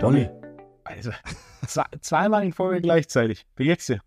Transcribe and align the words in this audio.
Dolly. 0.00 0.28
Also, 0.84 1.10
zweimal 2.00 2.44
in 2.44 2.52
Folge 2.52 2.80
gleichzeitig. 2.80 3.44
Wie 3.56 3.64
geht's 3.64 3.86
dir? 3.86 4.00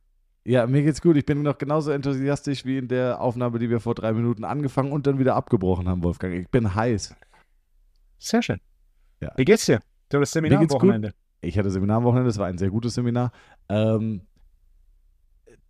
Ja, 0.46 0.66
mir 0.66 0.82
geht's 0.82 1.02
gut. 1.02 1.18
Ich 1.18 1.26
bin 1.26 1.42
noch 1.42 1.58
genauso 1.58 1.92
enthusiastisch 1.92 2.66
wie 2.66 2.78
in 2.78 2.88
der 2.88 3.22
Aufnahme, 3.22 3.60
die 3.60 3.70
wir 3.70 3.80
vor 3.80 3.96
drei 3.96 4.14
Minuten 4.14 4.46
angefangen 4.46 4.92
und 4.92 5.06
dann 5.08 5.20
wieder 5.20 5.36
abgebrochen 5.36 5.90
haben, 5.90 6.04
Wolfgang. 6.04 6.34
Ich 6.34 6.50
bin 6.50 6.74
heiß. 6.74 7.16
Sehr 8.18 8.42
schön. 8.42 8.60
Ja. 9.22 9.32
Wie 9.36 9.46
geht's 9.46 9.66
dir? 9.66 9.82
Du 10.10 10.20
hast 10.20 10.32
Seminar 10.32 10.62
am 10.62 10.70
Wochenende. 10.72 11.14
Ich 11.42 11.58
hatte 11.58 11.70
Seminar 11.70 11.98
am 11.98 12.04
Wochenende, 12.04 12.30
das 12.30 12.38
war 12.38 12.48
ein 12.48 12.58
sehr 12.58 12.70
gutes 12.70 12.94
Seminar. 12.94 13.32
Ähm, 13.70 14.22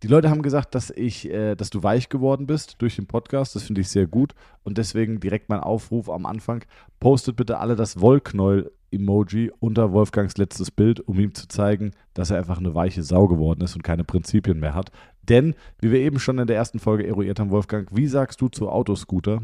die 0.02 0.06
Leute 0.06 0.30
haben 0.30 0.40
gesagt, 0.40 0.74
dass 0.74 0.90
ich, 0.90 1.28
äh, 1.28 1.54
dass 1.56 1.68
du 1.68 1.82
weich 1.82 2.08
geworden 2.08 2.46
bist 2.46 2.80
durch 2.80 2.96
den 2.96 3.06
Podcast. 3.06 3.54
Das 3.54 3.64
finde 3.64 3.82
ich 3.82 3.88
sehr 3.88 4.06
gut. 4.06 4.34
Und 4.62 4.78
deswegen 4.78 5.20
direkt 5.20 5.50
mein 5.50 5.60
Aufruf 5.60 6.08
am 6.08 6.24
Anfang. 6.24 6.64
Postet 7.00 7.36
bitte 7.36 7.58
alle 7.58 7.76
das 7.76 8.00
Wollknäuel-Emoji 8.00 9.52
unter 9.58 9.92
Wolfgangs 9.92 10.38
letztes 10.38 10.70
Bild, 10.70 11.00
um 11.00 11.18
ihm 11.20 11.34
zu 11.34 11.48
zeigen, 11.48 11.90
dass 12.14 12.30
er 12.30 12.38
einfach 12.38 12.58
eine 12.58 12.74
weiche 12.74 13.02
Sau 13.02 13.28
geworden 13.28 13.60
ist 13.60 13.76
und 13.76 13.82
keine 13.82 14.04
Prinzipien 14.04 14.58
mehr 14.58 14.74
hat. 14.74 14.90
Denn, 15.22 15.54
wie 15.80 15.90
wir 15.90 16.00
eben 16.00 16.18
schon 16.18 16.38
in 16.38 16.46
der 16.46 16.56
ersten 16.56 16.78
Folge 16.78 17.06
eruiert 17.06 17.38
haben, 17.38 17.50
Wolfgang, 17.50 17.94
wie 17.94 18.06
sagst 18.06 18.40
du 18.40 18.48
zu 18.48 18.70
Autoscooter? 18.70 19.42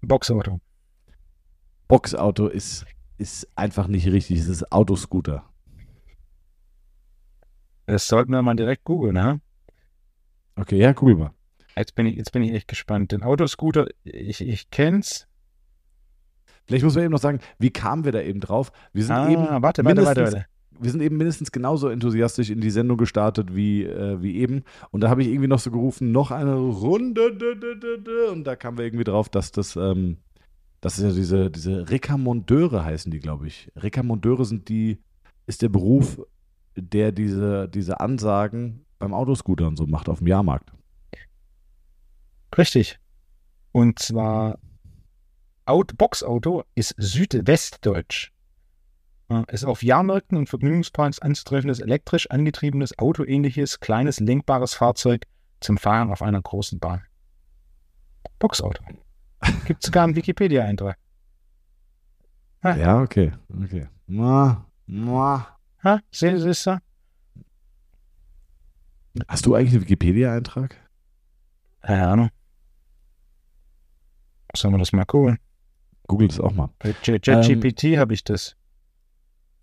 Boxauto. 0.00 0.58
Boxauto 1.86 2.48
ist, 2.48 2.86
ist 3.18 3.46
einfach 3.56 3.88
nicht 3.88 4.06
richtig. 4.06 4.38
Es 4.38 4.48
ist 4.48 4.72
Autoscooter. 4.72 5.44
Das 7.84 8.06
sollten 8.06 8.32
wir 8.32 8.40
mal 8.40 8.56
direkt 8.56 8.84
googeln, 8.84 9.14
ne? 9.14 9.40
Okay, 10.60 10.78
ja, 10.78 10.92
google 10.92 11.16
mal. 11.16 11.30
Jetzt 11.76 11.94
bin 11.94 12.06
ich, 12.06 12.16
jetzt 12.16 12.32
bin 12.32 12.42
ich 12.42 12.52
echt 12.52 12.68
gespannt. 12.68 13.12
Den 13.12 13.22
Autoscooter, 13.22 13.86
ich, 14.04 14.40
ich 14.40 14.70
kenn's. 14.70 15.28
Vielleicht 16.66 16.84
muss 16.84 16.94
man 16.96 17.04
eben 17.04 17.12
noch 17.12 17.20
sagen, 17.20 17.38
wie 17.58 17.70
kamen 17.70 18.04
wir 18.04 18.12
da 18.12 18.20
eben 18.20 18.40
drauf? 18.40 18.72
Wir 18.92 19.04
sind 19.04 19.14
Ah, 19.16 19.30
eben 19.30 19.42
warte, 19.62 19.84
warte, 19.84 20.04
warte, 20.04 20.22
warte. 20.22 20.46
wir 20.78 20.90
sind 20.90 21.00
eben 21.00 21.16
mindestens 21.16 21.50
genauso 21.52 21.88
enthusiastisch 21.88 22.50
in 22.50 22.60
die 22.60 22.70
Sendung 22.70 22.98
gestartet 22.98 23.54
wie, 23.54 23.84
äh, 23.84 24.20
wie 24.20 24.36
eben. 24.36 24.64
Und 24.90 25.02
da 25.02 25.08
habe 25.08 25.22
ich 25.22 25.28
irgendwie 25.28 25.48
noch 25.48 25.60
so 25.60 25.70
gerufen, 25.70 26.12
noch 26.12 26.30
eine 26.30 26.56
Runde. 26.56 27.30
Und 28.32 28.44
da 28.44 28.56
kamen 28.56 28.76
wir 28.76 28.84
irgendwie 28.84 29.04
drauf, 29.04 29.28
dass 29.28 29.50
das, 29.52 29.76
ähm, 29.76 30.18
das 30.80 30.98
ist 30.98 31.04
ja 31.04 31.12
diese, 31.12 31.50
diese 31.50 31.88
Rekammondeure 31.88 32.84
heißen 32.84 33.10
die, 33.10 33.20
glaube 33.20 33.46
ich. 33.46 33.70
Rekammondeure 33.76 34.44
sind 34.44 34.68
die, 34.68 34.98
ist 35.46 35.62
der 35.62 35.68
Beruf, 35.70 36.20
der 36.76 37.12
diese, 37.12 37.68
diese 37.68 38.00
Ansagen 38.00 38.84
beim 38.98 39.14
Autoscooter 39.14 39.66
und 39.66 39.76
so 39.76 39.86
macht 39.86 40.08
auf 40.08 40.18
dem 40.18 40.26
Jahrmarkt. 40.26 40.72
Richtig. 42.56 42.98
Und 43.72 43.98
zwar 43.98 44.58
Out 45.66 45.96
Boxauto 45.98 46.64
ist 46.74 46.94
südwestdeutsch. 46.96 48.32
Ja, 49.30 49.44
Ist 49.48 49.64
auf 49.64 49.82
Jahrmärkten 49.82 50.38
und 50.38 50.48
Vergnügungsparks 50.48 51.18
anzutreffendes 51.18 51.80
elektrisch 51.80 52.30
angetriebenes 52.30 52.98
autoähnliches 52.98 53.78
kleines 53.80 54.20
lenkbares 54.20 54.72
Fahrzeug 54.74 55.26
zum 55.60 55.76
Fahren 55.76 56.10
auf 56.10 56.22
einer 56.22 56.40
großen 56.40 56.78
Bahn. 56.78 57.02
Boxauto. 58.38 58.82
Gibt 59.66 59.82
sogar 59.82 60.04
einen 60.04 60.16
Wikipedia-Eintrag. 60.16 60.96
Ja, 62.62 63.02
okay. 63.02 63.32
Okay. 63.62 63.88
Mua, 64.06 64.66
mua. 64.86 65.46
Ha? 65.84 66.00
Seht 66.10 66.38
ihr 66.38 66.54
da? 66.64 66.80
Hast 69.26 69.46
du 69.46 69.54
eigentlich 69.54 69.72
einen 69.72 69.82
Wikipedia-Eintrag? 69.82 70.76
Keine 71.82 72.06
Ahnung. 72.06 72.30
Sollen 74.56 74.74
wir 74.74 74.78
das 74.78 74.92
mal 74.92 75.04
googeln? 75.04 75.38
Google 76.06 76.28
das 76.28 76.40
auch 76.40 76.52
mal. 76.52 76.70
Bei 76.78 76.92
ChatGPT 76.92 77.98
habe 77.98 78.14
ich 78.14 78.24
das. 78.24 78.56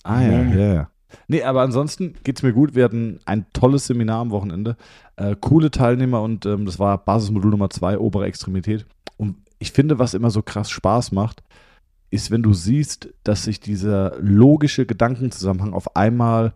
Ah 0.04 0.22
ja, 0.22 0.44
ja, 0.44 0.74
ja. 0.74 0.92
Nee, 1.28 1.44
aber 1.44 1.62
ansonsten 1.62 2.14
geht's 2.24 2.44
mir 2.44 2.54
gut. 2.54 2.76
Wir 2.76 2.84
hatten 2.84 3.20
ein 3.26 3.46
tolles 3.54 3.88
Seminar 3.88 4.22
am 4.22 4.32
Wochenende. 4.32 4.78
Äh, 5.16 5.36
coole 5.40 5.72
Teilnehmer 5.72 6.22
und 6.22 6.46
ähm, 6.46 6.66
das 6.66 6.78
war 6.78 6.98
Basismodul 7.04 7.52
Nummer 7.52 7.70
zwei, 7.70 7.98
obere 7.98 8.26
Extremität. 8.26 8.86
Und 9.18 9.38
ich 9.60 9.72
finde, 9.72 9.98
was 9.98 10.14
immer 10.14 10.30
so 10.30 10.42
krass 10.42 10.70
Spaß 10.70 11.12
macht, 11.12 11.44
ist, 12.12 12.32
wenn 12.32 12.44
du 12.44 12.54
siehst, 12.54 13.10
dass 13.24 13.44
sich 13.44 13.60
dieser 13.60 14.18
logische 14.20 14.86
Gedankenzusammenhang 14.86 15.74
auf 15.74 15.96
einmal 15.96 16.54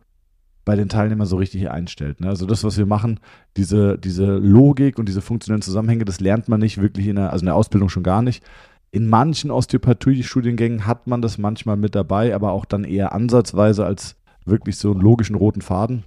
bei 0.69 0.75
den 0.75 0.88
Teilnehmern 0.88 1.25
so 1.25 1.38
richtig 1.38 1.72
einstellt. 1.72 2.22
Ne? 2.22 2.28
Also 2.28 2.46
das, 2.46 2.63
was 2.63 2.78
wir 2.78 2.85
machen, 2.85 3.19
diese, 3.57 3.97
diese 3.97 4.35
Logik 4.35 5.00
und 5.00 5.09
diese 5.09 5.19
funktionellen 5.19 5.63
Zusammenhänge, 5.63 6.06
das 6.06 6.19
lernt 6.19 6.47
man 6.47 6.59
nicht 6.59 6.80
wirklich 6.80 7.07
in 7.07 7.16
der, 7.16 7.31
also 7.34 7.41
in 7.41 7.47
der 7.47 7.56
Ausbildung 7.56 7.90
schon 7.90 8.03
gar 8.03 8.22
nicht. 8.22 8.44
In 8.91 9.07
manchen 9.07 9.50
Osteopathie-Studiengängen 9.50 10.85
hat 10.85 11.07
man 11.07 11.24
das 11.24 11.40
manchmal 11.40 11.75
mit 11.75 11.96
dabei, 11.96 12.35
aber 12.35 12.52
auch 12.52 12.66
dann 12.66 12.84
eher 12.84 13.13
ansatzweise 13.13 13.84
als 13.84 14.16
wirklich 14.46 14.78
so 14.78 14.91
einen 14.91 15.02
logischen 15.02 15.35
roten 15.35 15.62
Faden. 15.62 16.03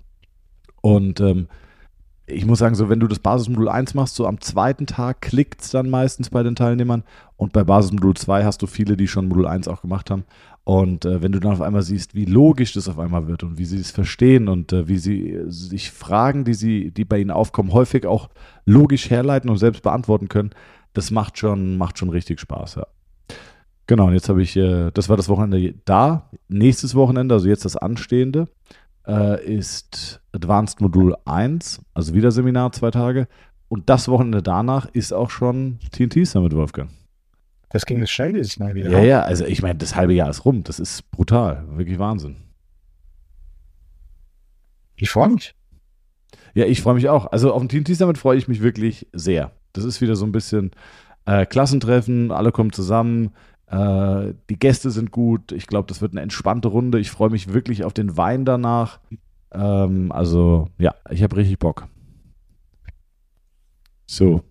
Und 0.81 1.21
ähm, 1.21 1.49
ich 2.32 2.47
muss 2.47 2.59
sagen, 2.59 2.75
so 2.75 2.88
wenn 2.88 3.00
du 3.00 3.06
das 3.06 3.19
Basismodul 3.19 3.69
1 3.69 3.94
machst, 3.94 4.15
so 4.15 4.26
am 4.26 4.41
zweiten 4.41 4.87
Tag 4.87 5.20
klickt 5.20 5.62
es 5.62 5.70
dann 5.70 5.91
meistens 5.91 6.31
bei 6.31 6.43
den 6.43 6.56
Teilnehmern. 6.56 7.04
Und 7.37 7.53
bei 7.53 7.65
Basismodul 7.65 8.15
2 8.15 8.44
hast 8.44 8.62
du 8.62 8.66
viele, 8.66 8.97
die 8.97 9.09
schon 9.09 9.28
Modul 9.28 9.47
1 9.47 9.69
auch 9.69 9.82
gemacht 9.82 10.10
haben. 10.10 10.25
Und 10.65 11.04
äh, 11.04 11.22
wenn 11.22 11.32
du 11.32 11.41
dann 11.41 11.53
auf 11.53 11.60
einmal 11.60 11.82
siehst, 11.82 12.15
wie 12.15 12.25
logisch 12.25 12.72
das 12.72 12.88
auf 12.88 12.98
einmal 12.98 13.26
wird 13.26 13.43
und 13.43 13.59
wie 13.59 13.65
sie 13.65 13.78
es 13.78 13.91
verstehen 13.91 14.48
und 14.48 14.72
äh, 14.72 14.87
wie 14.87 14.98
sie 14.98 15.31
äh, 15.31 15.44
sich 15.48 15.91
Fragen, 15.91 16.44
die 16.44 16.54
sie, 16.54 16.93
die 16.93 17.04
bei 17.04 17.19
ihnen 17.19 17.32
aufkommen, 17.32 17.72
häufig 17.72 18.06
auch 18.06 18.28
logisch 18.64 19.10
herleiten 19.10 19.50
und 19.50 19.59
selbst 19.59 19.82
beantworten 19.82 20.28
können, 20.28 20.50
das 20.93 21.10
macht 21.10 21.38
schon, 21.38 21.78
macht 21.78 21.99
schon 21.99 22.10
richtig 22.10 22.38
Spaß, 22.38 22.76
ja. 22.76 22.87
Genau, 23.88 24.06
und 24.06 24.14
jetzt 24.14 24.28
habe 24.28 24.41
ich, 24.41 24.56
äh, 24.56 24.93
das 24.94 25.09
war 25.09 25.16
das 25.16 25.28
Wochenende 25.28 25.75
da. 25.84 26.31
Nächstes 26.49 26.94
Wochenende, 26.94 27.34
also 27.34 27.49
jetzt 27.49 27.64
das 27.64 27.76
anstehende, 27.76 28.49
äh, 29.07 29.45
ist 29.45 30.21
Advanced 30.33 30.81
Modul 30.81 31.17
1, 31.25 31.81
also 31.95 32.15
wieder 32.15 32.31
Seminar, 32.31 32.73
zwei 32.73 32.91
Tage. 32.91 33.29
Und 33.69 33.89
das 33.89 34.09
Wochenende 34.09 34.43
danach 34.43 34.87
ist 34.87 35.13
auch 35.13 35.31
schon 35.31 35.79
TNT 35.93 36.27
Summit, 36.27 36.55
Wolfgang. 36.55 36.91
Das 37.71 37.87
ging 37.87 38.01
das 38.01 38.11
schnell 38.11 38.35
dieses 38.35 38.59
Mal 38.59 38.75
wieder. 38.75 38.91
Ja, 38.91 39.01
ja, 39.01 39.23
also 39.23 39.47
ich 39.47 39.62
meine, 39.62 39.79
das 39.79 39.97
halbe 39.97 40.12
Jahr 40.12 40.29
ist 40.29 40.45
rum. 40.45 40.62
Das 40.62 40.79
ist 40.79 41.11
brutal. 41.11 41.65
Wirklich 41.71 41.99
Wahnsinn. 41.99 42.37
Ich 44.97 45.09
freue 45.09 45.31
mich. 45.31 45.55
Ja, 46.55 46.67
ich 46.67 46.83
freue 46.83 46.95
mich 46.95 47.09
auch. 47.09 47.33
Also 47.33 47.53
auf 47.53 47.67
den 47.67 47.85
TNT 47.85 47.97
Summit 47.97 48.19
freue 48.19 48.37
ich 48.37 48.47
mich 48.47 48.61
wirklich 48.61 49.07
sehr. 49.15 49.53
Das 49.73 49.85
ist 49.85 50.03
wieder 50.03 50.17
so 50.17 50.27
ein 50.27 50.33
bisschen 50.33 50.73
äh, 51.25 51.47
Klassentreffen, 51.47 52.31
alle 52.31 52.53
kommen 52.53 52.73
zusammen. 52.73 53.31
Äh, 53.72 54.34
die 54.50 54.59
Gäste 54.59 54.91
sind 54.91 55.10
gut. 55.10 55.50
Ich 55.53 55.66
glaube, 55.66 55.88
das 55.88 56.00
wird 56.03 56.12
eine 56.12 56.21
entspannte 56.21 56.69
Runde. 56.69 57.00
Ich 57.00 57.10
freue 57.10 57.31
mich 57.31 57.53
wirklich 57.53 57.84
auf 57.84 57.94
den 57.94 58.16
Wein 58.16 58.44
danach. 58.44 59.00
Ähm, 59.50 60.12
also, 60.12 60.69
ja, 60.78 60.94
ich 61.10 61.22
habe 61.22 61.37
richtig 61.37 61.59
Bock. 61.59 61.88
So. 64.06 64.43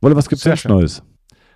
Wolle, 0.00 0.16
was 0.16 0.28
gibt's 0.28 0.44
sonst 0.44 0.60
schön. 0.60 0.72
Neues? 0.72 1.02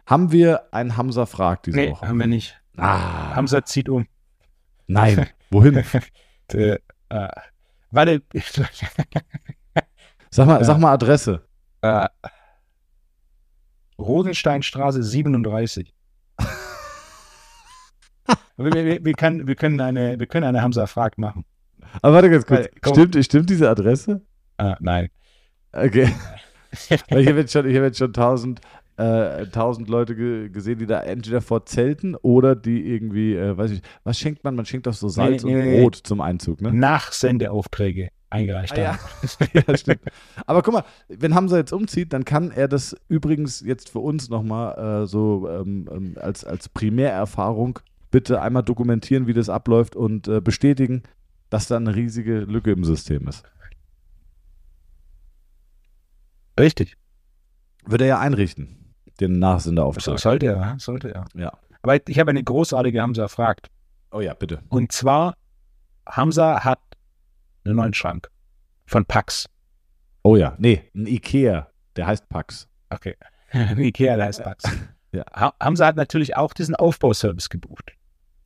Haben 0.06 0.32
wir 0.32 0.72
einen 0.72 0.96
Hamza 0.96 1.26
Frag 1.26 1.62
diese 1.64 1.76
Nee, 1.76 1.90
Woche? 1.90 2.06
haben 2.08 2.18
wir 2.18 2.26
nicht. 2.26 2.60
Ah, 2.76 3.34
Hamza 3.36 3.64
zieht 3.64 3.88
um. 3.88 4.06
nein. 4.86 5.26
Wohin? 5.50 5.82
Der, 6.52 6.80
äh, 7.10 7.28
warte. 7.90 8.22
Sag 10.30 10.46
mal, 10.46 10.58
Ja. 10.60 10.64
sag 10.64 10.78
mal 10.78 10.92
Adresse. 10.92 11.44
äh, 11.82 12.08
Rosensteinstraße 13.98 15.02
37. 15.02 15.92
wir, 18.56 18.72
wir, 18.72 19.04
wir, 19.04 19.12
können, 19.14 19.46
wir, 19.46 19.54
können 19.54 19.80
eine, 19.80 20.18
wir 20.18 20.26
können 20.26 20.44
eine 20.44 20.62
Hamza 20.62 20.86
Frag 20.86 21.18
machen. 21.18 21.44
Aber 22.00 22.14
warte 22.14 22.30
ganz 22.30 22.46
kurz. 22.46 22.68
Komm. 22.80 22.94
Stimmt, 22.94 23.24
stimmt 23.24 23.50
diese 23.50 23.68
Adresse? 23.68 24.22
Äh, 24.58 24.74
nein. 24.80 25.08
Okay. 25.72 26.08
Weil 27.10 27.20
ich 27.20 27.28
habe 27.28 27.40
jetzt 27.40 27.52
schon, 27.52 27.68
ich 27.68 27.76
habe 27.76 27.86
jetzt 27.86 27.98
schon 27.98 28.12
tausend, 28.12 28.60
äh, 28.96 29.46
tausend 29.46 29.88
Leute 29.88 30.14
ge 30.14 30.48
gesehen, 30.48 30.78
die 30.78 30.86
da 30.86 31.00
entweder 31.00 31.40
vor 31.40 31.66
Zelten 31.66 32.14
oder 32.16 32.54
die 32.54 32.86
irgendwie, 32.86 33.34
äh, 33.34 33.56
weiß 33.56 33.72
ich, 33.72 33.82
was 34.04 34.18
schenkt 34.18 34.44
man? 34.44 34.54
Man 34.54 34.64
schenkt 34.66 34.86
doch 34.86 34.94
so 34.94 35.08
Salz 35.08 35.44
Nee, 35.44 35.54
nee, 35.54 35.60
und 35.60 35.66
nee. 35.66 35.80
Brot 35.82 35.96
zum 35.96 36.20
Einzug, 36.20 36.60
ne? 36.62 36.72
Nachsendeaufträge 36.72 38.10
eingereicht 38.30 38.78
Ah, 38.78 38.94
haben. 38.94 39.48
ja, 39.66 39.76
stimmt. 39.76 40.00
Aber 40.46 40.62
guck 40.62 40.74
mal, 40.74 40.84
wenn 41.08 41.34
Hamza 41.34 41.58
jetzt 41.58 41.72
umzieht, 41.72 42.12
dann 42.12 42.24
kann 42.24 42.50
er 42.50 42.68
das 42.68 42.96
übrigens 43.08 43.60
jetzt 43.60 43.90
für 43.90 43.98
uns 43.98 44.30
nochmal 44.30 45.02
äh, 45.02 45.06
so 45.06 45.48
ähm, 45.50 45.88
ähm, 45.92 46.16
als, 46.18 46.44
als 46.44 46.68
Primärerfahrung 46.70 47.78
bitte 48.12 48.40
einmal 48.40 48.62
dokumentieren, 48.62 49.26
wie 49.26 49.32
das 49.32 49.48
abläuft 49.48 49.96
und 49.96 50.28
äh, 50.28 50.40
bestätigen, 50.40 51.02
dass 51.50 51.66
da 51.66 51.76
eine 51.76 51.96
riesige 51.96 52.40
Lücke 52.40 52.70
im 52.70 52.84
System 52.84 53.26
ist. 53.26 53.42
Richtig. 56.58 56.96
Wird 57.84 58.02
er 58.02 58.06
ja 58.06 58.20
einrichten, 58.20 58.94
den 59.20 59.34
So, 59.34 59.38
Nachsendeauftrag. 59.40 60.18
sollte 60.20 60.46
er, 60.46 60.76
sollte 60.78 61.12
er. 61.12 61.24
Ja. 61.34 61.52
Aber 61.82 62.08
ich 62.08 62.18
habe 62.18 62.30
eine 62.30 62.44
großartige 62.44 63.02
Hamza 63.02 63.26
fragt. 63.28 63.68
Oh 64.12 64.20
ja, 64.20 64.34
bitte. 64.34 64.62
Und 64.68 64.92
zwar, 64.92 65.34
Hamza 66.06 66.62
hat 66.62 66.78
einen 67.64 67.76
neuen 67.76 67.94
Schrank 67.94 68.30
von 68.86 69.04
Pax. 69.04 69.48
Oh 70.22 70.36
ja, 70.36 70.54
nee, 70.58 70.84
ein 70.94 71.06
Ikea, 71.06 71.68
der 71.96 72.06
heißt 72.06 72.28
Pax. 72.28 72.68
Okay. 72.90 73.16
Ikea, 73.52 74.16
der 74.16 74.26
heißt 74.26 74.42
Pax. 74.44 74.64
Ja. 75.14 75.26
Ha 75.34 75.52
haben 75.60 75.76
sie 75.76 75.84
halt 75.84 75.96
natürlich 75.96 76.38
auch 76.38 76.54
diesen 76.54 76.74
Aufbauservice 76.74 77.50
gebucht. 77.50 77.92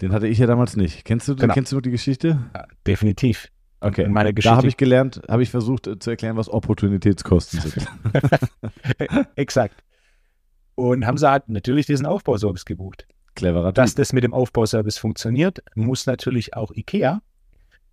Den 0.00 0.12
hatte 0.12 0.26
ich 0.28 0.38
ja 0.38 0.46
damals 0.46 0.76
nicht. 0.76 1.04
Kennst 1.04 1.26
du, 1.28 1.36
Genau. 1.36 1.54
kennst 1.54 1.72
du 1.72 1.80
die 1.80 1.90
Geschichte? 1.90 2.38
Ja, 2.54 2.66
definitiv. 2.86 3.48
Okay. 3.80 4.04
In 4.04 4.12
meiner 4.12 4.30
Da 4.30 4.32
Geschichte. 4.34 4.56
habe 4.56 4.68
ich 4.68 4.76
gelernt, 4.76 5.22
habe 5.28 5.42
ich 5.42 5.50
versucht 5.50 5.86
äh, 5.86 5.98
zu 5.98 6.10
erklären, 6.10 6.36
was 6.36 6.48
Opportunitätskosten 6.48 7.60
sind. 7.60 7.86
Exakt. 9.36 9.82
Und 10.74 11.06
haben 11.06 11.16
sie 11.18 11.30
halt 11.30 11.48
natürlich 11.48 11.86
diesen 11.86 12.04
Aufbauservice 12.06 12.64
gebucht. 12.64 13.06
Cleverer 13.34 13.72
Dass 13.72 13.90
Typ. 13.90 13.96
das 13.98 14.12
mit 14.12 14.24
dem 14.24 14.32
Aufbauservice 14.34 14.98
funktioniert, 14.98 15.62
muss 15.74 16.06
natürlich 16.06 16.54
auch 16.54 16.72
IKEA 16.72 17.20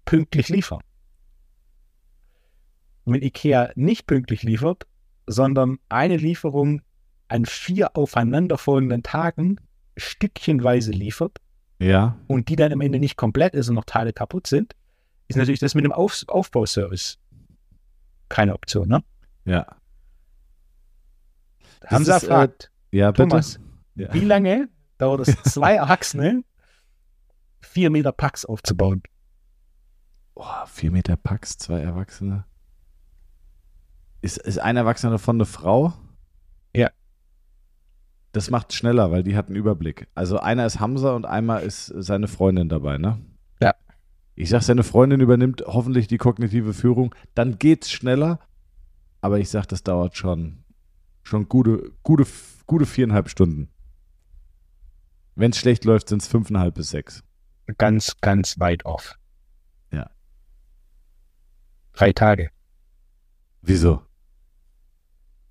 pünktlich 0.05 0.50
liefern. 0.50 0.81
Wenn 3.05 3.21
IKEA 3.21 3.71
nicht 3.75 4.07
pünktlich 4.07 4.44
liefert, 4.44 4.85
sondern 5.27 5.79
eine 5.89 6.17
Lieferung 6.17 6.81
an 7.27 7.45
vier 7.45 7.95
aufeinanderfolgenden 7.97 9.03
Tagen 9.03 9.57
stückchenweise 9.97 10.91
liefert 10.91 11.39
Ja, 11.83 12.18
und 12.27 12.50
die 12.50 12.56
dann 12.56 12.71
am 12.71 12.81
Ende 12.81 13.00
nicht 13.00 13.18
komplett 13.18 13.53
ist 13.56 13.69
und 13.69 13.75
noch 13.75 13.83
Teile 13.85 14.13
kaputt 14.13 14.47
sind, 14.47 14.75
ist 15.27 15.35
natürlich 15.35 15.59
das 15.59 15.75
mit 15.75 15.83
dem 15.85 15.91
Auf 15.91 16.24
Aufbauservice 16.27 17.18
keine 18.30 18.53
Option. 18.53 18.88
Ne? 18.88 19.03
ja. 19.45 19.65
Haben 21.85 22.06
sie 22.06 22.12
ist, 22.12 22.18
äh, 22.18 22.19
gefragt, 22.27 22.71
Ja. 22.91 23.12
Thomas, 23.12 23.59
Ja. 23.95 24.13
wie 24.13 24.21
lange 24.21 24.69
dauert 24.97 25.27
es, 25.27 25.35
zwei 25.44 25.75
Erwachsene 25.75 26.44
vier 27.59 27.89
Meter 27.89 28.12
Packs 28.12 28.45
aufzubauen? 28.45 29.03
Boah, 30.36 30.65
vier 30.68 30.91
Meter 30.91 31.15
Pax, 31.15 31.57
zwei 31.57 31.81
Erwachsene. 31.81 32.45
Ist, 34.21 34.38
ist 34.38 34.57
ein 34.59 34.77
Erwachsener 34.77 35.12
davon 35.12 35.36
eine 35.38 35.45
Frau? 35.45 35.94
Das 38.33 38.50
macht 38.50 38.74
schneller, 38.74 39.12
weil 39.12 39.24
die 39.24 39.38
hat 39.38 39.47
einen 39.47 39.56
Überblick. 39.56 40.07
Also 40.15 40.39
einer 40.39 40.65
ist 40.65 40.80
Hamza 40.80 41.15
und 41.15 41.25
einmal 41.25 41.62
ist 41.63 41.85
seine 41.85 42.27
Freundin 42.27 42.68
dabei, 42.68 42.97
ne? 42.97 43.21
Ja. 43.62 43.75
Ich 44.35 44.50
sag, 44.50 44.63
seine 44.63 44.83
Freundin 44.83 45.21
übernimmt 45.21 45.63
hoffentlich 45.68 46.07
die 46.07 46.18
kognitive 46.18 46.74
Führung. 46.74 47.13
Dann 47.35 47.59
geht's 47.59 47.91
schneller. 47.91 48.39
Aber 49.21 49.39
ich 49.39 49.50
sag, 49.50 49.68
das 49.68 49.83
dauert 49.83 50.18
schon, 50.18 50.63
schon 51.21 51.47
gute, 51.47 51.91
gute, 52.01 52.25
gute 52.65 52.85
viereinhalb 52.88 53.30
Stunden. 53.30 53.69
Wenn 55.36 55.51
es 55.51 55.57
schlecht 55.57 55.86
läuft, 55.86 56.09
sind 56.09 56.21
es 56.24 56.27
fünfeinhalb 56.27 56.74
bis 56.74 56.89
sechs. 56.89 57.24
Ganz, 57.77 58.18
ganz 58.19 58.59
weit 58.59 58.83
off. 58.86 59.18
Ja. 59.91 60.09
Drei 61.94 62.12
Tage, 62.12 62.50
Wieso? 63.62 64.01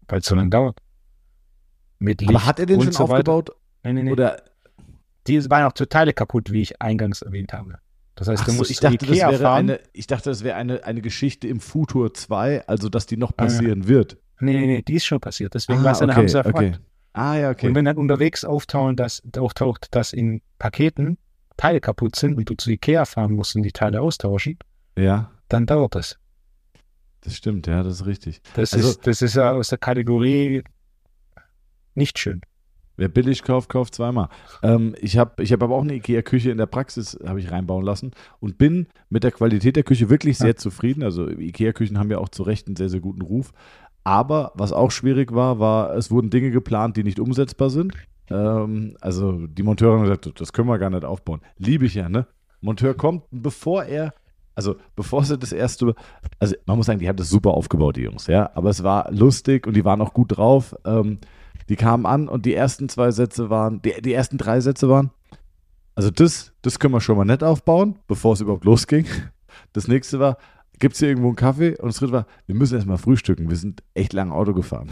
weil 0.09 0.19
es 0.19 0.27
so 0.27 0.35
lange 0.35 0.51
dauert. 0.51 0.79
Mit 2.03 2.23
Aber 2.23 2.33
Licht 2.33 2.47
hat 2.47 2.59
er 2.61 2.67
den 2.67 2.81
schon 2.83 2.93
so 2.93 3.05
weiter. 3.09 3.33
aufgebaut? 3.33 3.51
Nee, 3.85 3.93
nee, 3.95 4.03
nee. 4.05 4.13
Oder 4.13 4.43
Die 5.27 5.49
waren 5.51 5.65
auch 5.65 5.73
zu 5.73 5.87
Teile 5.89 6.13
kaputt, 6.13 6.51
wie 6.53 6.63
ich 6.63 6.83
eingangs 6.83 7.23
erwähnt 7.23 7.53
habe. 7.53 7.79
Das 8.15 8.29
heißt, 8.29 8.47
du 8.47 8.51
so, 8.51 8.59
musst 8.59 8.71
ich 8.71 8.77
zu 8.79 8.83
dachte, 8.83 9.07
das 9.07 9.17
wäre 9.17 9.39
fahren. 9.39 9.71
eine, 9.71 9.81
ich 9.93 10.07
dachte, 10.07 10.31
das 10.31 10.45
wäre 10.45 10.57
eine, 10.57 10.85
eine 10.85 11.01
Geschichte 11.01 11.49
im 11.49 11.61
Futur 11.61 12.13
2, 12.13 12.67
also 12.67 12.89
dass 12.89 13.07
die 13.07 13.17
noch 13.17 13.31
Ah, 13.31 13.45
passieren 13.45 13.89
wird. 13.89 14.19
Nee, 14.41 14.53
nee, 14.59 14.67
nee, 14.67 14.83
die 14.83 14.95
ist 14.95 15.05
schon 15.05 15.21
passiert. 15.21 15.55
Deswegen 15.55 15.81
Ah, 15.81 15.85
war 15.85 15.93
es 15.93 16.03
eine 16.03 16.13
okay, 16.13 16.21
Hamza 16.23 16.41
okay. 16.45 16.73
Ah 17.15 17.37
ja, 17.37 17.51
okay. 17.51 17.69
Und 17.69 17.75
wenn 17.75 17.85
dann 17.85 17.97
unterwegs 17.97 18.45
auftauchen, 18.45 18.97
dass, 18.97 19.23
auftaucht, 19.39 19.89
dass 19.95 20.13
in 20.13 20.43
Paketen 20.59 21.19
Teile 21.57 21.81
kaputt 21.81 22.17
sind 22.17 22.37
und 22.37 22.49
du 22.51 22.55
zu 22.55 22.71
Ikea 22.71 23.05
fahren 23.05 23.33
musst 23.35 23.55
und 23.55 23.63
die 23.63 23.73
Teile 23.73 24.01
austauschen, 24.01 24.59
ja, 24.99 25.31
dann 25.49 25.67
dauert 25.67 25.95
das. 25.95 26.19
das 27.21 27.37
stimmt, 27.37 27.67
ja, 27.67 27.83
das 27.83 28.01
ist 28.01 28.07
richtig. 28.07 28.41
Das, 28.55 28.73
Also- 28.75 28.89
ist, 28.91 29.07
das 29.07 29.23
ist 29.23 29.37
ja 29.37 29.53
aus 29.53 29.69
der 29.69 29.79
Kategorie 29.79 30.65
nicht 31.95 32.19
schön. 32.19 32.41
Wer 32.97 33.09
billig 33.09 33.43
kauft, 33.43 33.71
kauft 33.71 33.95
zweimal. 33.95 34.29
Ähm, 34.63 34.95
ich 35.01 35.17
habe 35.17 35.43
ich 35.43 35.53
hab 35.53 35.63
aber 35.63 35.75
auch 35.75 35.83
eine 35.83 35.95
IKEA-Küche 35.95 36.51
in 36.51 36.59
der 36.59 36.67
Praxis, 36.67 37.19
habe 37.27 37.41
ich 37.41 37.51
reinbauen 37.51 37.85
lassen 37.85 38.11
und 38.39 38.59
bin 38.59 38.87
mit 39.09 39.25
der 39.25 39.33
Qualität 39.33 39.77
der 39.77 39.83
Küche 39.83 40.11
wirklich 40.11 40.37
sehr 40.37 40.49
Ja. 40.49 40.57
zufrieden. 40.57 41.03
Also 41.03 41.29
IKEA-Küchen 41.29 41.99
haben 41.99 42.11
ja 42.11 42.19
auch 42.19 42.29
zu 42.29 42.43
Recht 42.43 42.67
einen 42.67 42.77
sehr, 42.77 42.91
sehr 42.91 43.01
guten 43.01 43.23
Ruf. 43.23 43.53
Aber 44.05 44.53
was 44.55 44.73
auch 44.73 44.91
schwierig 44.91 45.33
war, 45.33 45.59
war, 45.59 45.95
es 45.97 46.11
wurden 46.11 46.29
Dinge 46.31 46.51
geplant, 46.51 46.97
die 46.97 47.05
nicht 47.05 47.19
umsetzbar 47.19 47.71
sind. 47.71 47.95
Ähm, 48.31 48.97
also 49.01 49.47
die 49.47 49.63
Monteure 49.63 49.95
haben 49.95 50.03
gesagt, 50.03 50.41
das 50.41 50.53
können 50.53 50.69
wir 50.69 50.79
gar 50.79 50.91
nicht 50.91 51.05
aufbauen. 51.05 51.41
Liebe 51.57 51.87
ich 51.87 51.95
ja, 51.95 52.09
ne? 52.09 52.27
Monteur 52.61 52.95
kommt, 52.95 53.25
bevor 53.31 53.85
er, 53.85 54.13
also 54.55 54.77
bevor 54.97 55.25
sie 55.25 55.39
das 55.39 55.53
erste, 55.53 55.95
also 56.39 56.55
man 56.67 56.77
muss 56.77 56.87
sagen, 56.87 56.99
die 56.99 57.09
haben 57.09 57.17
das 57.17 57.31
super 57.31 57.53
aufgebaut, 57.53 57.97
die 57.97 58.03
Jungs, 58.03 58.27
ja. 58.27 58.51
Aber 58.55 58.71
es 58.71 58.83
war 58.83 59.11
lustig 59.11 59.67
und 59.67 59.75
die 59.75 59.85
waren 59.85 60.01
auch 60.03 60.13
gut 60.13 60.37
drauf. 60.37 60.77
Ähm, 60.85 61.19
die 61.73 61.77
kamen 61.77 62.05
an 62.05 62.29
und 62.29 62.45
die 62.45 62.53
ersten 62.53 62.91
zwei 62.91 63.13
Sätze 63.13 63.49
waren, 63.49 63.81
die, 63.81 63.95
die 64.03 64.13
ersten 64.13 64.37
drei 64.37 64.61
Sätze 64.61 64.91
waren, 64.91 65.11
also 65.95 66.11
das, 66.11 66.53
das 66.61 66.79
können 66.79 66.93
wir 66.93 67.01
schon 67.01 67.17
mal 67.17 67.25
nett 67.25 67.43
aufbauen, 67.43 67.99
bevor 68.07 68.35
es 68.35 68.43
überhaupt 68.43 68.67
losging. 68.67 69.07
Das 69.73 69.89
nächste 69.89 70.21
war, 70.21 70.37
gibt 70.81 70.93
es 70.93 71.01
hier 71.01 71.09
irgendwo 71.09 71.29
einen 71.29 71.37
Kaffee? 71.37 71.79
Und 71.79 71.89
das 71.89 71.97
dritte 71.97 72.13
war, 72.13 72.27
wir 72.45 72.55
müssen 72.55 72.75
erstmal 72.75 72.99
frühstücken. 72.99 73.49
Wir 73.49 73.57
sind 73.57 73.83
echt 73.95 74.13
lang 74.13 74.33
Auto 74.33 74.53
gefahren. 74.53 74.91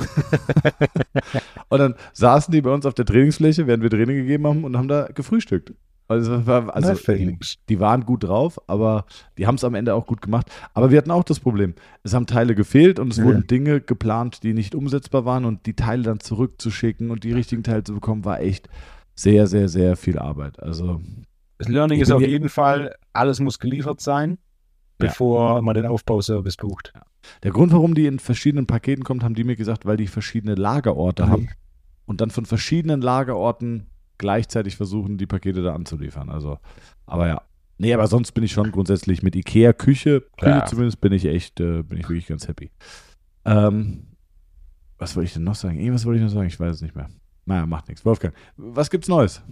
und 1.69 1.79
dann 1.79 1.97
saßen 2.15 2.50
die 2.50 2.62
bei 2.62 2.73
uns 2.73 2.87
auf 2.87 2.94
der 2.94 3.05
Trainingsfläche, 3.05 3.67
während 3.67 3.83
wir 3.83 3.91
Training 3.91 4.17
gegeben 4.17 4.47
haben 4.47 4.65
und 4.65 4.75
haben 4.75 4.88
da 4.88 5.09
gefrühstückt. 5.15 5.75
Also, 6.11 6.45
war, 6.45 6.75
also 6.75 6.93
die, 7.69 7.79
waren 7.79 8.05
gut 8.05 8.25
drauf, 8.25 8.59
aber 8.67 9.05
die 9.39 9.47
haben 9.47 9.55
es 9.55 9.62
am 9.62 9.77
Ende 9.77 9.95
auch 9.95 10.07
gut 10.07 10.21
gemacht. 10.21 10.51
Aber 10.75 10.91
wir 10.91 10.99
hatten 10.99 11.12
auch 11.12 11.23
das 11.23 11.39
Problem. 11.39 11.75
Es 12.03 12.15
haben 12.15 12.27
Teile 12.27 12.57
gefehlt 12.57 12.99
und 12.99 13.12
es 13.12 13.19
Ja. 13.19 13.25
wurden 13.25 13.47
Dinge 13.47 13.81
geplant, 13.81 14.43
die 14.43 14.53
nicht 14.53 14.75
umsetzbar 14.75 15.25
waren 15.25 15.45
und 15.45 15.67
die 15.67 15.75
Teile 15.75 16.03
dann 16.03 16.19
zurückzuschicken 16.19 17.12
und 17.12 17.23
die 17.23 17.31
richtigen 17.33 17.62
Teile 17.62 17.85
zu 17.85 17.95
bekommen, 17.95 18.25
war 18.25 18.41
echt 18.41 18.69
sehr, 19.15 19.47
sehr, 19.47 19.69
sehr 19.69 19.97
viel 19.97 20.19
Arbeit. 20.19 20.61
Also, 20.61 21.01
Das 21.59 21.69
Learning 21.69 22.01
ist 22.01 22.11
auf 22.11 22.23
jeden 22.23 22.49
Fall, 22.49 22.97
alles 23.12 23.39
muss 23.39 23.61
geliefert 23.61 24.01
sein, 24.01 24.31
Ja. 24.31 24.37
bevor 24.99 25.62
man 25.62 25.75
den 25.77 25.87
Aufbauservice 25.87 26.57
bucht. 26.57 26.93
der 27.45 27.53
Grund, 27.53 27.71
warum 27.73 27.95
die 27.95 28.07
in 28.07 28.19
verschiedenen 28.19 28.67
Paketen 28.67 29.05
kommt, 29.05 29.23
haben 29.23 29.35
die 29.35 29.45
mir 29.45 29.55
gesagt, 29.55 29.87
weil 29.87 29.97
die 29.99 30.09
verschiedene 30.09 30.57
Lagerorte 30.57 31.27
Mhm. 31.27 31.31
haben 31.31 31.49
und 32.07 32.21
dann 32.21 32.31
von 32.31 32.47
verschiedenen 32.47 33.01
Lagerorten 33.01 33.87
gleichzeitig 34.21 34.77
versuchen, 34.77 35.19
die 35.19 35.27
Pakete 35.27 35.63
da 35.63 35.75
anzuliefern. 35.75 36.31
Also, 36.31 36.59
aber 37.07 37.27
ja. 37.27 37.43
Nee, 37.79 37.95
aber 37.95 38.07
sonst 38.07 38.33
bin 38.33 38.45
ich 38.45 38.53
schon 38.53 38.71
grundsätzlich 38.71 39.23
mit 39.23 39.35
Ikea-Küche, 39.35 40.21
Küche 40.39 40.51
Ja. 40.51 40.67
zumindest, 40.67 41.01
bin 41.01 41.13
ich 41.13 41.25
echt, 41.25 41.59
äh, 41.61 41.83
bin 41.83 41.99
ich 41.99 42.05
wirklich 42.09 42.27
ganz 42.27 42.47
happy. 42.47 42.71
Ähm, 43.47 44.07
was 44.99 45.17
wollte 45.17 45.27
ich 45.29 45.33
denn 45.33 45.45
noch 45.45 45.55
sagen? 45.55 45.81
Irgendwas 45.81 46.05
wollte 46.05 46.19
ich 46.19 46.25
noch 46.25 46.31
sagen, 46.33 46.47
ich 46.47 46.61
weiß 46.61 46.77
es 46.77 46.83
nicht 46.83 46.95
mehr. 46.95 47.09
Naja, 47.47 47.65
macht 47.67 47.89
nichts. 47.89 48.05
Wolfgang, 48.05 48.35
was 48.57 48.91
gibt's 48.91 49.09
Neues? 49.09 49.43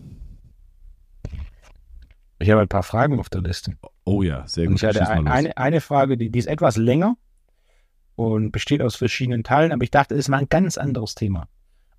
Ich 2.38 2.50
habe 2.50 2.60
ein 2.60 2.68
paar 2.68 2.82
Fragen 2.82 3.18
auf 3.18 3.28
der 3.30 3.40
Liste. 3.40 3.76
Oh 4.04 4.22
ja, 4.22 4.46
sehr 4.46 4.64
Und 4.68 4.74
gut. 4.74 4.82
ich 4.82 4.88
hatte 4.88 5.08
ein, 5.08 5.26
eine, 5.26 5.56
eine 5.56 5.80
Frage, 5.80 6.16
die, 6.16 6.30
die 6.30 6.38
ist 6.38 6.46
etwas 6.46 6.76
länger 6.76 7.16
und 8.14 8.52
besteht 8.52 8.82
aus 8.82 8.94
verschiedenen 8.96 9.42
Teilen, 9.42 9.72
aber 9.72 9.82
ich 9.82 9.90
dachte, 9.90 10.14
es 10.14 10.20
ist 10.20 10.28
mal 10.28 10.38
ein 10.38 10.48
ganz 10.48 10.78
anderes 10.78 11.14
Thema. 11.14 11.48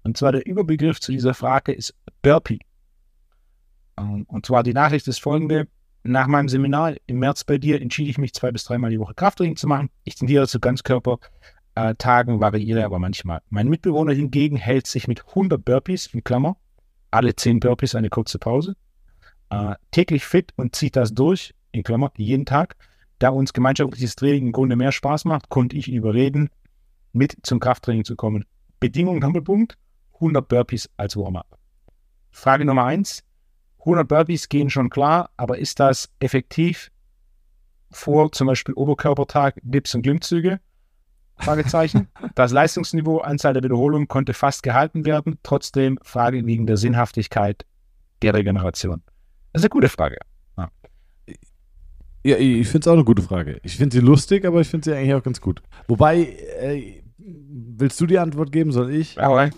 Und 0.04 0.18
zwar 0.18 0.32
der 0.32 0.46
Überbegriff 0.46 1.00
zu 1.00 1.12
dieser 1.12 1.34
Frage 1.34 1.72
ist 1.72 1.94
Burpee. 2.22 2.60
Ähm, 3.98 4.26
Und 4.28 4.46
zwar 4.46 4.64
die 4.64 4.74
Nachricht 4.74 5.08
ist 5.08 5.22
folgende. 5.22 5.68
Nach 6.04 6.28
meinem 6.28 6.48
Seminar 6.48 6.96
im 7.08 7.20
März 7.20 7.44
bei 7.44 7.58
dir 7.58 7.82
entschied 7.82 8.08
ich 8.08 8.18
mich 8.18 8.34
zwei 8.34 8.52
bis 8.52 8.64
dreimal 8.64 8.90
die 8.90 9.00
Woche 9.00 9.14
Krafttraining 9.14 9.58
zu 9.58 9.68
machen. 9.68 9.90
Ich 10.06 10.16
tendiere 10.16 10.48
zu 10.48 10.60
Ganzkörpertagen, 10.60 12.40
variiere 12.40 12.86
aber 12.86 13.00
manchmal. 13.00 13.42
Mein 13.50 13.68
Mitbewohner 13.68 14.14
hingegen 14.14 14.56
hält 14.56 14.88
sich 14.88 15.08
mit 15.08 15.28
100 15.28 15.64
Burpees, 15.64 16.08
in 16.14 16.24
Klammer, 16.24 16.56
alle 17.12 17.36
10 17.36 17.60
Burpees 17.60 17.96
eine 17.96 18.10
kurze 18.10 18.40
Pause, 18.40 18.76
äh, 19.50 19.76
täglich 19.92 20.24
fit 20.26 20.54
und 20.56 20.76
zieht 20.76 20.96
das 20.96 21.14
durch, 21.14 21.54
in 21.72 21.84
Klammer, 21.84 22.12
jeden 22.16 22.46
Tag. 22.46 22.76
Da 23.20 23.30
uns 23.30 23.52
gemeinschaftliches 23.52 24.16
Training 24.16 24.48
im 24.48 24.52
Grunde 24.54 24.78
mehr 24.78 24.94
Spaß 24.94 25.26
macht, 25.26 25.50
konnte 25.50 25.76
ich 25.76 25.90
ihn 25.90 25.96
überreden, 25.96 26.50
mit 27.12 27.36
zum 27.44 27.60
Krafttraining 27.60 28.06
zu 28.06 28.16
kommen. 28.16 28.46
Bedingung, 28.80 29.20
Doppelpunkt, 29.20 29.78
100 30.20 30.48
Burpees 30.48 30.90
als 30.98 31.16
Warm-up. 31.16 31.58
Frage 32.32 32.66
Nummer 32.66 32.86
eins: 32.86 33.24
100 33.80 34.08
Burpees 34.08 34.50
gehen 34.50 34.70
schon 34.70 34.90
klar, 34.90 35.30
aber 35.38 35.58
ist 35.58 35.80
das 35.80 36.10
effektiv 36.20 36.92
vor 37.92 38.32
zum 38.32 38.48
Beispiel 38.48 38.76
Oberkörpertag, 38.76 39.60
Dips 39.64 39.96
und 39.96 40.04
Klimmzüge? 40.04 40.60
Fragezeichen. 41.38 42.08
Das 42.36 42.52
Leistungsniveau, 42.52 43.20
Anzahl 43.20 43.54
der 43.54 43.64
Wiederholungen 43.64 44.08
konnte 44.08 44.34
fast 44.34 44.64
gehalten 44.64 45.06
werden. 45.06 45.40
Trotzdem 45.44 45.98
Frage 46.04 46.46
wegen 46.46 46.68
der 46.68 46.78
Sinnhaftigkeit 46.78 47.66
der 48.22 48.34
Regeneration. 48.34 49.02
Das 49.52 49.62
ist 49.62 49.66
eine 49.66 49.70
gute 49.70 49.90
Frage. 49.90 50.18
Ja, 52.24 52.38
ich 52.38 52.68
finde 52.68 52.80
es 52.84 52.88
auch 52.88 52.94
eine 52.94 53.06
gute 53.06 53.22
Frage. 53.22 53.60
Ich 53.64 53.78
finde 53.78 53.96
sie 53.96 54.02
lustig, 54.02 54.46
aber 54.46 54.60
ich 54.60 54.68
finde 54.68 54.86
sie 54.86 54.96
eigentlich 54.96 55.14
auch 55.14 55.24
ganz 55.24 55.40
gut. 55.40 55.62
Wobei, 55.88 56.20
äh, 56.60 57.02
willst 57.18 58.00
du 58.02 58.06
die 58.06 58.20
Antwort 58.20 58.52
geben, 58.52 58.72
soll 58.72 58.94
ich? 58.94 59.20
Aber 59.22 59.50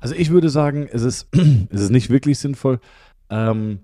Also 0.00 0.14
ich 0.14 0.30
würde 0.30 0.48
sagen, 0.48 0.88
es 0.90 1.02
ist, 1.02 1.28
es 1.70 1.80
ist 1.80 1.90
nicht 1.90 2.10
wirklich 2.10 2.38
sinnvoll, 2.38 2.80
ähm, 3.30 3.80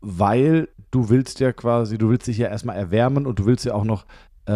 weil 0.00 0.68
du 0.90 1.08
willst 1.08 1.40
ja 1.40 1.52
quasi, 1.52 1.98
du 1.98 2.10
willst 2.10 2.26
dich 2.26 2.38
ja 2.38 2.48
erstmal 2.48 2.76
erwärmen 2.76 3.26
und 3.26 3.38
du 3.38 3.46
willst 3.46 3.64
ja 3.64 3.74
auch 3.74 3.84
noch 3.84 4.06
äh, 4.46 4.52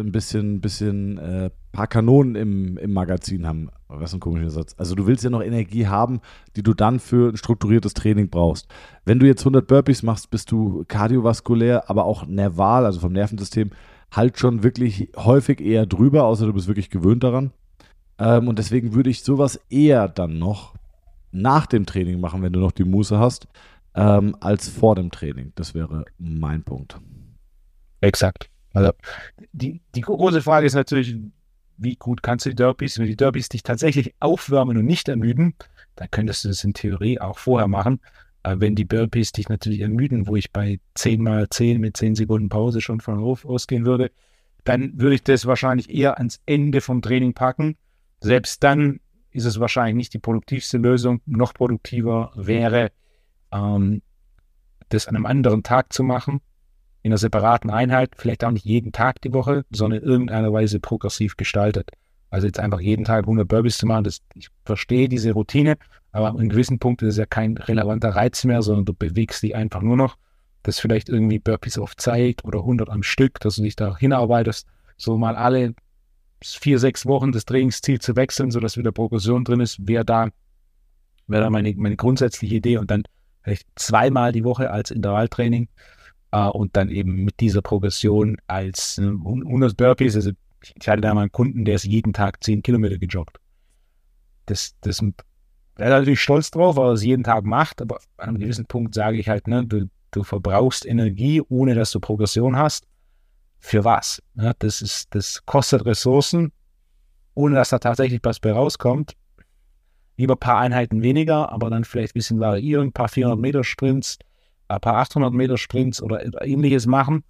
ein 0.00 0.12
bisschen, 0.12 0.60
bisschen 0.60 1.18
äh, 1.18 1.50
paar 1.72 1.86
Kanonen 1.86 2.34
im, 2.34 2.76
im 2.76 2.92
Magazin 2.92 3.46
haben. 3.46 3.70
Was 3.86 4.12
ein 4.12 4.20
komischer 4.20 4.50
Satz. 4.50 4.74
Also 4.76 4.94
du 4.94 5.06
willst 5.06 5.24
ja 5.24 5.30
noch 5.30 5.42
Energie 5.42 5.86
haben, 5.86 6.20
die 6.56 6.62
du 6.62 6.74
dann 6.74 6.98
für 6.98 7.30
ein 7.30 7.36
strukturiertes 7.36 7.94
Training 7.94 8.28
brauchst. 8.28 8.68
Wenn 9.04 9.18
du 9.18 9.26
jetzt 9.26 9.42
100 9.42 9.66
Burpees 9.66 10.02
machst, 10.02 10.30
bist 10.30 10.50
du 10.50 10.84
kardiovaskulär, 10.88 11.88
aber 11.88 12.04
auch 12.04 12.26
nerval, 12.26 12.84
also 12.84 13.00
vom 13.00 13.12
Nervensystem, 13.12 13.70
halt 14.10 14.38
schon 14.38 14.62
wirklich 14.62 15.10
häufig 15.16 15.60
eher 15.60 15.86
drüber, 15.86 16.24
außer 16.24 16.46
du 16.46 16.52
bist 16.52 16.66
wirklich 16.66 16.90
gewöhnt 16.90 17.22
daran. 17.22 17.52
Ähm, 18.18 18.48
und 18.48 18.58
deswegen 18.58 18.94
würde 18.94 19.10
ich 19.10 19.22
sowas 19.22 19.60
eher 19.70 20.08
dann 20.08 20.38
noch 20.38 20.74
nach 21.30 21.66
dem 21.66 21.86
Training 21.86 22.20
machen, 22.20 22.42
wenn 22.42 22.52
du 22.52 22.60
noch 22.60 22.72
die 22.72 22.84
Muße 22.84 23.18
hast, 23.18 23.48
ähm, 23.94 24.36
als 24.40 24.68
vor 24.68 24.94
dem 24.94 25.10
Training. 25.10 25.52
Das 25.54 25.74
wäre 25.74 26.04
mein 26.18 26.62
Punkt. 26.62 26.98
Exakt. 28.00 28.48
Also 28.72 28.92
die, 29.52 29.80
die 29.94 30.00
große 30.00 30.42
Frage 30.42 30.66
ist 30.66 30.74
natürlich, 30.74 31.16
wie 31.76 31.96
gut 31.96 32.22
kannst 32.22 32.46
du 32.46 32.50
die 32.50 32.56
Derbys? 32.56 32.98
Wenn 32.98 33.06
die 33.06 33.16
Derbys 33.16 33.48
dich 33.48 33.62
tatsächlich 33.62 34.14
aufwärmen 34.20 34.76
und 34.76 34.84
nicht 34.84 35.08
ermüden, 35.08 35.54
dann 35.96 36.10
könntest 36.10 36.44
du 36.44 36.48
das 36.48 36.64
in 36.64 36.74
Theorie 36.74 37.20
auch 37.20 37.38
vorher 37.38 37.68
machen. 37.68 38.00
Aber 38.42 38.60
wenn 38.60 38.74
die 38.74 38.84
Burpees 38.84 39.32
dich 39.32 39.48
natürlich 39.48 39.80
ermüden, 39.80 40.26
wo 40.26 40.36
ich 40.36 40.52
bei 40.52 40.80
10 40.94 41.22
mal 41.22 41.48
10 41.48 41.80
mit 41.80 41.96
10 41.96 42.14
Sekunden 42.14 42.48
Pause 42.48 42.80
schon 42.80 43.00
von 43.00 43.20
Hof 43.20 43.44
ausgehen 43.44 43.84
würde, 43.84 44.10
dann 44.64 45.00
würde 45.00 45.16
ich 45.16 45.22
das 45.22 45.46
wahrscheinlich 45.46 45.90
eher 45.90 46.18
ans 46.18 46.40
Ende 46.46 46.80
vom 46.80 47.02
Training 47.02 47.34
packen. 47.34 47.76
Selbst 48.20 48.62
dann 48.64 49.00
ist 49.30 49.44
es 49.44 49.60
wahrscheinlich 49.60 49.96
nicht 49.96 50.14
die 50.14 50.18
produktivste 50.18 50.78
Lösung. 50.78 51.20
Noch 51.26 51.54
produktiver 51.54 52.32
wäre, 52.34 52.90
ähm, 53.52 54.02
das 54.88 55.06
an 55.06 55.16
einem 55.16 55.26
anderen 55.26 55.62
Tag 55.62 55.92
zu 55.92 56.02
machen, 56.02 56.40
in 57.02 57.12
einer 57.12 57.18
separaten 57.18 57.70
Einheit, 57.70 58.14
vielleicht 58.16 58.44
auch 58.44 58.50
nicht 58.50 58.64
jeden 58.64 58.92
Tag 58.92 59.20
die 59.22 59.32
Woche, 59.32 59.64
sondern 59.70 60.00
in 60.02 60.08
irgendeiner 60.08 60.52
Weise 60.52 60.80
progressiv 60.80 61.36
gestaltet. 61.36 61.90
Also 62.30 62.46
jetzt 62.46 62.60
einfach 62.60 62.80
jeden 62.80 63.04
Tag 63.04 63.24
100 63.24 63.46
Burpees 63.46 63.78
zu 63.78 63.86
machen, 63.86 64.04
das, 64.04 64.20
ich 64.34 64.48
verstehe 64.64 65.08
diese 65.08 65.32
Routine, 65.32 65.78
aber 66.12 66.28
an 66.28 66.48
gewissen 66.48 66.78
Punkt 66.78 67.02
ist 67.02 67.10
es 67.10 67.16
ja 67.16 67.26
kein 67.26 67.56
relevanter 67.56 68.10
Reiz 68.10 68.44
mehr, 68.44 68.62
sondern 68.62 68.84
du 68.84 68.94
bewegst 68.94 69.42
die 69.42 69.54
einfach 69.54 69.82
nur 69.82 69.96
noch. 69.96 70.16
Das 70.62 70.80
vielleicht 70.80 71.08
irgendwie 71.08 71.38
Burpees 71.38 71.78
auf 71.78 71.96
Zeit 71.96 72.44
oder 72.44 72.60
100 72.60 72.90
am 72.90 73.02
Stück, 73.02 73.40
dass 73.40 73.56
du 73.56 73.62
dich 73.62 73.76
da 73.76 73.96
hinarbeitest, 73.96 74.66
so 74.96 75.16
mal 75.16 75.36
alle 75.36 75.74
vier, 76.42 76.78
sechs 76.78 77.06
Wochen 77.06 77.32
das 77.32 77.44
Trainingsziel 77.44 78.00
zu 78.00 78.16
wechseln, 78.16 78.50
sodass 78.50 78.76
wieder 78.76 78.92
Progression 78.92 79.44
drin 79.44 79.60
ist, 79.60 79.86
wäre 79.86 80.04
da, 80.04 80.28
wäre 81.26 81.44
da 81.44 81.50
meine, 81.50 81.74
meine 81.76 81.96
grundsätzliche 81.96 82.56
Idee 82.56 82.78
und 82.78 82.90
dann 82.90 83.02
vielleicht 83.42 83.66
zweimal 83.76 84.32
die 84.32 84.44
Woche 84.44 84.70
als 84.70 84.90
Intervalltraining 84.90 85.68
äh, 86.32 86.46
und 86.46 86.76
dann 86.76 86.90
eben 86.90 87.24
mit 87.24 87.40
dieser 87.40 87.62
Progression 87.62 88.36
als 88.46 88.98
äh, 88.98 89.02
100 89.02 89.76
Burpees. 89.76 90.16
Also 90.16 90.30
ich 90.60 90.88
hatte 90.88 91.00
da 91.00 91.14
mal 91.14 91.22
einen 91.22 91.32
Kunden, 91.32 91.64
der 91.64 91.76
ist 91.76 91.84
jeden 91.84 92.12
Tag 92.12 92.42
10 92.42 92.62
Kilometer 92.62 92.98
gejoggt. 92.98 93.38
Das, 94.46 94.74
das 94.80 95.00
er 95.78 95.86
ist 95.86 95.90
natürlich 95.90 96.20
stolz 96.20 96.50
drauf, 96.50 96.76
weil 96.76 96.88
er 96.88 96.92
es 96.94 97.04
jeden 97.04 97.22
Tag 97.22 97.44
macht, 97.44 97.80
aber 97.80 98.00
an 98.16 98.30
einem 98.30 98.38
gewissen 98.38 98.66
Punkt 98.66 98.94
sage 98.94 99.18
ich 99.18 99.28
halt, 99.28 99.46
ne, 99.46 99.64
du, 99.64 99.88
du 100.10 100.24
verbrauchst 100.24 100.84
Energie, 100.84 101.40
ohne 101.48 101.74
dass 101.74 101.92
du 101.92 102.00
Progression 102.00 102.56
hast. 102.56 102.84
Für 103.58 103.84
was? 103.84 104.22
Ja, 104.34 104.52
das, 104.58 104.82
ist, 104.82 105.14
das 105.14 105.44
kostet 105.44 105.84
Ressourcen, 105.84 106.52
ohne 107.34 107.56
dass 107.56 107.70
da 107.70 107.78
tatsächlich 107.78 108.20
was 108.22 108.40
bei 108.40 108.52
rauskommt. 108.52 109.14
Lieber 110.16 110.34
ein 110.34 110.40
paar 110.40 110.58
Einheiten 110.58 111.02
weniger, 111.02 111.52
aber 111.52 111.70
dann 111.70 111.84
vielleicht 111.84 112.14
ein 112.14 112.18
bisschen 112.18 112.40
variieren, 112.40 112.88
ein 112.88 112.92
paar 112.92 113.08
400 113.08 113.38
Meter 113.38 113.64
Sprints, 113.64 114.18
ein 114.68 114.80
paar 114.80 114.96
800 114.96 115.32
Meter 115.32 115.56
Sprints 115.56 116.02
oder 116.02 116.44
ähnliches 116.44 116.86
machen, 116.86 117.24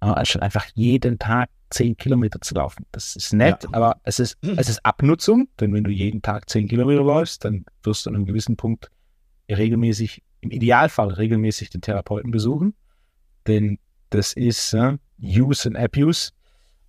anstatt 0.00 0.42
einfach 0.42 0.66
jeden 0.74 1.18
Tag 1.18 1.48
10 1.70 1.96
Kilometer 1.96 2.40
zu 2.40 2.54
laufen. 2.54 2.84
Das 2.92 3.16
ist 3.16 3.32
nett, 3.32 3.64
ja. 3.64 3.70
aber 3.72 4.00
es 4.04 4.18
ist, 4.18 4.36
es 4.42 4.68
ist 4.68 4.84
Abnutzung, 4.84 5.48
denn 5.60 5.72
wenn 5.72 5.84
du 5.84 5.90
jeden 5.90 6.22
Tag 6.22 6.48
10 6.48 6.68
Kilometer 6.68 7.02
läufst, 7.02 7.44
dann 7.44 7.64
wirst 7.82 8.06
du 8.06 8.10
an 8.10 8.16
einem 8.16 8.26
gewissen 8.26 8.56
Punkt 8.56 8.90
regelmäßig, 9.48 10.22
im 10.40 10.50
Idealfall 10.50 11.10
regelmäßig 11.12 11.70
den 11.70 11.80
Therapeuten 11.80 12.30
besuchen, 12.30 12.74
denn 13.46 13.78
das 14.14 14.32
ist 14.32 14.74
äh, 14.74 14.96
Use 15.20 15.68
and 15.68 15.76
Abuse. 15.76 16.30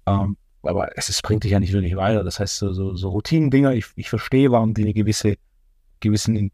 Ähm, 0.06 0.38
aber 0.62 0.98
es, 0.98 1.10
es, 1.10 1.22
bringt 1.22 1.44
dich 1.44 1.52
ja 1.52 1.60
nicht 1.60 1.74
wirklich 1.74 1.96
weiter. 1.96 2.24
Das 2.24 2.40
heißt, 2.40 2.58
so, 2.58 2.72
so, 2.74 2.96
so 2.96 3.10
Routinen-Dinger, 3.10 3.74
ich, 3.74 3.86
ich 3.96 4.10
verstehe, 4.10 4.52
warum 4.52 4.74
die 4.74 4.84
eine 4.84 4.94
gewisse, 4.94 5.36
gewissen 6.00 6.52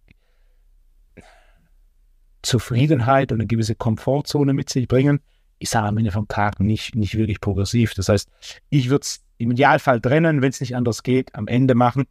Zufriedenheit 2.42 3.32
und 3.32 3.40
eine 3.40 3.48
gewisse 3.48 3.76
Komfortzone 3.76 4.54
mit 4.54 4.70
sich 4.70 4.88
bringen. 4.88 5.20
Ich 5.60 5.70
sage 5.70 5.88
am 5.88 5.98
Ende 5.98 6.12
vom 6.12 6.28
Tag 6.28 6.60
nicht, 6.60 6.96
nicht 6.96 7.18
wirklich 7.18 7.42
progressiv. 7.42 7.94
Das 7.94 8.10
heißt, 8.10 8.30
ich 8.70 8.90
würde 8.90 9.04
es 9.04 9.22
im 9.38 9.52
Idealfall 9.52 10.00
trennen, 10.02 10.42
wenn 10.42 10.50
es 10.50 10.62
nicht 10.62 10.76
anders 10.76 11.04
geht, 11.04 11.36
am 11.36 11.48
Ende 11.48 11.76
machen, 11.76 12.06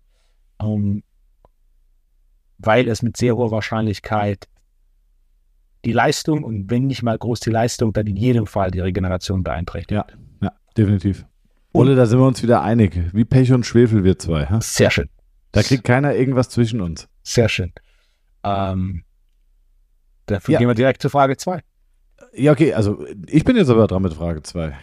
um, 0.58 1.02
weil 2.58 2.88
es 2.88 3.02
mit 3.02 3.16
sehr 3.16 3.36
hoher 3.36 3.50
Wahrscheinlichkeit 3.50 4.48
die 5.84 5.92
Leistung 5.92 6.44
und 6.44 6.70
wenn 6.70 6.86
nicht 6.86 7.02
mal 7.02 7.16
groß 7.16 7.40
die 7.40 7.50
Leistung, 7.50 7.92
dann 7.92 8.06
in 8.06 8.16
jedem 8.16 8.46
Fall 8.46 8.70
die 8.70 8.80
Regeneration 8.80 9.42
beeinträchtigt. 9.42 9.92
Ja, 9.92 10.06
ja 10.42 10.52
definitiv. 10.76 11.24
Ole, 11.72 11.94
da 11.94 12.06
sind 12.06 12.18
wir 12.18 12.26
uns 12.26 12.42
wieder 12.42 12.62
einig. 12.62 12.98
Wie 13.12 13.24
Pech 13.24 13.52
und 13.52 13.64
Schwefel 13.64 14.04
wir 14.04 14.18
zwei. 14.18 14.46
Ha? 14.46 14.60
Sehr 14.60 14.90
schön. 14.90 15.08
Da 15.52 15.62
kriegt 15.62 15.84
keiner 15.84 16.14
irgendwas 16.14 16.48
zwischen 16.48 16.80
uns. 16.80 17.08
Sehr 17.22 17.48
schön. 17.48 17.72
Ähm, 18.42 19.04
Dafür 20.26 20.54
ja. 20.54 20.58
gehen 20.58 20.68
wir 20.68 20.74
direkt 20.74 21.02
zur 21.02 21.10
Frage 21.10 21.36
2. 21.36 21.62
Ja, 22.34 22.52
okay, 22.52 22.74
also 22.74 23.04
ich 23.26 23.44
bin 23.44 23.56
jetzt 23.56 23.70
aber 23.70 23.86
dran 23.86 24.02
mit 24.02 24.14
Frage 24.14 24.42
2. 24.42 24.76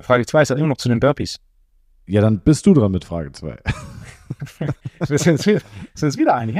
Frage 0.00 0.26
2 0.26 0.42
ist 0.42 0.48
ja 0.50 0.56
immer 0.56 0.66
noch 0.66 0.76
zu 0.76 0.88
den 0.88 1.00
Burpees. 1.00 1.38
Ja, 2.06 2.20
dann 2.20 2.40
bist 2.40 2.66
du 2.66 2.74
dran 2.74 2.92
mit 2.92 3.04
Frage 3.04 3.32
2. 3.32 3.56
wir 5.08 5.18
sind 5.18 5.32
uns 5.32 5.46
wieder, 5.46 5.60
sind 5.94 6.18
wieder 6.18 6.34
einig. 6.34 6.56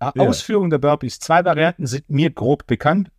Ja. 0.00 0.12
Ausführung 0.16 0.70
der 0.70 0.78
Burpees. 0.78 1.18
Zwei 1.18 1.44
Varianten 1.44 1.86
sind 1.86 2.08
mir 2.10 2.30
grob 2.30 2.66
bekannt. 2.66 3.10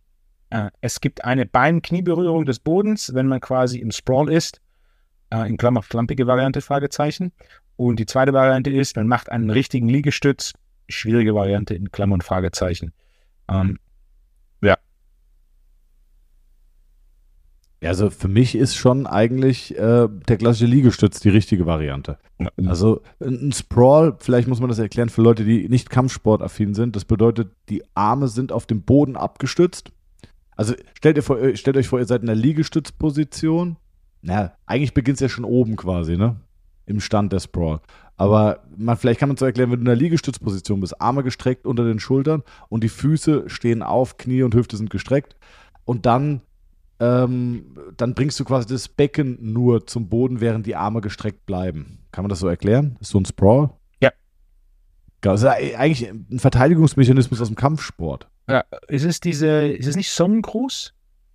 Äh, 0.50 0.70
es 0.80 1.00
gibt 1.00 1.24
eine 1.24 1.46
Bein-Knie-Berührung 1.46 2.44
des 2.44 2.58
Bodens, 2.58 3.14
wenn 3.14 3.26
man 3.26 3.40
quasi 3.40 3.78
im 3.78 3.90
Sprawl 3.90 4.30
ist. 4.30 4.60
Äh, 5.30 5.48
in 5.48 5.56
Klammer 5.56 5.82
schlampige 5.82 6.26
Variante, 6.26 6.60
Fragezeichen. 6.60 7.32
Und 7.76 7.98
die 7.98 8.06
zweite 8.06 8.32
Variante 8.32 8.70
ist, 8.70 8.96
man 8.96 9.06
macht 9.06 9.30
einen 9.30 9.50
richtigen 9.50 9.88
Liegestütz. 9.88 10.54
Schwierige 10.88 11.34
Variante 11.34 11.74
in 11.74 11.90
Klammern, 11.90 12.22
Fragezeichen. 12.22 12.92
Ähm, 13.48 13.78
Also 17.80 18.10
für 18.10 18.26
mich 18.26 18.56
ist 18.56 18.74
schon 18.74 19.06
eigentlich 19.06 19.76
äh, 19.78 20.08
der 20.28 20.36
klassische 20.36 20.66
Liegestütz 20.66 21.20
die 21.20 21.28
richtige 21.28 21.64
Variante. 21.64 22.18
Also 22.66 23.02
ein 23.20 23.52
Sprawl, 23.52 24.16
vielleicht 24.18 24.48
muss 24.48 24.58
man 24.58 24.68
das 24.68 24.80
erklären 24.80 25.08
für 25.08 25.22
Leute, 25.22 25.44
die 25.44 25.68
nicht 25.68 25.88
kampfsportaffin 25.88 26.74
sind. 26.74 26.96
Das 26.96 27.04
bedeutet, 27.04 27.52
die 27.68 27.84
Arme 27.94 28.26
sind 28.28 28.50
auf 28.50 28.66
dem 28.66 28.82
Boden 28.82 29.16
abgestützt. 29.16 29.92
Also 30.58 30.74
stellt, 30.94 31.16
ihr 31.16 31.22
vor, 31.22 31.38
stellt 31.54 31.76
euch 31.76 31.86
vor, 31.86 32.00
ihr 32.00 32.04
seid 32.04 32.22
in 32.22 32.26
der 32.26 32.34
Liegestützposition. 32.34 33.76
Na, 34.22 34.52
eigentlich 34.66 34.92
beginnt 34.92 35.16
es 35.16 35.20
ja 35.20 35.28
schon 35.28 35.44
oben 35.44 35.76
quasi, 35.76 36.16
ne? 36.16 36.40
Im 36.84 37.00
Stand 37.00 37.32
der 37.32 37.38
Sprawl. 37.38 37.80
Aber 38.16 38.64
man, 38.76 38.96
vielleicht 38.96 39.20
kann 39.20 39.28
man 39.28 39.36
so 39.36 39.44
erklären, 39.44 39.70
wenn 39.70 39.78
du 39.78 39.82
in 39.82 39.86
der 39.86 39.96
Liegestützposition 39.96 40.80
bist, 40.80 41.00
Arme 41.00 41.22
gestreckt 41.22 41.64
unter 41.64 41.84
den 41.84 42.00
Schultern 42.00 42.42
und 42.68 42.82
die 42.82 42.88
Füße 42.88 43.44
stehen 43.46 43.84
auf, 43.84 44.16
Knie 44.16 44.42
und 44.42 44.54
Hüfte 44.56 44.76
sind 44.76 44.90
gestreckt. 44.90 45.36
Und 45.84 46.06
dann 46.06 46.42
ähm, 47.00 47.76
dann 47.96 48.14
bringst 48.14 48.40
du 48.40 48.44
quasi 48.44 48.66
das 48.66 48.88
Becken 48.88 49.38
nur 49.40 49.86
zum 49.86 50.08
Boden, 50.08 50.40
während 50.40 50.66
die 50.66 50.74
Arme 50.74 51.00
gestreckt 51.00 51.46
bleiben. 51.46 52.00
Kann 52.10 52.24
man 52.24 52.30
das 52.30 52.40
so 52.40 52.48
erklären? 52.48 52.96
Ist 53.00 53.10
so 53.10 53.20
ein 53.20 53.24
Sprawl? 53.24 53.70
Ja. 54.02 54.10
Das 55.20 55.42
ist 55.42 55.46
eigentlich 55.46 56.10
ein 56.10 56.40
Verteidigungsmechanismus 56.40 57.40
aus 57.40 57.48
dem 57.48 57.56
Kampfsport. 57.56 58.28
Ja, 58.48 58.64
ist 58.88 59.04
es 59.04 59.20
diese, 59.20 59.68
ist 59.68 59.86
es 59.86 59.96
nicht 59.96 60.10
Sonnengruß 60.10 60.94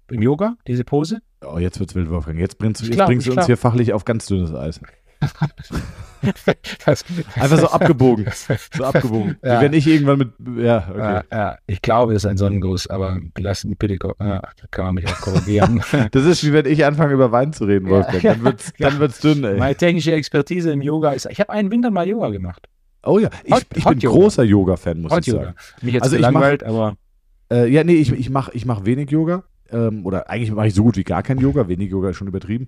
im 0.09 0.21
Yoga, 0.21 0.57
diese 0.67 0.83
Pose? 0.83 1.21
Oh, 1.45 1.57
jetzt 1.57 1.79
wird's 1.79 1.95
wild, 1.95 2.09
Wolfgang. 2.09 2.39
Jetzt 2.39 2.57
bringst, 2.57 2.81
jetzt 2.81 2.93
klar, 2.93 3.07
bringst 3.07 3.27
du 3.27 3.33
uns 3.33 3.45
hier 3.45 3.57
fachlich 3.57 3.93
auf 3.93 4.05
ganz 4.05 4.25
dünnes 4.25 4.53
Eis. 4.53 4.79
Einfach 7.35 7.57
so 7.57 7.67
abgebogen. 7.67 8.25
So 8.71 8.83
abgebogen. 8.83 9.37
Ja. 9.43 9.59
Wie 9.59 9.65
wenn 9.65 9.73
ich 9.73 9.87
irgendwann 9.87 10.17
mit. 10.19 10.29
Ja, 10.57 10.87
okay. 10.89 10.99
Ja, 10.99 11.23
ja. 11.31 11.57
ich 11.67 11.81
glaube, 11.81 12.13
es 12.13 12.23
ist 12.23 12.29
ein 12.29 12.37
Sonnengruß, 12.37 12.87
aber 12.87 13.19
lass 13.37 13.63
mich 13.63 13.77
bitte. 13.77 13.97
Ja, 14.19 14.39
da 14.39 14.67
kann 14.71 14.85
man 14.85 14.95
mich 14.95 15.07
auch 15.07 15.21
korrigieren. 15.21 15.81
das 16.11 16.25
ist 16.25 16.43
wie 16.43 16.53
wenn 16.53 16.65
ich 16.65 16.85
anfange, 16.85 17.13
über 17.13 17.31
Wein 17.31 17.53
zu 17.53 17.65
reden, 17.65 17.89
Wolfgang. 17.89 18.21
Dann 18.21 18.43
wird 18.43 18.59
es 18.61 18.73
dann 18.77 18.99
wird's 18.99 19.19
dünn, 19.19 19.43
ey. 19.43 19.57
Meine 19.57 19.75
technische 19.75 20.13
Expertise 20.13 20.71
im 20.71 20.81
Yoga 20.81 21.11
ist. 21.11 21.27
Ich 21.29 21.39
habe 21.39 21.51
einen 21.51 21.71
Winter 21.71 21.91
mal 21.91 22.07
Yoga 22.07 22.29
gemacht. 22.29 22.67
Oh 23.05 23.19
ja, 23.19 23.29
ich, 23.43 23.53
Hot, 23.53 23.65
ich 23.75 23.83
bin 23.83 23.99
Yoga. 23.99 24.17
großer 24.17 24.43
Yoga-Fan, 24.43 25.01
muss 25.01 25.11
Hot 25.11 25.27
ich 25.27 25.33
sagen. 25.33 25.43
Yoga. 25.43 25.55
Mich 25.81 25.93
jetzt 25.93 26.03
also 26.03 26.15
gelangweilt, 26.15 26.63
aber. 26.63 26.95
Äh, 27.53 27.67
ja, 27.69 27.83
nee, 27.83 27.93
ich, 27.93 28.11
ich 28.11 28.29
mache 28.31 28.51
ich 28.53 28.65
mach 28.65 28.83
wenig 28.83 29.11
Yoga. 29.11 29.43
Ähm, 29.69 30.05
oder 30.05 30.29
eigentlich 30.29 30.51
mache 30.51 30.67
ich 30.67 30.73
so 30.73 30.83
gut 30.83 30.97
wie 30.97 31.03
gar 31.03 31.21
kein 31.21 31.37
Yoga. 31.37 31.67
Wenig 31.67 31.91
Yoga 31.91 32.09
ist 32.09 32.17
schon 32.17 32.27
übertrieben. 32.27 32.67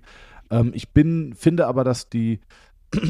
Ähm, 0.50 0.70
ich 0.74 0.92
bin, 0.92 1.34
finde 1.34 1.66
aber, 1.66 1.82
dass 1.82 2.08
die 2.08 2.40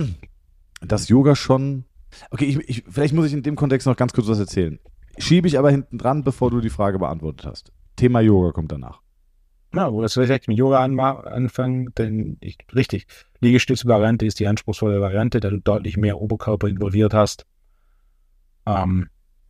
dass 0.80 1.08
Yoga 1.08 1.36
schon. 1.36 1.84
Okay, 2.30 2.46
ich, 2.46 2.68
ich, 2.68 2.84
vielleicht 2.88 3.12
muss 3.12 3.26
ich 3.26 3.34
in 3.34 3.42
dem 3.42 3.56
Kontext 3.56 3.86
noch 3.86 3.96
ganz 3.96 4.14
kurz 4.14 4.26
was 4.26 4.38
erzählen. 4.38 4.78
Schiebe 5.18 5.48
ich 5.48 5.58
aber 5.58 5.70
hinten 5.70 5.98
dran, 5.98 6.24
bevor 6.24 6.50
du 6.50 6.60
die 6.60 6.70
Frage 6.70 6.98
beantwortet 6.98 7.46
hast. 7.46 7.72
Thema 7.96 8.20
Yoga 8.20 8.52
kommt 8.52 8.72
danach. 8.72 9.02
Ja, 9.74 9.92
wo 9.92 10.00
das 10.00 10.14
vielleicht 10.14 10.48
mit 10.48 10.56
Yoga 10.56 10.82
anfangen, 10.82 11.92
denn 11.98 12.38
ich, 12.40 12.56
richtig, 12.74 13.06
Liegestützvariante 13.40 14.24
ist 14.24 14.40
die 14.40 14.46
anspruchsvolle 14.46 15.00
Variante, 15.00 15.40
da 15.40 15.50
du 15.50 15.58
deutlich 15.58 15.98
mehr 15.98 16.20
Oberkörper 16.20 16.68
involviert 16.68 17.12
hast. 17.12 17.44
Ähm, 18.64 19.08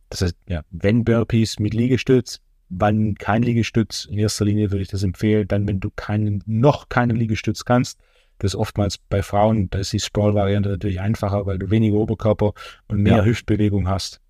das 0.09 0.21
heißt, 0.21 0.35
ja, 0.47 0.61
wenn 0.71 1.03
Burpees 1.03 1.59
mit 1.59 1.73
Liegestütz, 1.73 2.41
wann 2.69 3.15
kein 3.15 3.43
Liegestütz, 3.43 4.05
in 4.05 4.19
erster 4.19 4.45
Linie 4.45 4.71
würde 4.71 4.81
ich 4.81 4.89
das 4.89 5.03
empfehlen, 5.03 5.47
dann 5.47 5.67
wenn 5.67 5.79
du 5.79 5.89
keinen, 5.95 6.43
noch 6.45 6.89
keinen 6.89 7.15
Liegestütz 7.15 7.65
kannst, 7.65 7.99
das 8.39 8.51
ist 8.53 8.55
oftmals 8.55 8.97
bei 8.97 9.23
Frauen, 9.23 9.69
da 9.69 9.79
ist 9.79 9.93
die 9.93 9.99
Sprawl-Variante 9.99 10.69
natürlich 10.69 10.99
einfacher, 10.99 11.45
weil 11.45 11.57
du 11.57 11.71
weniger 11.71 11.95
Oberkörper 11.95 12.53
und 12.87 13.01
mehr 13.01 13.17
ja. 13.17 13.25
Hüftbewegung 13.25 13.87
hast. 13.87 14.21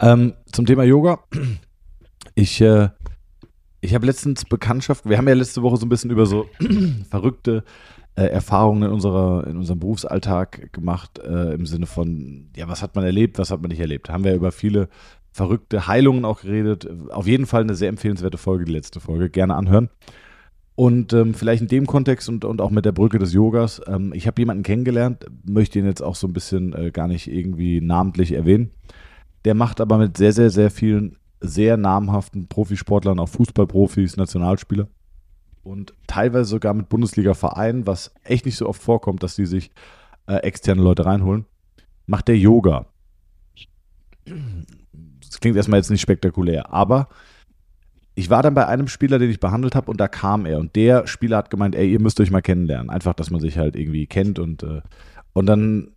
Ähm, 0.00 0.34
zum 0.52 0.64
Thema 0.64 0.84
Yoga. 0.84 1.24
Ich, 2.36 2.60
äh, 2.60 2.90
ich 3.80 3.94
habe 3.94 4.06
letztens 4.06 4.44
Bekanntschaft, 4.44 5.08
wir 5.08 5.18
haben 5.18 5.26
ja 5.26 5.34
letzte 5.34 5.62
Woche 5.62 5.76
so 5.76 5.86
ein 5.86 5.88
bisschen 5.88 6.10
über 6.10 6.26
so 6.26 6.48
verrückte 7.10 7.64
äh, 8.18 8.26
Erfahrungen 8.26 8.82
in, 8.82 8.90
unserer, 8.90 9.46
in 9.46 9.56
unserem 9.56 9.78
Berufsalltag 9.78 10.72
gemacht, 10.72 11.20
äh, 11.20 11.54
im 11.54 11.66
Sinne 11.66 11.86
von, 11.86 12.48
ja, 12.56 12.66
was 12.68 12.82
hat 12.82 12.96
man 12.96 13.04
erlebt, 13.04 13.38
was 13.38 13.52
hat 13.52 13.62
man 13.62 13.68
nicht 13.68 13.78
erlebt. 13.78 14.10
Haben 14.10 14.24
wir 14.24 14.34
über 14.34 14.50
viele 14.50 14.88
verrückte 15.30 15.86
Heilungen 15.86 16.24
auch 16.24 16.40
geredet. 16.40 16.88
Auf 17.10 17.28
jeden 17.28 17.46
Fall 17.46 17.62
eine 17.62 17.76
sehr 17.76 17.88
empfehlenswerte 17.88 18.36
Folge, 18.36 18.64
die 18.64 18.72
letzte 18.72 18.98
Folge. 18.98 19.30
Gerne 19.30 19.54
anhören. 19.54 19.88
Und 20.74 21.12
ähm, 21.12 21.32
vielleicht 21.34 21.62
in 21.62 21.68
dem 21.68 21.86
Kontext 21.86 22.28
und, 22.28 22.44
und 22.44 22.60
auch 22.60 22.70
mit 22.70 22.84
der 22.84 22.92
Brücke 22.92 23.20
des 23.20 23.32
Yogas, 23.32 23.80
ähm, 23.86 24.12
ich 24.12 24.26
habe 24.26 24.40
jemanden 24.40 24.64
kennengelernt, 24.64 25.24
möchte 25.44 25.78
ihn 25.78 25.86
jetzt 25.86 26.02
auch 26.02 26.16
so 26.16 26.26
ein 26.26 26.32
bisschen 26.32 26.72
äh, 26.72 26.90
gar 26.90 27.06
nicht 27.06 27.30
irgendwie 27.30 27.80
namentlich 27.80 28.32
erwähnen. 28.32 28.70
Der 29.44 29.54
macht 29.54 29.80
aber 29.80 29.96
mit 29.96 30.16
sehr, 30.16 30.32
sehr, 30.32 30.50
sehr 30.50 30.72
vielen 30.72 31.16
sehr 31.40 31.76
namhaften 31.76 32.48
Profisportlern, 32.48 33.20
auch 33.20 33.28
Fußballprofis, 33.28 34.16
Nationalspieler 34.16 34.88
und 35.62 35.94
teilweise 36.06 36.48
sogar 36.48 36.74
mit 36.74 36.88
Bundesliga-Vereinen, 36.88 37.86
was 37.86 38.14
echt 38.24 38.46
nicht 38.46 38.56
so 38.56 38.68
oft 38.68 38.82
vorkommt, 38.82 39.22
dass 39.22 39.36
die 39.36 39.46
sich 39.46 39.70
äh, 40.26 40.36
externe 40.36 40.82
Leute 40.82 41.06
reinholen, 41.06 41.46
macht 42.06 42.28
der 42.28 42.38
Yoga. 42.38 42.86
Das 44.24 45.40
klingt 45.40 45.56
erstmal 45.56 45.80
jetzt 45.80 45.90
nicht 45.90 46.00
spektakulär, 46.00 46.72
aber 46.72 47.08
ich 48.14 48.30
war 48.30 48.42
dann 48.42 48.54
bei 48.54 48.66
einem 48.66 48.88
Spieler, 48.88 49.20
den 49.20 49.30
ich 49.30 49.38
behandelt 49.38 49.76
habe 49.76 49.90
und 49.90 50.00
da 50.00 50.08
kam 50.08 50.44
er 50.44 50.58
und 50.58 50.74
der 50.74 51.06
Spieler 51.06 51.36
hat 51.36 51.50
gemeint, 51.50 51.76
ey, 51.76 51.92
ihr 51.92 52.00
müsst 52.00 52.18
euch 52.20 52.32
mal 52.32 52.42
kennenlernen. 52.42 52.90
Einfach, 52.90 53.14
dass 53.14 53.30
man 53.30 53.40
sich 53.40 53.58
halt 53.58 53.76
irgendwie 53.76 54.08
kennt 54.08 54.40
und, 54.40 54.64
äh, 54.64 54.80
und 55.34 55.46
dann 55.46 55.92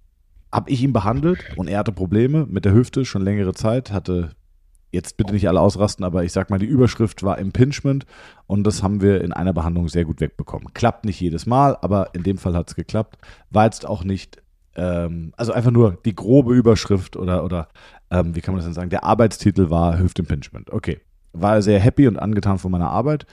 habe 0.51 0.69
ich 0.69 0.83
ihn 0.83 0.93
behandelt 0.93 1.39
und 1.55 1.67
er 1.67 1.79
hatte 1.79 1.91
Probleme 1.91 2.45
mit 2.45 2.65
der 2.65 2.73
Hüfte 2.73 3.05
schon 3.05 3.23
längere 3.23 3.53
Zeit, 3.53 3.91
hatte 3.91 4.35
jetzt 4.91 5.17
bitte 5.17 5.33
nicht 5.33 5.47
alle 5.47 5.61
ausrasten, 5.61 6.05
aber 6.05 6.23
ich 6.23 6.31
sag 6.31 6.49
mal, 6.49 6.59
die 6.59 6.65
Überschrift 6.65 7.23
war 7.23 7.37
Impingement 7.37 8.05
und 8.47 8.65
das 8.65 8.83
haben 8.83 9.01
wir 9.01 9.21
in 9.21 9.33
einer 9.33 9.53
Behandlung 9.53 9.87
sehr 9.87 10.05
gut 10.05 10.19
wegbekommen. 10.19 10.73
Klappt 10.73 11.05
nicht 11.05 11.19
jedes 11.19 11.45
Mal, 11.45 11.77
aber 11.81 12.09
in 12.13 12.23
dem 12.23 12.37
Fall 12.37 12.55
hat 12.55 12.69
es 12.69 12.75
geklappt. 12.75 13.17
War 13.49 13.65
jetzt 13.65 13.85
auch 13.85 14.03
nicht, 14.03 14.41
ähm, 14.75 15.33
also 15.37 15.53
einfach 15.53 15.71
nur 15.71 15.97
die 16.05 16.15
grobe 16.15 16.53
Überschrift 16.53 17.15
oder, 17.15 17.43
oder 17.43 17.69
ähm, 18.11 18.35
wie 18.35 18.41
kann 18.41 18.53
man 18.53 18.59
das 18.59 18.65
denn 18.65 18.73
sagen? 18.73 18.89
Der 18.89 19.03
Arbeitstitel 19.03 19.69
war 19.69 19.97
Hüftimpingement. 19.97 20.71
Okay. 20.71 20.99
War 21.33 21.61
sehr 21.61 21.79
happy 21.79 22.07
und 22.07 22.17
angetan 22.17 22.57
von 22.57 22.71
meiner 22.71 22.89
Arbeit. 22.89 23.25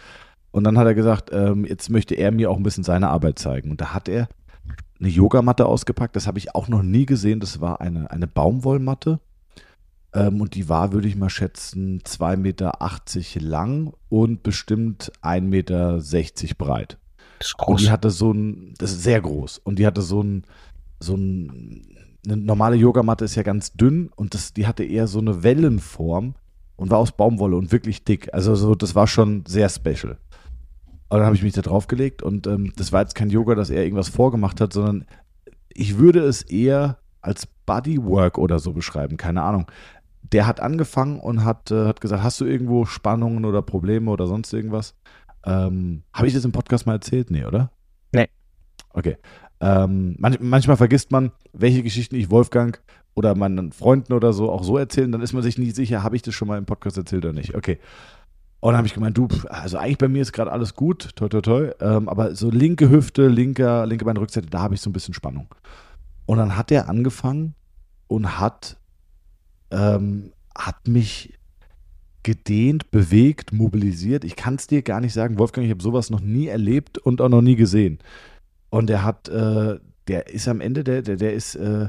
Und 0.52 0.64
dann 0.64 0.78
hat 0.78 0.86
er 0.86 0.94
gesagt, 0.94 1.30
ähm, 1.32 1.64
jetzt 1.64 1.90
möchte 1.90 2.14
er 2.14 2.30
mir 2.30 2.50
auch 2.50 2.56
ein 2.56 2.62
bisschen 2.62 2.84
seine 2.84 3.08
Arbeit 3.08 3.40
zeigen. 3.40 3.72
Und 3.72 3.80
da 3.80 3.92
hat 3.92 4.08
er 4.08 4.28
eine 5.00 5.08
Yogamatte 5.08 5.66
ausgepackt. 5.66 6.14
Das 6.14 6.28
habe 6.28 6.38
ich 6.38 6.54
auch 6.54 6.68
noch 6.68 6.82
nie 6.82 7.06
gesehen. 7.06 7.40
Das 7.40 7.60
war 7.60 7.80
eine, 7.80 8.10
eine 8.10 8.28
Baumwollmatte 8.28 9.18
ähm, 10.14 10.40
und 10.40 10.54
die 10.54 10.68
war, 10.68 10.92
würde 10.92 11.08
ich 11.08 11.16
mal 11.16 11.30
schätzen, 11.30 12.00
2,80 12.00 12.36
Meter 12.36 12.78
lang 13.40 13.92
und 14.08 14.42
bestimmt 14.42 15.12
1,60 15.22 15.42
Meter 15.42 16.00
breit. 16.56 16.98
Das 17.38 17.48
ist 17.48 17.58
groß. 17.58 17.68
Und 17.68 17.80
die 17.82 17.90
hatte 17.90 18.10
so 18.10 18.32
ein, 18.32 18.74
das 18.78 18.92
ist 18.92 19.02
sehr 19.02 19.20
groß. 19.20 19.58
Und 19.58 19.78
die 19.78 19.86
hatte 19.86 20.02
so 20.02 20.22
ein, 20.22 20.44
so 20.98 21.14
ein, 21.14 21.86
eine 22.26 22.36
normale 22.36 22.76
Yogamatte 22.76 23.24
ist 23.24 23.34
ja 23.34 23.42
ganz 23.42 23.72
dünn 23.72 24.10
und 24.16 24.34
das, 24.34 24.52
die 24.52 24.66
hatte 24.66 24.84
eher 24.84 25.06
so 25.06 25.18
eine 25.18 25.42
Wellenform 25.42 26.34
und 26.76 26.90
war 26.90 26.98
aus 26.98 27.12
Baumwolle 27.12 27.56
und 27.56 27.70
wirklich 27.70 28.04
dick. 28.04 28.32
Also 28.32 28.54
so, 28.54 28.74
das 28.74 28.94
war 28.94 29.06
schon 29.06 29.44
sehr 29.46 29.68
special. 29.68 30.18
Und 31.10 31.18
dann 31.18 31.26
habe 31.26 31.36
ich 31.36 31.42
mich 31.42 31.54
da 31.54 31.62
drauf 31.62 31.86
gelegt 31.86 32.22
und 32.22 32.46
ähm, 32.46 32.72
das 32.76 32.92
war 32.92 33.02
jetzt 33.02 33.14
kein 33.14 33.30
Yoga, 33.30 33.54
dass 33.54 33.70
er 33.70 33.82
irgendwas 33.82 34.08
vorgemacht 34.08 34.60
hat, 34.60 34.72
sondern 34.72 35.06
ich 35.68 35.98
würde 35.98 36.20
es 36.20 36.42
eher 36.42 36.98
als 37.20 37.46
Bodywork 37.66 38.36
oder 38.38 38.58
so 38.58 38.72
beschreiben, 38.72 39.16
keine 39.16 39.42
Ahnung 39.42 39.66
der 40.32 40.46
hat 40.46 40.60
angefangen 40.60 41.20
und 41.20 41.44
hat, 41.44 41.70
äh, 41.70 41.86
hat 41.86 42.00
gesagt, 42.00 42.22
hast 42.22 42.40
du 42.40 42.44
irgendwo 42.44 42.84
Spannungen 42.84 43.44
oder 43.44 43.62
Probleme 43.62 44.10
oder 44.10 44.26
sonst 44.26 44.52
irgendwas? 44.52 44.94
Ähm, 45.44 46.02
Habe 46.12 46.26
ich 46.26 46.34
das 46.34 46.44
im 46.44 46.52
Podcast 46.52 46.86
mal 46.86 46.94
erzählt? 46.94 47.30
Nee, 47.30 47.44
oder? 47.44 47.70
Nee. 48.12 48.28
Okay. 48.90 49.16
Ähm, 49.60 50.16
manch, 50.18 50.38
manchmal 50.40 50.76
vergisst 50.76 51.10
man, 51.10 51.32
welche 51.52 51.82
Geschichten 51.82 52.16
ich 52.16 52.30
Wolfgang 52.30 52.80
oder 53.14 53.34
meinen 53.34 53.72
Freunden 53.72 54.12
oder 54.12 54.32
so 54.32 54.50
auch 54.50 54.62
so 54.62 54.78
erzählen, 54.78 55.10
dann 55.10 55.22
ist 55.22 55.32
man 55.32 55.42
sich 55.42 55.58
nie 55.58 55.70
sicher, 55.70 56.02
habe 56.02 56.16
ich 56.16 56.22
das 56.22 56.34
schon 56.34 56.46
mal 56.46 56.58
im 56.58 56.66
Podcast 56.66 56.96
erzählt 56.96 57.24
oder 57.24 57.34
nicht. 57.34 57.54
Okay. 57.54 57.78
Und 58.60 58.72
dann 58.72 58.78
habe 58.78 58.86
ich 58.86 58.94
gemeint, 58.94 59.16
du, 59.16 59.28
also 59.48 59.78
eigentlich 59.78 59.98
bei 59.98 60.08
mir 60.08 60.22
ist 60.22 60.32
gerade 60.32 60.52
alles 60.52 60.74
gut, 60.74 61.10
toi 61.16 61.28
toi 61.28 61.40
toi, 61.40 61.70
ähm, 61.80 62.08
aber 62.08 62.34
so 62.34 62.50
linke 62.50 62.90
Hüfte, 62.90 63.28
linker, 63.28 63.86
linke 63.86 64.04
Beinrückseite, 64.04 64.48
da 64.48 64.60
habe 64.60 64.74
ich 64.74 64.80
so 64.80 64.90
ein 64.90 64.92
bisschen 64.92 65.14
Spannung. 65.14 65.48
Und 66.26 66.38
dann 66.38 66.56
hat 66.56 66.70
er 66.70 66.88
angefangen 66.88 67.54
und 68.08 68.38
hat 68.38 68.76
ähm, 69.70 70.32
hat 70.54 70.88
mich 70.88 71.38
gedehnt, 72.22 72.90
bewegt, 72.90 73.52
mobilisiert. 73.52 74.24
Ich 74.24 74.36
kann 74.36 74.56
es 74.56 74.66
dir 74.66 74.82
gar 74.82 75.00
nicht 75.00 75.12
sagen, 75.12 75.38
Wolfgang, 75.38 75.64
ich 75.64 75.70
habe 75.70 75.82
sowas 75.82 76.10
noch 76.10 76.20
nie 76.20 76.46
erlebt 76.46 76.98
und 76.98 77.20
auch 77.20 77.28
noch 77.28 77.42
nie 77.42 77.56
gesehen. 77.56 77.98
Und 78.70 78.90
er 78.90 79.04
hat, 79.04 79.28
äh, 79.28 79.78
der 80.08 80.28
ist 80.28 80.48
am 80.48 80.60
Ende, 80.60 80.84
der, 80.84 81.02
der, 81.02 81.16
der 81.16 81.32
ist, 81.32 81.54
äh, 81.54 81.88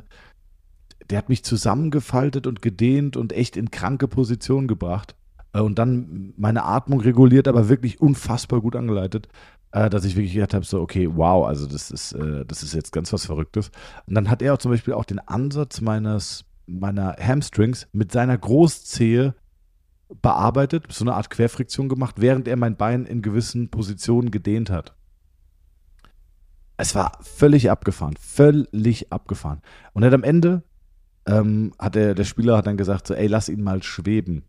der 1.10 1.18
hat 1.18 1.30
mich 1.30 1.44
zusammengefaltet 1.44 2.48
und 2.48 2.62
gedehnt 2.62 3.18
und 3.18 3.34
echt 3.34 3.58
in 3.58 3.72
kranke 3.72 4.08
Position 4.08 4.68
gebracht. 4.68 5.16
Äh, 5.54 5.62
und 5.62 5.80
dann 5.80 6.34
meine 6.38 6.64
Atmung 6.64 7.02
reguliert, 7.02 7.48
aber 7.48 7.68
wirklich 7.70 8.00
unfassbar 8.00 8.62
gut 8.62 8.76
angeleitet, 8.76 9.28
äh, 9.72 9.90
dass 9.90 10.06
ich 10.06 10.16
wirklich 10.16 10.34
gedacht 10.34 10.54
habe, 10.54 10.66
so, 10.66 10.80
okay, 10.82 11.10
wow, 11.12 11.48
also 11.48 11.68
das 11.68 11.92
ist, 11.92 12.14
äh, 12.14 12.46
das 12.46 12.64
ist 12.64 12.74
jetzt 12.74 12.92
ganz 12.92 13.12
was 13.12 13.26
Verrücktes. 13.26 13.72
Und 14.08 14.16
dann 14.16 14.30
hat 14.30 14.42
er 14.42 14.54
auch 14.54 14.60
zum 14.60 14.72
Beispiel 14.72 14.94
auch 14.94 15.06
den 15.06 15.20
Ansatz 15.20 15.82
meines 15.82 16.46
meiner 16.70 17.16
Hamstrings 17.20 17.88
mit 17.92 18.12
seiner 18.12 18.38
Großzehe 18.38 19.36
bearbeitet, 20.22 20.86
so 20.90 21.04
eine 21.04 21.14
Art 21.14 21.30
Querfriktion 21.30 21.90
gemacht, 21.90 22.16
während 22.20 22.48
er 22.48 22.58
mein 22.58 22.78
Bein 22.78 23.06
in 23.06 23.22
gewissen 23.22 23.70
Positionen 23.70 24.32
gedehnt 24.32 24.70
hat. 24.70 24.96
Es 26.78 26.96
war 26.96 27.18
völlig 27.22 27.70
abgefahren, 27.70 28.16
völlig 28.18 29.12
abgefahren. 29.12 29.62
Und 29.94 30.02
dann 30.02 30.14
am 30.14 30.24
Ende 30.24 30.64
ähm, 31.28 31.74
hat 31.78 31.96
der, 31.96 32.16
der 32.16 32.24
Spieler 32.24 32.58
hat 32.58 32.68
dann 32.68 32.78
gesagt 32.78 33.08
so, 33.08 33.14
ey, 33.14 33.28
lass 33.28 33.50
ihn 33.50 33.62
mal 33.62 33.84
schweben. 33.84 34.44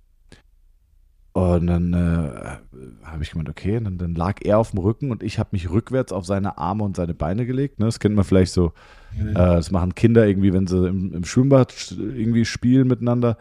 Und 1.32 1.68
dann 1.68 1.92
äh, 1.92 3.06
habe 3.06 3.22
ich 3.22 3.30
gemeint, 3.30 3.48
okay, 3.48 3.80
dann, 3.80 3.98
dann, 3.98 4.14
lag 4.14 4.36
er 4.42 4.58
auf 4.58 4.70
dem 4.70 4.80
Rücken 4.80 5.10
und 5.10 5.22
ich 5.22 5.38
habe 5.38 5.50
mich 5.52 5.70
rückwärts 5.70 6.12
auf 6.12 6.26
seine 6.26 6.58
Arme 6.58 6.82
und 6.84 6.96
seine 6.96 7.14
Beine 7.14 7.46
gelegt. 7.46 7.78
Ne? 7.78 7.86
Das 7.86 8.00
kennt 8.00 8.16
man 8.16 8.24
vielleicht 8.24 8.52
so, 8.52 8.72
äh, 9.18 9.34
das 9.34 9.70
machen 9.70 9.94
Kinder 9.94 10.26
irgendwie, 10.26 10.52
wenn 10.52 10.66
sie 10.66 10.88
im, 10.88 11.12
im 11.12 11.24
Schwimmbad 11.24 11.94
irgendwie 11.98 12.44
spielen 12.44 12.88
miteinander. 12.88 13.36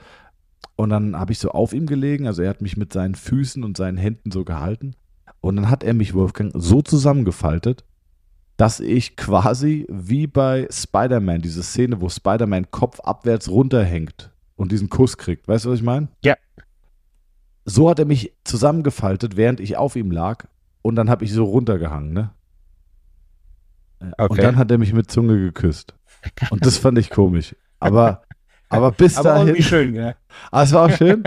Und 0.75 0.89
dann 0.89 1.17
habe 1.17 1.32
ich 1.32 1.39
so 1.39 1.51
auf 1.51 1.73
ihm 1.73 1.88
gelegen, 1.88 2.27
also 2.27 2.41
er 2.41 2.49
hat 2.49 2.62
mich 2.62 2.77
mit 2.77 2.93
seinen 2.93 3.15
Füßen 3.15 3.63
und 3.63 3.77
seinen 3.77 3.97
Händen 3.97 4.32
so 4.32 4.45
gehalten. 4.45 4.95
Und 5.41 5.55
dann 5.55 5.69
hat 5.69 5.84
er 5.84 5.93
mich, 5.93 6.13
Wolfgang, 6.13 6.51
so 6.55 6.82
zusammengefaltet, 6.82 7.84
dass 8.58 8.79
ich 8.79 9.15
quasi 9.15 9.86
wie 9.89 10.27
bei 10.27 10.67
Spider-Man, 10.69 11.41
diese 11.41 11.63
Szene, 11.63 12.01
wo 12.01 12.10
Spider-Man 12.10 12.71
Kopf 12.71 12.99
abwärts 12.99 13.49
runterhängt 13.49 14.32
und 14.58 14.71
diesen 14.71 14.89
Kuss 14.89 15.17
kriegt. 15.17 15.47
Weißt 15.47 15.65
du, 15.65 15.69
was 15.69 15.79
ich 15.79 15.86
meine? 15.86 16.10
Ja. 16.23 16.36
So 17.63 17.89
hat 17.89 17.99
er 17.99 18.05
mich 18.05 18.34
zusammengefaltet, 18.43 19.38
während 19.38 19.60
ich 19.62 19.77
auf 19.77 19.95
ihm 19.95 20.12
lag. 20.12 20.45
Und 20.82 20.95
dann 20.95 21.10
habe 21.10 21.23
ich 21.23 21.32
so 21.32 21.45
runtergehangen, 21.45 22.13
ne? 22.13 22.32
Okay. 23.99 24.31
Und 24.31 24.43
dann 24.43 24.57
hat 24.57 24.71
er 24.71 24.77
mich 24.77 24.93
mit 24.93 25.12
Zunge 25.12 25.38
geküsst. 25.39 25.93
Und 26.49 26.65
das 26.65 26.77
fand 26.77 26.97
ich 26.97 27.09
komisch. 27.09 27.55
Aber, 27.79 28.23
aber 28.69 28.91
bis 28.91 29.17
aber 29.17 29.29
dahin. 29.29 29.49
Aber 29.49 29.62
schön, 29.62 29.95
ja. 29.95 30.15
Aber 30.51 30.63
es 30.63 30.73
war 30.73 30.85
auch 30.85 30.97
schön. 30.97 31.23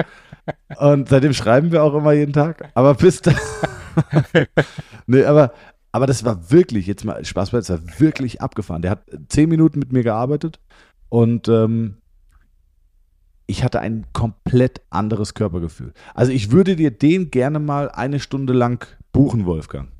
Und 0.78 1.08
seitdem 1.08 1.32
schreiben 1.34 1.70
wir 1.70 1.82
auch 1.82 1.94
immer 1.94 2.12
jeden 2.12 2.32
Tag. 2.32 2.70
Aber 2.74 2.94
bis 2.94 3.22
da. 3.22 3.32
nee, 5.06 5.24
aber, 5.24 5.52
aber 5.92 6.06
das 6.06 6.24
war 6.24 6.50
wirklich, 6.50 6.86
jetzt 6.86 7.04
mal 7.04 7.24
Spaß 7.24 7.50
bei, 7.50 7.58
das 7.58 7.70
war 7.70 7.80
wirklich 7.98 8.40
abgefahren. 8.40 8.82
Der 8.82 8.90
hat 8.90 9.04
zehn 9.28 9.48
Minuten 9.48 9.78
mit 9.78 9.92
mir 9.92 10.02
gearbeitet 10.02 10.58
und 11.08 11.48
ähm, 11.48 11.98
ich 13.46 13.62
hatte 13.62 13.80
ein 13.80 14.06
komplett 14.12 14.80
anderes 14.90 15.34
Körpergefühl. 15.34 15.92
Also 16.14 16.32
ich 16.32 16.50
würde 16.50 16.74
dir 16.74 16.90
den 16.90 17.30
gerne 17.30 17.58
mal 17.58 17.90
eine 17.90 18.18
Stunde 18.18 18.52
lang 18.52 18.86
buchen, 19.12 19.44
Wolfgang. 19.46 19.90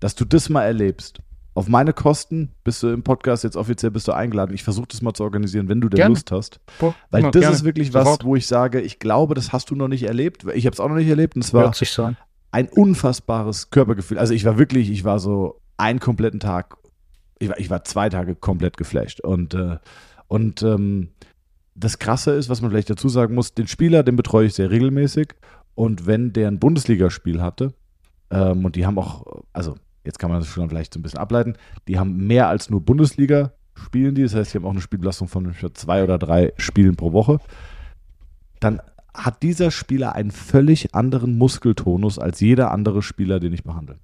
Dass 0.00 0.14
du 0.14 0.24
das 0.24 0.48
mal 0.48 0.64
erlebst. 0.64 1.20
Auf 1.54 1.68
meine 1.68 1.92
Kosten 1.92 2.52
bist 2.62 2.82
du 2.82 2.88
im 2.88 3.02
Podcast 3.02 3.42
jetzt 3.42 3.56
offiziell 3.56 3.90
bist 3.90 4.06
du 4.06 4.12
eingeladen. 4.12 4.54
Ich 4.54 4.62
versuche 4.62 4.86
das 4.88 5.02
mal 5.02 5.14
zu 5.14 5.24
organisieren, 5.24 5.68
wenn 5.68 5.80
du 5.80 5.88
denn 5.88 5.96
gerne. 5.96 6.14
Lust 6.14 6.30
hast. 6.30 6.60
Boah, 6.78 6.94
Weil 7.10 7.22
das 7.22 7.32
gerne. 7.32 7.54
ist 7.54 7.64
wirklich 7.64 7.92
was, 7.92 8.04
Sofort. 8.04 8.24
wo 8.24 8.36
ich 8.36 8.46
sage, 8.46 8.80
ich 8.80 8.98
glaube, 9.00 9.34
das 9.34 9.52
hast 9.52 9.70
du 9.70 9.74
noch 9.74 9.88
nicht 9.88 10.04
erlebt. 10.04 10.44
Ich 10.54 10.66
habe 10.66 10.74
es 10.74 10.80
auch 10.80 10.88
noch 10.88 10.96
nicht 10.96 11.08
erlebt. 11.08 11.34
Und 11.34 11.42
zwar 11.42 11.72
so 11.74 12.10
ein 12.52 12.68
unfassbares 12.68 13.70
Körpergefühl. 13.70 14.18
Also 14.18 14.32
ich 14.32 14.44
war 14.44 14.58
wirklich, 14.58 14.90
ich 14.90 15.04
war 15.04 15.18
so 15.18 15.60
einen 15.76 15.98
kompletten 15.98 16.40
Tag, 16.40 16.76
ich 17.38 17.48
war, 17.48 17.58
ich 17.58 17.68
war 17.68 17.84
zwei 17.84 18.08
Tage 18.08 18.36
komplett 18.36 18.76
geflasht. 18.76 19.20
Und, 19.20 19.54
äh, 19.54 19.78
und 20.28 20.62
ähm, 20.62 21.08
das 21.74 21.98
Krasse 21.98 22.32
ist, 22.32 22.48
was 22.48 22.60
man 22.60 22.70
vielleicht 22.70 22.90
dazu 22.90 23.08
sagen 23.08 23.34
muss, 23.34 23.54
den 23.54 23.66
Spieler, 23.66 24.02
den 24.02 24.16
betreue 24.16 24.46
ich 24.46 24.54
sehr 24.54 24.70
regelmäßig. 24.70 25.34
Und 25.74 26.06
wenn 26.06 26.32
der 26.32 26.48
ein 26.48 26.58
Bundesligaspiel 26.58 27.40
hatte, 27.42 27.74
ähm, 28.30 28.64
und 28.64 28.76
die 28.76 28.86
haben 28.86 28.98
auch, 28.98 29.42
also 29.52 29.76
jetzt 30.04 30.18
kann 30.18 30.30
man 30.30 30.40
das 30.40 30.48
schon 30.48 30.68
vielleicht 30.68 30.94
so 30.94 31.00
ein 31.00 31.02
bisschen 31.02 31.18
ableiten, 31.18 31.54
die 31.88 31.98
haben 31.98 32.26
mehr 32.26 32.48
als 32.48 32.70
nur 32.70 32.80
Bundesliga 32.80 33.52
spielen 33.74 34.14
die, 34.14 34.22
das 34.22 34.34
heißt, 34.34 34.52
die 34.52 34.58
haben 34.58 34.66
auch 34.66 34.72
eine 34.72 34.80
Spielbelastung 34.80 35.28
von 35.28 35.54
zwei 35.74 36.04
oder 36.04 36.18
drei 36.18 36.52
Spielen 36.56 36.96
pro 36.96 37.12
Woche, 37.12 37.38
dann 38.60 38.80
hat 39.14 39.42
dieser 39.42 39.70
Spieler 39.70 40.14
einen 40.14 40.30
völlig 40.30 40.94
anderen 40.94 41.36
Muskeltonus 41.36 42.18
als 42.18 42.40
jeder 42.40 42.70
andere 42.70 43.02
Spieler, 43.02 43.40
den 43.40 43.52
ich 43.52 43.64
behandle. 43.64 43.98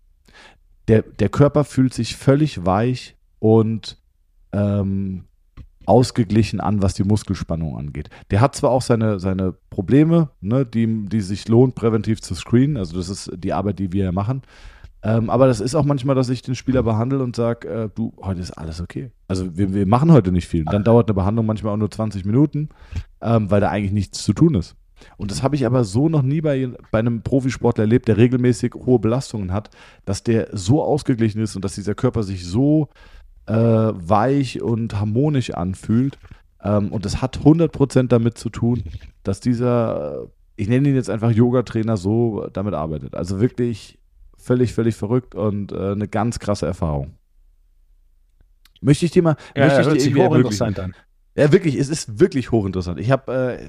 Der, 0.88 1.02
der 1.02 1.28
Körper 1.28 1.64
fühlt 1.64 1.94
sich 1.94 2.16
völlig 2.16 2.64
weich 2.64 3.16
und 3.38 3.98
ähm, 4.52 5.24
ausgeglichen 5.84 6.60
an, 6.60 6.82
was 6.82 6.94
die 6.94 7.04
Muskelspannung 7.04 7.78
angeht. 7.78 8.10
Der 8.30 8.40
hat 8.40 8.56
zwar 8.56 8.70
auch 8.70 8.82
seine, 8.82 9.20
seine 9.20 9.54
Probleme, 9.70 10.30
ne, 10.40 10.66
die, 10.66 11.06
die 11.06 11.20
sich 11.20 11.46
lohnt, 11.48 11.74
präventiv 11.74 12.20
zu 12.20 12.34
screenen, 12.34 12.76
also 12.76 12.96
das 12.96 13.08
ist 13.08 13.30
die 13.36 13.52
Arbeit, 13.52 13.78
die 13.78 13.92
wir 13.92 14.10
machen. 14.12 14.42
Ähm, 15.06 15.30
aber 15.30 15.46
das 15.46 15.60
ist 15.60 15.76
auch 15.76 15.84
manchmal, 15.84 16.16
dass 16.16 16.28
ich 16.30 16.42
den 16.42 16.56
Spieler 16.56 16.82
behandle 16.82 17.22
und 17.22 17.36
sage, 17.36 17.68
äh, 17.68 17.88
du, 17.94 18.12
heute 18.20 18.40
ist 18.40 18.50
alles 18.50 18.80
okay. 18.80 19.12
Also 19.28 19.56
wir, 19.56 19.72
wir 19.72 19.86
machen 19.86 20.10
heute 20.10 20.32
nicht 20.32 20.48
viel. 20.48 20.64
Dann 20.64 20.82
dauert 20.82 21.08
eine 21.08 21.14
Behandlung 21.14 21.46
manchmal 21.46 21.74
auch 21.74 21.78
nur 21.78 21.92
20 21.92 22.24
Minuten, 22.24 22.70
ähm, 23.20 23.48
weil 23.48 23.60
da 23.60 23.70
eigentlich 23.70 23.92
nichts 23.92 24.24
zu 24.24 24.32
tun 24.32 24.56
ist. 24.56 24.74
Und 25.16 25.30
das 25.30 25.44
habe 25.44 25.54
ich 25.54 25.64
aber 25.64 25.84
so 25.84 26.08
noch 26.08 26.22
nie 26.22 26.40
bei, 26.40 26.70
bei 26.90 26.98
einem 26.98 27.22
Profisportler 27.22 27.84
erlebt, 27.84 28.08
der 28.08 28.16
regelmäßig 28.16 28.74
hohe 28.74 28.98
Belastungen 28.98 29.52
hat, 29.52 29.70
dass 30.06 30.24
der 30.24 30.48
so 30.52 30.82
ausgeglichen 30.82 31.40
ist 31.40 31.54
und 31.54 31.64
dass 31.64 31.76
dieser 31.76 31.94
Körper 31.94 32.24
sich 32.24 32.44
so 32.44 32.88
äh, 33.46 33.54
weich 33.54 34.60
und 34.60 34.98
harmonisch 34.98 35.52
anfühlt. 35.52 36.18
Ähm, 36.64 36.90
und 36.90 37.04
das 37.04 37.22
hat 37.22 37.38
100% 37.38 38.08
damit 38.08 38.38
zu 38.38 38.50
tun, 38.50 38.82
dass 39.22 39.38
dieser, 39.38 40.26
ich 40.56 40.68
nenne 40.68 40.88
ihn 40.88 40.96
jetzt 40.96 41.10
einfach 41.10 41.30
Yoga-Trainer, 41.30 41.96
so 41.96 42.48
damit 42.52 42.74
arbeitet. 42.74 43.14
Also 43.14 43.40
wirklich 43.40 44.00
völlig, 44.46 44.72
völlig 44.72 44.94
verrückt 44.94 45.34
und 45.34 45.72
äh, 45.72 45.92
eine 45.92 46.08
ganz 46.08 46.38
krasse 46.38 46.66
Erfahrung. 46.66 47.14
Möchte 48.80 49.04
ich 49.04 49.10
dir 49.10 49.22
mal, 49.22 49.36
Ja, 49.54 49.64
möchte 49.64 49.82
ja, 49.82 49.92
ich 49.92 50.02
dir 50.02 50.06
irgendwie 50.06 50.26
hochinteressant 50.26 50.78
an. 50.78 50.94
Ja, 51.36 51.52
wirklich, 51.52 51.74
es 51.74 51.88
ist 51.88 52.20
wirklich 52.20 52.50
hochinteressant. 52.50 52.98
Ich 53.00 53.10
habe 53.10 53.68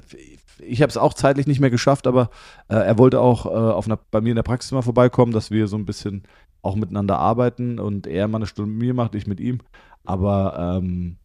ich 0.60 0.82
habe 0.82 0.90
es 0.90 0.96
auch 0.96 1.14
zeitlich 1.14 1.46
nicht 1.46 1.60
mehr 1.60 1.70
geschafft, 1.70 2.06
aber 2.06 2.30
äh, 2.68 2.74
er 2.74 2.98
wollte 2.98 3.20
auch 3.20 3.46
äh, 3.46 3.48
auf 3.48 3.86
einer, 3.86 3.98
bei 4.10 4.20
mir 4.20 4.30
in 4.30 4.36
der 4.36 4.42
Praxis 4.42 4.72
mal 4.72 4.82
vorbeikommen, 4.82 5.32
dass 5.32 5.50
wir 5.50 5.68
so 5.68 5.76
ein 5.76 5.86
bisschen 5.86 6.24
auch 6.62 6.74
miteinander 6.74 7.18
arbeiten 7.18 7.78
und 7.78 8.06
er 8.06 8.28
mal 8.28 8.38
eine 8.38 8.46
Stunde 8.46 8.70
mit 8.72 8.80
mir 8.80 8.94
macht, 8.94 9.14
ich 9.14 9.26
mit 9.26 9.40
ihm. 9.40 9.58
Aber 10.04 10.78
ähm, 10.82 11.16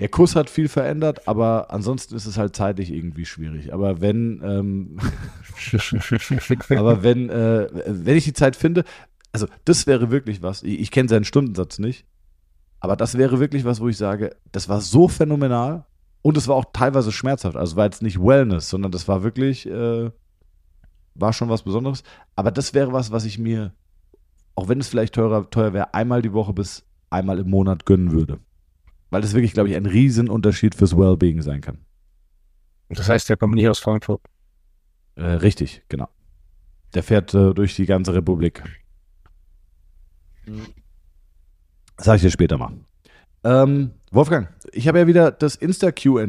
der 0.00 0.08
Kuss 0.08 0.36
hat 0.36 0.48
viel 0.48 0.68
verändert, 0.68 1.26
aber 1.26 1.70
ansonsten 1.70 2.14
ist 2.14 2.26
es 2.26 2.38
halt 2.38 2.54
zeitlich 2.54 2.92
irgendwie 2.92 3.24
schwierig. 3.24 3.72
Aber 3.72 4.00
wenn, 4.00 4.40
ähm, 4.44 4.98
aber 6.70 7.02
wenn, 7.02 7.28
äh, 7.30 7.68
wenn 7.86 8.16
ich 8.16 8.24
die 8.24 8.32
Zeit 8.32 8.54
finde, 8.54 8.84
also 9.32 9.46
das 9.64 9.86
wäre 9.86 10.10
wirklich 10.10 10.42
was, 10.42 10.62
ich, 10.62 10.78
ich 10.80 10.90
kenne 10.90 11.08
seinen 11.08 11.24
Stundensatz 11.24 11.78
nicht, 11.78 12.06
aber 12.80 12.96
das 12.96 13.18
wäre 13.18 13.40
wirklich 13.40 13.64
was, 13.64 13.80
wo 13.80 13.88
ich 13.88 13.96
sage, 13.96 14.36
das 14.52 14.68
war 14.68 14.80
so 14.80 15.08
phänomenal 15.08 15.84
und 16.22 16.36
es 16.36 16.46
war 16.46 16.54
auch 16.56 16.66
teilweise 16.72 17.10
schmerzhaft. 17.10 17.56
Also 17.56 17.76
war 17.76 17.84
jetzt 17.86 18.02
nicht 18.02 18.20
Wellness, 18.20 18.68
sondern 18.68 18.92
das 18.92 19.08
war 19.08 19.24
wirklich, 19.24 19.66
äh, 19.66 20.10
war 21.14 21.32
schon 21.32 21.48
was 21.48 21.62
Besonderes. 21.62 22.04
Aber 22.36 22.52
das 22.52 22.74
wäre 22.74 22.92
was, 22.92 23.10
was 23.10 23.24
ich 23.24 23.38
mir, 23.38 23.72
auch 24.54 24.68
wenn 24.68 24.80
es 24.80 24.88
vielleicht 24.88 25.14
teurer, 25.14 25.50
teuer 25.50 25.72
wäre, 25.72 25.94
einmal 25.94 26.22
die 26.22 26.32
Woche 26.32 26.52
bis 26.52 26.84
einmal 27.10 27.40
im 27.40 27.50
Monat 27.50 27.84
gönnen 27.84 28.12
würde. 28.12 28.38
Weil 29.10 29.22
das 29.22 29.34
wirklich, 29.34 29.52
glaube 29.52 29.70
ich, 29.70 29.76
ein 29.76 29.86
Riesenunterschied 29.86 30.74
fürs 30.74 30.96
Wellbeing 30.96 31.42
sein 31.42 31.60
kann. 31.60 31.78
Das 32.90 33.08
heißt, 33.08 33.28
der 33.28 33.36
kommt 33.36 33.54
nicht 33.54 33.68
aus 33.68 33.78
Frankfurt. 33.78 34.20
Äh, 35.14 35.24
richtig, 35.24 35.82
genau. 35.88 36.08
Der 36.94 37.02
fährt 37.02 37.34
äh, 37.34 37.52
durch 37.52 37.74
die 37.74 37.86
ganze 37.86 38.14
Republik. 38.14 38.62
Sag 41.98 42.16
ich 42.16 42.22
dir 42.22 42.30
später 42.30 42.56
mal. 42.56 42.72
Ähm, 43.44 43.92
Wolfgang, 44.10 44.48
ich 44.72 44.88
habe 44.88 44.98
ja 44.98 45.06
wieder 45.06 45.30
das 45.30 45.54
Insta-QA 45.56 46.26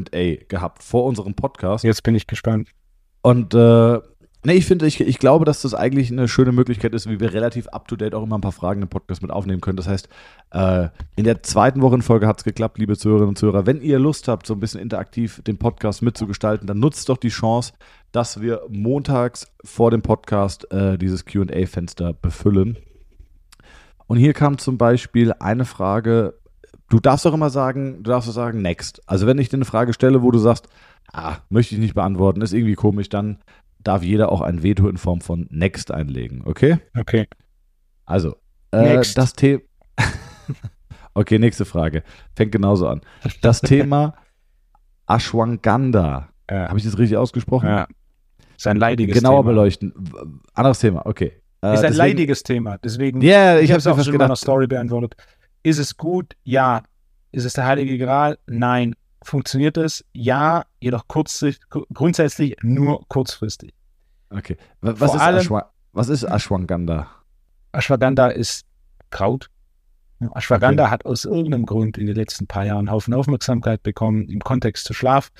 gehabt 0.48 0.84
vor 0.84 1.06
unserem 1.06 1.34
Podcast. 1.34 1.84
Jetzt 1.84 2.04
bin 2.04 2.16
ich 2.16 2.28
gespannt. 2.28 2.70
Und 3.22 3.54
äh, 3.54 4.00
nee, 4.44 4.54
ich 4.54 4.66
finde, 4.66 4.88
ich, 4.88 5.02
ich 5.02 5.20
glaube, 5.20 5.46
dass 5.46 5.62
das 5.62 5.74
eigentlich 5.74 6.12
eine 6.12 6.28
schöne 6.28 6.52
Möglichkeit 6.52 6.94
ist, 6.94 7.10
wie 7.10 7.20
wir 7.20 7.34
relativ 7.34 7.68
up-to-date 7.68 8.16
auch 8.16 8.24
immer 8.24 8.38
ein 8.38 8.42
paar 8.42 8.52
Fragen 8.52 8.82
im 8.82 8.88
Podcast 8.88 9.22
mit 9.22 9.32
aufnehmen 9.32 9.62
können. 9.62 9.78
Das 9.78 9.88
heißt, 9.88 10.10
äh, 10.52 10.90
in 11.16 11.26
der 11.26 11.44
zweiten 11.44 11.82
Wochenfolge 11.82 12.28
hat 12.28 12.40
es 12.40 12.44
geklappt, 12.44 12.78
liebe 12.78 12.98
Zuhörerinnen 12.98 13.30
und 13.30 13.38
Zuhörer. 13.38 13.66
Wenn 13.66 13.82
ihr 13.82 14.00
Lust 14.00 14.28
habt, 14.28 14.46
so 14.46 14.54
ein 14.54 14.60
bisschen 14.60 14.82
interaktiv 14.82 15.42
den 15.44 15.58
Podcast 15.58 16.02
mitzugestalten, 16.02 16.68
dann 16.68 16.80
nutzt 16.80 17.10
doch 17.10 17.18
die 17.18 17.30
Chance, 17.30 17.74
dass 18.12 18.42
wir 18.42 18.62
montags 18.70 19.52
vor 19.64 19.92
dem 19.92 20.02
Podcast 20.02 20.72
äh, 20.72 20.98
dieses 20.98 21.26
QA-Fenster 21.26 22.14
befüllen. 22.14 22.78
Und 24.08 24.18
hier 24.18 24.34
kam 24.34 24.58
zum 24.58 24.78
Beispiel 24.78 25.34
eine 25.34 25.66
Frage. 25.66 26.34
Du 26.90 27.00
darfst 27.00 27.26
doch 27.26 27.34
immer 27.34 27.52
sagen, 27.52 28.02
du 28.02 28.10
darfst 28.10 28.28
doch 28.28 28.34
sagen, 28.34 28.62
next. 28.62 29.02
Also 29.06 29.28
wenn 29.28 29.38
ich 29.38 29.50
dir 29.50 29.58
eine 29.58 29.66
Frage 29.66 29.94
stelle, 29.94 30.24
wo 30.24 30.32
du 30.32 30.40
sagst, 30.40 30.68
ah, 31.14 31.38
möchte 31.50 31.76
ich 31.76 31.82
nicht 31.82 31.94
beantworten, 31.94 32.42
ist 32.42 32.54
irgendwie 32.54 32.74
komisch, 32.74 33.10
dann 33.10 33.38
darf 33.80 34.04
jeder 34.04 34.32
auch 34.32 34.42
ein 34.42 34.62
Veto 34.64 34.88
in 34.90 34.98
Form 34.98 35.22
von 35.22 35.48
next 35.50 35.92
einlegen, 35.92 36.42
okay? 36.46 36.78
Okay. 36.98 37.28
Also, 38.06 38.36
äh, 38.72 38.96
Next. 38.96 39.18
das 39.18 39.34
Thema. 39.34 39.62
okay, 41.14 41.40
nächste 41.40 41.66
Frage. 41.66 42.04
Fängt 42.36 42.52
genauso 42.52 42.88
an. 42.88 43.02
Das 43.42 43.62
Thema 43.62 44.16
Ashwagandha. 45.08 46.30
Ja. 46.50 46.68
Habe 46.70 46.78
ich 46.80 46.86
das 46.86 46.98
richtig 46.98 47.18
ausgesprochen? 47.18 47.68
ja. 47.68 47.88
Ist 48.58 48.68
ein 48.68 48.76
leidiges 48.78 49.16
Genauer 49.16 49.44
Thema. 49.44 49.52
beleuchten. 49.52 49.94
Anderes 50.54 50.80
Thema, 50.80 51.06
okay. 51.06 51.32
Äh, 51.62 51.74
Ist 51.74 51.80
ein 51.80 51.82
deswegen- 51.84 51.96
leidiges 51.98 52.44
Thema. 52.44 52.78
Deswegen, 52.80 53.22
Ja, 53.22 53.58
ich 53.58 53.66
ich 53.66 53.72
habe 53.72 53.80
es 53.80 53.88
auch 53.88 53.96
schon 53.98 54.08
in 54.14 54.18
meiner 54.18 54.26
gedacht. 54.30 54.42
Story 54.42 54.68
beantwortet. 54.68 55.16
Ist 55.64 55.78
es 55.78 55.96
gut? 55.96 56.36
Ja. 56.44 56.84
Ist 57.32 57.46
es 57.46 57.54
der 57.54 57.66
heilige 57.66 57.98
Gral? 57.98 58.38
Nein. 58.48 58.96
Funktioniert 59.22 59.78
es? 59.78 60.06
Ja, 60.14 60.66
jedoch 60.80 61.08
kurzsicht, 61.08 61.62
grundsätzlich 61.94 62.56
nur 62.62 63.06
kurzfristig. 63.10 63.74
Okay. 64.30 64.58
Was 64.82 65.14
ist, 65.16 65.22
allem- 65.22 65.40
Ashwa 65.40 65.72
was 65.92 66.10
ist 66.10 66.24
Ashwagandha? 66.24 67.08
Ashwagandha 67.72 68.28
ist 68.28 68.66
Kraut. 69.10 69.50
Ashwagandha 70.34 70.90
hat 70.92 71.06
aus 71.06 71.26
irgendeinem 71.26 71.66
Grund 71.66 71.98
in 71.98 72.06
den 72.06 72.16
letzten 72.16 72.46
paar 72.46 72.66
Jahren 72.66 72.80
einen 72.80 72.92
Haufen 72.92 73.14
Aufmerksamkeit 73.14 73.84
bekommen 73.84 74.28
im 74.30 74.40
Kontext 74.40 74.86
zu 74.86 74.94
Schlaf. 74.94 75.32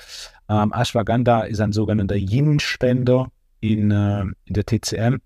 Ähm, 0.48 0.72
Ashwagandha 0.72 1.42
ist 1.42 1.60
ein 1.60 1.72
sogenannter 1.72 2.16
Yin-Spender 2.16 3.30
in, 3.60 3.90
äh, 3.90 4.22
in 4.22 4.54
der 4.54 4.64
TCM. 4.64 5.20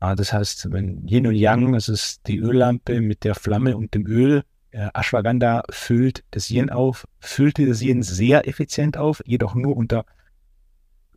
Äh, 0.00 0.16
das 0.16 0.32
heißt, 0.32 0.72
wenn 0.72 1.06
Yin 1.06 1.26
und 1.26 1.34
Yang, 1.34 1.72
das 1.74 1.88
ist 1.88 2.26
die 2.26 2.38
Öllampe 2.38 3.00
mit 3.00 3.24
der 3.24 3.34
Flamme 3.34 3.76
und 3.76 3.94
dem 3.94 4.06
Öl. 4.06 4.42
Äh, 4.76 4.90
Ashwagandha 4.92 5.62
füllt 5.70 6.22
das 6.32 6.50
Yin 6.50 6.68
auf, 6.68 7.08
füllt 7.18 7.58
das 7.58 7.80
Yin 7.80 8.02
sehr 8.02 8.46
effizient 8.46 8.98
auf, 8.98 9.22
jedoch 9.24 9.54
nur 9.54 9.74
unter 9.74 10.04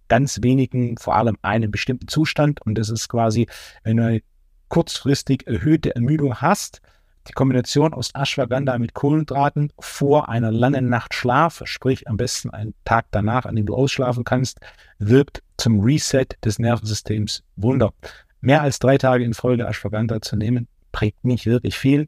ganz 0.07 0.41
wenigen, 0.41 0.97
vor 0.97 1.17
allem 1.17 1.37
einem 1.41 1.69
bestimmten 1.69 2.07
Zustand. 2.07 2.61
Und 2.61 2.77
das 2.77 2.89
ist 2.89 3.09
quasi, 3.09 3.47
wenn 3.83 3.97
du 3.97 4.05
eine 4.05 4.21
kurzfristig 4.69 5.45
erhöhte 5.45 5.93
Ermüdung 5.93 6.35
hast, 6.35 6.81
die 7.27 7.33
Kombination 7.33 7.93
aus 7.93 8.11
Ashwagandha 8.15 8.77
mit 8.77 8.93
Kohlenhydraten 8.93 9.73
vor 9.77 10.29
einer 10.29 10.51
langen 10.51 10.87
Nacht 10.87 11.13
Schlaf, 11.13 11.61
sprich 11.65 12.07
am 12.07 12.15
besten 12.15 12.51
einen 12.51 12.73
Tag 12.85 13.07
danach, 13.11 13.45
an 13.45 13.57
dem 13.57 13.65
du 13.65 13.75
ausschlafen 13.75 14.23
kannst, 14.23 14.61
wirkt 14.99 15.43
zum 15.57 15.81
Reset 15.81 16.27
des 16.45 16.59
Nervensystems 16.59 17.43
Wunder. 17.57 17.91
Mehr 18.39 18.61
als 18.61 18.79
drei 18.79 18.97
Tage 18.97 19.25
in 19.25 19.33
Folge 19.33 19.67
Ashwagandha 19.67 20.21
zu 20.21 20.37
nehmen, 20.37 20.69
bringt 20.93 21.25
nicht 21.25 21.45
wirklich 21.45 21.77
viel. 21.77 22.07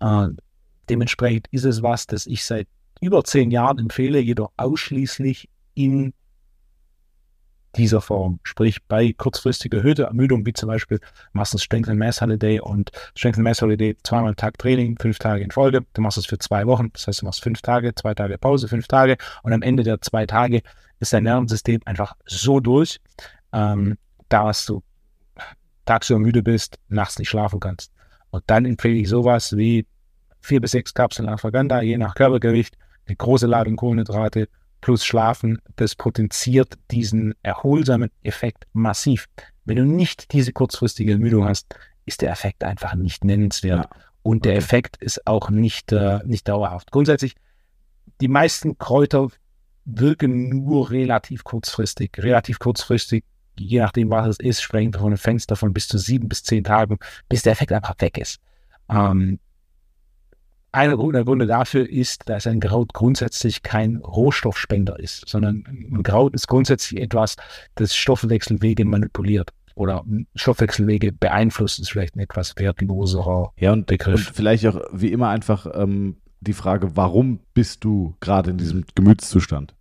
Äh, 0.00 0.28
dementsprechend 0.88 1.48
ist 1.50 1.64
es 1.64 1.82
was, 1.82 2.06
das 2.06 2.26
ich 2.26 2.44
seit 2.44 2.68
über 3.00 3.24
zehn 3.24 3.50
Jahren 3.50 3.78
empfehle, 3.78 4.18
jedoch 4.18 4.52
ausschließlich 4.56 5.48
in 5.74 6.14
dieser 7.76 8.00
Form. 8.00 8.40
Sprich, 8.42 8.82
bei 8.88 9.12
kurzfristig 9.12 9.72
erhöhter 9.74 10.04
Ermüdung, 10.04 10.46
wie 10.46 10.52
zum 10.52 10.68
Beispiel 10.68 10.98
machst 11.32 11.54
du 11.54 11.58
Strength 11.58 11.88
and 11.88 11.98
Mass 11.98 12.20
Holiday 12.20 12.60
und 12.60 12.90
Strength 13.14 13.36
and 13.36 13.44
Mass 13.44 13.62
Holiday 13.62 13.96
zweimal 14.02 14.30
am 14.30 14.36
Tag 14.36 14.58
Training, 14.58 14.96
fünf 14.98 15.18
Tage 15.18 15.44
in 15.44 15.50
Folge. 15.50 15.84
Du 15.92 16.00
machst 16.00 16.18
es 16.18 16.26
für 16.26 16.38
zwei 16.38 16.66
Wochen. 16.66 16.90
Das 16.92 17.06
heißt, 17.06 17.22
du 17.22 17.26
machst 17.26 17.42
fünf 17.42 17.60
Tage, 17.60 17.94
zwei 17.94 18.14
Tage 18.14 18.38
Pause, 18.38 18.68
fünf 18.68 18.88
Tage 18.88 19.16
und 19.42 19.52
am 19.52 19.62
Ende 19.62 19.82
der 19.82 20.00
zwei 20.00 20.26
Tage 20.26 20.62
ist 21.00 21.12
dein 21.12 21.24
Nervensystem 21.24 21.80
einfach 21.84 22.14
so 22.24 22.60
durch, 22.60 22.98
ähm, 23.52 23.96
dass 24.28 24.66
du 24.66 24.82
tagsüber 25.84 26.18
müde 26.18 26.42
bist, 26.42 26.78
nachts 26.88 27.18
nicht 27.18 27.28
schlafen 27.28 27.60
kannst. 27.60 27.92
Und 28.30 28.42
dann 28.46 28.64
empfehle 28.64 28.94
ich 28.94 29.08
sowas 29.08 29.56
wie 29.56 29.86
vier 30.46 30.60
bis 30.60 30.70
sechs 30.70 30.94
Kapseln 30.94 31.28
Ashwagandha, 31.28 31.82
je 31.82 31.98
nach 31.98 32.14
Körpergewicht, 32.14 32.76
eine 33.06 33.16
große 33.16 33.46
Ladung 33.46 33.76
Kohlenhydrate 33.76 34.48
plus 34.80 35.04
Schlafen. 35.04 35.60
Das 35.76 35.94
potenziert 35.94 36.74
diesen 36.90 37.34
erholsamen 37.42 38.10
Effekt 38.22 38.66
massiv. 38.72 39.26
Wenn 39.64 39.76
du 39.76 39.84
nicht 39.84 40.32
diese 40.32 40.52
kurzfristige 40.52 41.12
Ermüdung 41.12 41.44
hast, 41.44 41.74
ist 42.04 42.22
der 42.22 42.30
Effekt 42.30 42.62
einfach 42.62 42.94
nicht 42.94 43.24
nennenswert. 43.24 43.84
Ja. 43.84 44.02
Und 44.22 44.44
der 44.44 44.52
Okay. 44.52 44.58
Effekt 44.58 44.96
ist 44.98 45.26
auch 45.26 45.50
nicht, 45.50 45.92
äh, 45.92 46.20
nicht 46.24 46.48
dauerhaft. 46.48 46.90
Grundsätzlich, 46.90 47.34
die 48.20 48.28
meisten 48.28 48.78
Kräuter 48.78 49.28
wirken 49.84 50.48
nur 50.48 50.90
relativ 50.90 51.44
kurzfristig. 51.44 52.12
Relativ 52.18 52.58
kurzfristig, 52.58 53.24
je 53.58 53.80
nachdem, 53.80 54.10
was 54.10 54.28
es 54.28 54.40
ist, 54.40 54.62
sprechen 54.62 54.92
wir 54.92 55.00
von 55.00 55.08
einem 55.08 55.18
Fenster 55.18 55.56
von 55.56 55.72
bis 55.72 55.88
zu 55.88 55.98
sieben 55.98 56.28
bis 56.28 56.42
zehn 56.42 56.64
Tagen, 56.64 56.98
bis 57.28 57.42
der 57.42 57.52
Effekt 57.52 57.72
einfach 57.72 57.94
weg 57.98 58.18
ist. 58.18 58.40
Ähm, 58.88 59.38
einer 60.72 60.96
der 60.96 61.24
Gründe 61.24 61.46
dafür 61.46 61.88
ist, 61.88 62.28
dass 62.28 62.46
ein 62.46 62.60
Kraut 62.60 62.92
grundsätzlich 62.92 63.62
kein 63.62 63.96
Rohstoffspender 63.96 64.98
ist, 64.98 65.28
sondern 65.28 65.64
ein 65.66 66.02
Kraut 66.02 66.34
ist 66.34 66.48
grundsätzlich 66.48 67.00
etwas, 67.00 67.36
das 67.76 67.94
Stoffwechselwege 67.94 68.84
manipuliert 68.84 69.50
oder 69.74 70.04
Stoffwechselwege 70.34 71.12
beeinflusst, 71.12 71.78
ist 71.78 71.90
vielleicht 71.90 72.16
ein 72.16 72.20
etwas 72.20 72.54
wertloserer 72.56 73.52
Ja, 73.58 73.72
und, 73.72 73.80
und 73.80 73.86
Begriff. 73.86 74.32
vielleicht 74.34 74.66
auch 74.66 74.80
wie 74.92 75.12
immer 75.12 75.28
einfach 75.28 75.66
ähm, 75.74 76.16
die 76.40 76.52
Frage, 76.54 76.96
warum 76.96 77.40
bist 77.54 77.84
du 77.84 78.14
gerade 78.20 78.50
in 78.50 78.58
diesem 78.58 78.84
Gemütszustand? 78.94 79.74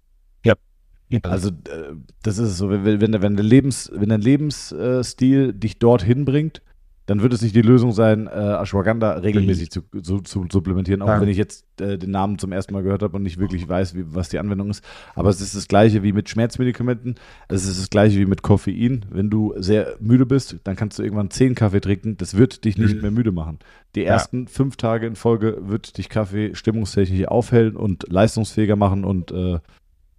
Also 1.24 1.50
äh, 1.50 1.94
das 2.24 2.40
ist 2.40 2.50
es 2.50 2.58
so, 2.58 2.70
wenn, 2.70 3.00
wenn, 3.00 3.22
wenn, 3.22 3.36
der 3.36 3.46
Lebens, 3.46 3.92
wenn 3.94 4.10
dein 4.10 4.22
Lebensstil 4.22 5.54
dich 5.54 5.78
dorthin 5.78 6.26
bringt, 6.26 6.62
dann 7.08 7.22
wird 7.22 7.34
es 7.34 7.42
nicht 7.44 7.56
die 7.56 7.62
Lösung 7.62 7.92
sein, 7.92 8.28
äh, 8.28 8.32
Ashwagandha 8.32 9.12
regelmäßig 9.18 9.70
zu, 9.70 9.82
zu, 10.02 10.22
zu 10.22 10.46
supplementieren, 10.52 11.02
auch 11.04 11.08
Ja. 11.08 11.22
wenn 11.22 11.30
ich 11.30 11.38
jetzt 11.38 11.66
äh, 11.80 11.98
den 12.00 12.10
Namen 12.12 12.40
zum 12.40 12.52
ersten 12.52 12.74
Mal 12.74 12.82
gehört 12.82 13.04
habe 13.04 13.16
und 13.18 13.22
nicht 13.24 13.38
wirklich 13.38 13.68
weiß, 13.70 13.96
wie, 13.96 14.06
was 14.16 14.30
die 14.30 14.40
Anwendung 14.40 14.70
ist. 14.72 14.84
Aber 15.14 15.30
es 15.30 15.40
ist 15.40 15.56
das 15.56 15.68
gleiche 15.68 16.02
wie 16.02 16.14
mit 16.14 16.30
Schmerzmedikamenten, 16.30 17.16
es 17.48 17.66
ist 17.68 17.80
das 17.80 17.90
gleiche 17.90 18.18
wie 18.20 18.26
mit 18.26 18.42
Koffein. 18.42 19.06
Wenn 19.12 19.30
du 19.30 19.54
sehr 19.58 19.96
müde 20.00 20.26
bist, 20.26 20.58
dann 20.64 20.76
kannst 20.76 20.98
du 20.98 21.04
irgendwann 21.04 21.30
zehn 21.30 21.54
Kaffee 21.54 21.82
trinken, 21.82 22.18
das 22.18 22.36
wird 22.38 22.64
dich 22.66 22.78
nicht 22.78 22.96
Mhm. 22.96 23.02
mehr 23.02 23.12
müde 23.12 23.32
machen. 23.32 23.60
Die 23.96 24.02
Ja. 24.02 24.08
ersten 24.14 24.48
fünf 24.48 24.76
Tage 24.78 25.06
in 25.06 25.16
Folge 25.16 25.58
wird 25.68 25.98
dich 25.98 26.10
Kaffee 26.10 26.56
stimmungstechnisch 26.56 27.28
aufhellen 27.28 27.76
und 27.76 28.06
leistungsfähiger 28.12 28.76
machen 28.76 29.06
und 29.06 29.32
äh, 29.32 29.60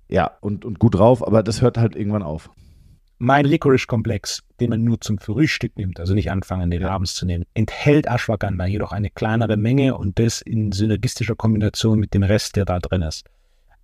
ja, 0.08 0.30
und, 0.40 0.64
und 0.64 0.78
gut 0.78 0.94
drauf, 0.94 1.26
aber 1.26 1.42
das 1.42 1.62
hört 1.62 1.78
halt 1.78 1.96
irgendwann 1.96 2.22
auf. 2.22 2.48
Mein 3.18 3.46
Licorice-Komplex, 3.46 4.42
den 4.60 4.68
man 4.68 4.84
nur 4.84 5.00
zum 5.00 5.16
Frühstück 5.18 5.74
nimmt, 5.78 5.98
also 5.98 6.12
nicht 6.12 6.30
anfangen, 6.30 6.70
den 6.70 6.84
abends 6.84 7.14
zu 7.14 7.24
nehmen, 7.24 7.46
enthält 7.54 8.06
Ashwagandha, 8.06 8.66
jedoch 8.66 8.92
eine 8.92 9.08
kleinere 9.08 9.56
Menge 9.56 9.96
und 9.96 10.18
das 10.18 10.42
in 10.42 10.70
synergistischer 10.70 11.34
Kombination 11.34 11.98
mit 11.98 12.12
dem 12.12 12.22
Rest, 12.22 12.56
der 12.56 12.66
da 12.66 12.78
drin 12.78 13.00
ist. 13.00 13.24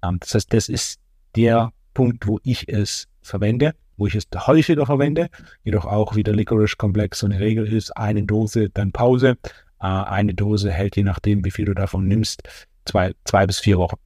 Ähm, 0.02 0.18
das 0.20 0.34
heißt, 0.34 0.52
das 0.52 0.68
ist 0.68 1.00
der 1.34 1.72
Punkt, 1.94 2.26
wo 2.26 2.40
ich 2.42 2.68
es 2.68 3.08
verwende, 3.22 3.74
wo 3.96 4.06
ich 4.06 4.14
es 4.16 4.26
häufiger 4.46 4.84
verwende, 4.84 5.30
jedoch 5.64 5.86
auch 5.86 6.14
wie 6.14 6.24
der 6.24 6.34
Licorice-Komplex 6.34 7.20
so 7.20 7.26
eine 7.26 7.40
Regel 7.40 7.72
ist, 7.72 7.96
eine 7.96 8.24
Dose, 8.24 8.68
dann 8.68 8.92
Pause. 8.92 9.38
Äh, 9.80 9.86
eine 9.86 10.34
Dose 10.34 10.70
hält, 10.70 10.96
je 10.96 11.04
nachdem, 11.04 11.42
wie 11.42 11.50
viel 11.50 11.64
du 11.64 11.72
davon 11.72 12.06
nimmst, 12.06 12.42
zwei, 12.84 13.14
zwei 13.24 13.46
bis 13.46 13.60
vier 13.60 13.78
Wochen. 13.78 13.96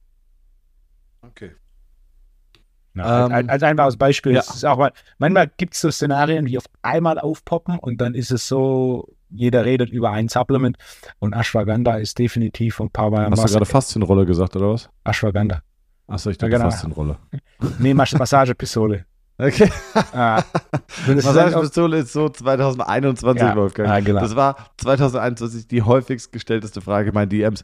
Ja, 2.97 3.25
Ähm, 3.27 3.49
als, 3.49 3.63
einfaches 3.63 3.97
Beispiel. 3.97 4.33
ja. 4.33 4.39
Es 4.39 4.49
ist 4.55 4.65
auch 4.65 4.77
mal, 4.77 4.91
manchmal 5.17 5.49
gibt 5.57 5.73
es 5.73 5.81
so 5.81 5.91
Szenarien, 5.91 6.45
die 6.45 6.57
auf 6.57 6.65
einmal 6.81 7.19
aufpoppen 7.19 7.77
und 7.79 7.99
dann 8.01 8.13
ist 8.15 8.31
es 8.31 8.47
so, 8.47 9.07
jeder 9.29 9.65
redet 9.65 9.89
über 9.89 10.11
ein 10.11 10.29
Supplement 10.29 10.77
und 11.19 11.33
Ashwagandha 11.33 11.97
ist 11.97 12.17
definitiv 12.19 12.75
von 12.75 12.89
Power 12.89 13.29
Hast 13.29 13.43
du 13.43 13.51
gerade 13.53 13.65
Faszienrolle 13.65 14.25
gesagt, 14.25 14.55
oder 14.55 14.69
was? 14.73 14.89
Ashwagandha. 15.03 15.61
Achso, 16.07 16.29
ich 16.29 16.37
dachte 16.37 16.53
Ja, 16.53 16.57
genau. 16.59 16.69
Faszienrolle. 16.71 17.17
Nee, 17.79 17.93
Mas 17.93 18.13
Massagepistole. 18.13 19.05
Okay. 19.39 19.69
ah, 20.13 20.41
Massagepistole 21.07 21.97
ist 21.99 22.13
so 22.13 22.29
2021, 22.29 23.41
Ja, 23.41 23.55
Wolfgang. 23.55 23.89
ah, 23.89 23.99
genau. 23.99 24.21
Das 24.21 24.35
war 24.35 24.55
2021 24.77 25.67
die 25.67 25.81
häufigst 25.83 26.31
gestellteste 26.31 26.81
Frage 26.81 27.09
in 27.09 27.13
meinen 27.13 27.29
DMs. 27.29 27.63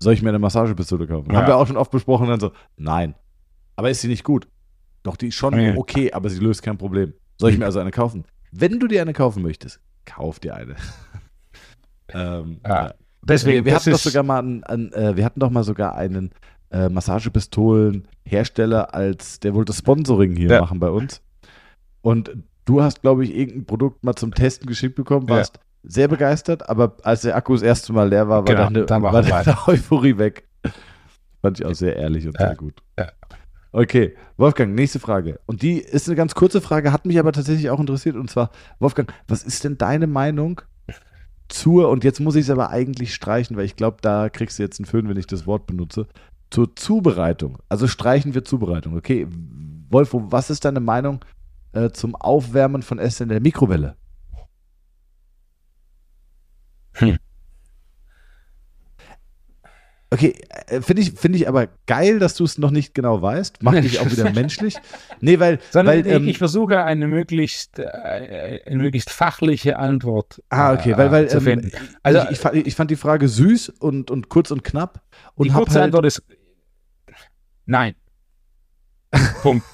Soll 0.00 0.14
ich 0.14 0.22
mir 0.22 0.30
eine 0.30 0.38
Massagepistole 0.40 1.06
kaufen? 1.06 1.30
Ja. 1.30 1.38
Haben 1.38 1.46
wir 1.46 1.56
auch 1.56 1.66
schon 1.66 1.76
oft 1.76 1.90
besprochen 1.90 2.24
und 2.24 2.30
dann 2.30 2.40
so, 2.40 2.52
nein. 2.76 3.14
Aber 3.76 3.90
ist 3.90 4.00
sie 4.00 4.08
nicht 4.08 4.24
gut? 4.24 4.48
Doch, 5.04 5.16
die 5.16 5.28
ist 5.28 5.34
schon 5.36 5.56
Ja. 5.58 5.76
okay, 5.76 6.12
aber 6.12 6.28
sie 6.30 6.40
löst 6.40 6.62
kein 6.62 6.76
Problem. 6.78 7.12
Soll 7.38 7.50
ich 7.52 7.58
mir 7.58 7.66
also 7.66 7.78
eine 7.78 7.90
kaufen? 7.92 8.24
Wenn 8.50 8.80
du 8.80 8.88
dir 8.88 9.02
eine 9.02 9.12
kaufen 9.12 9.42
möchtest, 9.42 9.78
kauf 10.06 10.40
dir 10.40 10.54
eine. 10.56 10.74
ähm, 12.08 12.60
Ja. 12.66 12.86
ja. 12.86 12.94
Deswegen, 13.26 13.64
wir, 13.64 13.72
wir 13.72 13.76
hatten 13.76 13.90
doch 13.90 13.98
sogar 13.98 14.22
mal 14.22 14.38
einen, 14.40 14.64
einen, 14.64 14.92
äh, 14.92 15.16
wir 15.16 15.24
hatten 15.24 15.40
doch 15.40 15.48
mal 15.50 15.64
sogar 15.64 15.94
einen 15.94 16.30
äh, 16.70 16.88
Massagepistolen-Hersteller 16.90 18.94
als, 18.94 19.40
der 19.40 19.54
wollte 19.54 19.72
Sponsoring 19.72 20.36
hier 20.36 20.50
Ja. 20.50 20.60
machen 20.60 20.78
bei 20.80 20.90
uns. 20.90 21.22
Und 22.02 22.36
du 22.66 22.82
hast, 22.82 23.00
glaube 23.02 23.24
ich, 23.24 23.34
irgendein 23.34 23.64
Produkt 23.66 24.04
mal 24.04 24.14
zum 24.14 24.34
Testen 24.34 24.66
geschickt 24.66 24.94
bekommen, 24.96 25.26
Ja. 25.28 25.36
warst 25.36 25.58
sehr 25.82 26.08
begeistert, 26.08 26.68
aber 26.68 26.96
als 27.02 27.22
der 27.22 27.36
Akku 27.36 27.52
das 27.54 27.62
erste 27.62 27.92
Mal 27.92 28.08
leer 28.08 28.28
war, 28.28 28.46
war 28.46 28.54
Genau, 28.54 28.64
deine, 28.64 28.86
dann 28.86 29.02
war 29.02 29.12
deine 29.22 29.56
Euphorie 29.66 30.16
weg. 30.18 30.48
Fand 31.42 31.60
ich 31.60 31.66
auch 31.66 31.74
sehr 31.74 31.96
ehrlich 31.96 32.26
und 32.26 32.38
Ja. 32.38 32.46
sehr 32.48 32.56
gut. 32.56 32.82
Ja. 32.98 33.10
Okay, 33.74 34.14
Wolfgang, 34.36 34.72
nächste 34.72 35.00
Frage. 35.00 35.40
Und 35.46 35.62
die 35.62 35.80
ist 35.80 36.06
eine 36.06 36.14
ganz 36.14 36.36
kurze 36.36 36.60
Frage, 36.60 36.92
hat 36.92 37.06
mich 37.06 37.18
aber 37.18 37.32
tatsächlich 37.32 37.70
auch 37.70 37.80
interessiert. 37.80 38.14
Und 38.14 38.30
zwar, 38.30 38.52
Wolfgang, 38.78 39.12
was 39.26 39.42
ist 39.42 39.64
denn 39.64 39.76
deine 39.76 40.06
Meinung 40.06 40.60
zur, 41.48 41.88
und 41.88 42.04
jetzt 42.04 42.20
muss 42.20 42.36
ich 42.36 42.42
es 42.42 42.50
aber 42.50 42.70
eigentlich 42.70 43.12
streichen, 43.12 43.56
weil 43.56 43.64
ich 43.64 43.74
glaube, 43.74 43.96
da 44.00 44.28
kriegst 44.28 44.60
du 44.60 44.62
jetzt 44.62 44.78
einen 44.78 44.86
Föhn, 44.86 45.08
wenn 45.08 45.16
ich 45.16 45.26
das 45.26 45.48
Wort 45.48 45.66
benutze, 45.66 46.06
zur 46.52 46.76
Zubereitung. 46.76 47.58
Also 47.68 47.88
streichen 47.88 48.32
wir 48.32 48.44
Zubereitung. 48.44 48.96
Okay, 48.96 49.26
Wolf, 49.90 50.10
was 50.12 50.50
ist 50.50 50.64
deine 50.64 50.78
Meinung 50.78 51.24
äh, 51.72 51.90
zum 51.90 52.14
Aufwärmen 52.14 52.82
von 52.82 53.00
Essen 53.00 53.24
in 53.24 53.28
der 53.30 53.40
Mikrowelle? 53.40 53.96
Hm. 56.92 57.16
Okay, 60.14 60.32
äh, 60.68 60.80
finde 60.80 61.02
ich, 61.02 61.10
finde 61.14 61.38
ich 61.38 61.48
aber 61.48 61.66
geil, 61.86 62.20
dass 62.20 62.36
du 62.36 62.44
es 62.44 62.56
noch 62.56 62.70
nicht 62.70 62.94
genau 62.94 63.20
weißt. 63.20 63.64
Macht 63.64 63.82
dich 63.82 63.98
auch 63.98 64.08
wieder 64.08 64.30
menschlich. 64.32 64.76
Nee, 65.20 65.40
weil, 65.40 65.58
Sondern 65.72 65.96
weil 65.96 66.06
ich, 66.06 66.12
ähm, 66.12 66.28
ich 66.28 66.38
versuche 66.38 66.84
eine 66.84 67.08
möglichst, 67.08 67.80
äh, 67.80 68.60
eine 68.64 68.76
möglichst 68.76 69.10
fachliche 69.10 69.76
Antwort 69.76 70.40
Ah, 70.50 70.72
okay, 70.72 70.92
äh, 70.92 70.98
weil, 70.98 71.10
weil 71.10 71.28
zu 71.28 71.38
ähm, 71.38 71.42
finden. 71.42 71.72
also 72.04 72.20
ich, 72.26 72.30
ich, 72.30 72.38
fand, 72.38 72.54
ich 72.64 72.74
fand 72.76 72.92
die 72.92 72.96
Frage 72.96 73.26
süß 73.26 73.70
und, 73.70 74.12
und 74.12 74.28
kurz 74.28 74.52
und 74.52 74.62
knapp. 74.62 75.02
Und 75.34 75.48
Die 75.48 75.52
kurze 75.52 75.74
halt, 75.74 75.86
Antwort 75.86 76.06
ist 76.06 76.22
nein. 77.66 77.96
Punkt. 79.42 79.66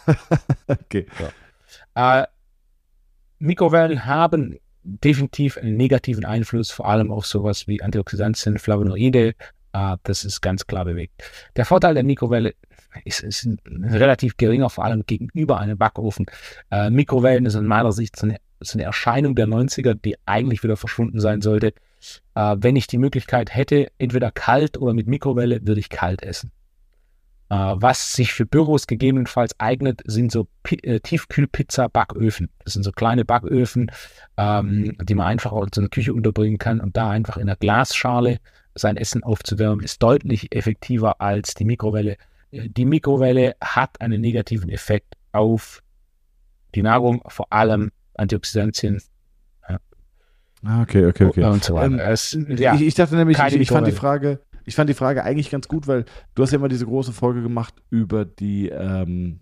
Okay. 0.66 1.07
Äh, 1.94 2.24
Mikrowellen 3.38 4.07
haben 4.07 4.57
definitiv 4.85 5.59
einen 5.59 5.76
negativen 5.76 6.24
Einfluss, 6.24 6.70
vor 6.70 6.88
allem 6.88 7.11
auf 7.11 7.26
sowas 7.26 7.66
wie 7.68 7.83
Antioxidantien, 7.83 8.59
Flavonoide. 8.59 9.35
Äh, 9.72 9.96
das 10.02 10.24
ist 10.24 10.40
ganz 10.40 10.66
klar 10.66 10.85
bewegt. 10.85 11.22
Der 11.56 11.64
Vorteil 11.64 11.94
der 11.94 12.04
Mikrowelle 12.04 12.54
ist, 13.04 13.22
ist 13.22 13.48
relativ 13.64 14.37
geringer, 14.37 14.70
vor 14.70 14.85
allem 14.85 15.04
gegenüber 15.06 15.59
einem 15.59 15.78
Backofen. 15.78 16.26
Äh, 16.70 16.90
Mikrowellen 16.90 17.46
ist 17.46 17.54
in 17.54 17.66
meiner 17.66 17.92
Sicht 17.92 18.16
so 18.16 18.26
eine, 18.26 18.38
so 18.61 18.78
eine 18.78 18.85
Erscheinung 18.85 19.35
der 19.35 19.46
90er, 19.46 19.94
die 19.94 20.16
eigentlich 20.26 20.62
wieder 20.62 20.76
verschwunden 20.76 21.20
sein 21.20 21.40
sollte. 21.40 21.72
Äh, 22.35 22.56
wenn 22.59 22.76
ich 22.76 22.87
die 22.87 22.98
Möglichkeit 22.98 23.54
hätte, 23.54 23.90
entweder 23.98 24.30
kalt 24.30 24.78
oder 24.78 24.92
mit 24.92 25.06
Mikrowelle, 25.06 25.66
würde 25.66 25.80
ich 25.80 25.88
kalt 25.88 26.22
essen. 26.22 26.50
Äh, 27.50 27.54
was 27.54 28.12
sich 28.12 28.33
für 28.33 28.46
Büros 28.46 28.87
gegebenenfalls 28.87 29.59
eignet, 29.59 30.02
sind 30.04 30.30
so 30.30 30.46
äh, 30.70 31.00
Tiefkühlpizza-Backöfen. 31.00 32.48
Das 32.64 32.74
sind 32.74 32.85
so 32.85 32.92
kleine 32.92 33.24
Backöfen, 33.24 33.90
ähm, 34.37 34.96
die 35.02 35.14
man 35.14 35.26
einfach 35.26 35.52
in 35.52 35.68
so 35.74 35.80
einer 35.80 35.90
Küche 35.90 36.14
unterbringen 36.14 36.59
kann 36.59 36.80
und 36.80 36.96
da 36.96 37.11
einfach 37.11 37.37
in 37.37 37.42
einer 37.42 37.56
Glasschale 37.56 38.38
sein 38.81 38.97
Essen 38.97 39.23
aufzuwärmen, 39.23 39.85
ist 39.85 40.03
deutlich 40.03 40.55
effektiver 40.55 41.21
als 41.21 41.55
die 41.55 41.64
Mikrowelle. 41.64 42.16
Äh, 42.51 42.69
Die 42.69 42.85
Mikrowelle 42.85 43.55
hat 43.61 44.01
einen 44.01 44.21
negativen 44.21 44.71
Effekt 44.71 45.14
auf 45.33 45.83
die 46.75 46.83
Nahrung, 46.83 47.23
vor 47.29 47.53
allem 47.53 47.90
Antioxidantien 48.14 49.01
Ah, 50.62 50.83
okay, 50.83 51.07
okay, 51.07 51.25
okay. 51.25 51.45
und 51.45 51.64
so 51.64 51.75
weiter. 51.75 51.87
Ähm, 51.87 51.99
es, 51.99 52.37
ja, 52.49 52.75
ich, 52.75 52.83
ich 52.83 52.95
dachte 52.95 53.16
nämlich, 53.16 53.38
ich, 53.38 53.57
ich 53.57 53.69
fand 53.69 53.87
die. 53.87 53.93
Frage, 53.93 54.40
ich 54.66 54.75
fand 54.75 54.90
die 54.90 54.95
Frage 54.95 55.25
eigentlich 55.25 55.51
ganz 55.51 55.69
gut, 55.69 55.88
weil 55.88 56.05
du 56.35 56.43
hast 56.43 56.51
ja 56.51 56.59
mal 56.59 56.69
diese 56.69 56.85
große 56.85 57.12
Folge 57.12 57.43
gemacht 57.43 57.75
über 57.88 58.27
die, 58.27 58.69
ähm, 58.69 59.40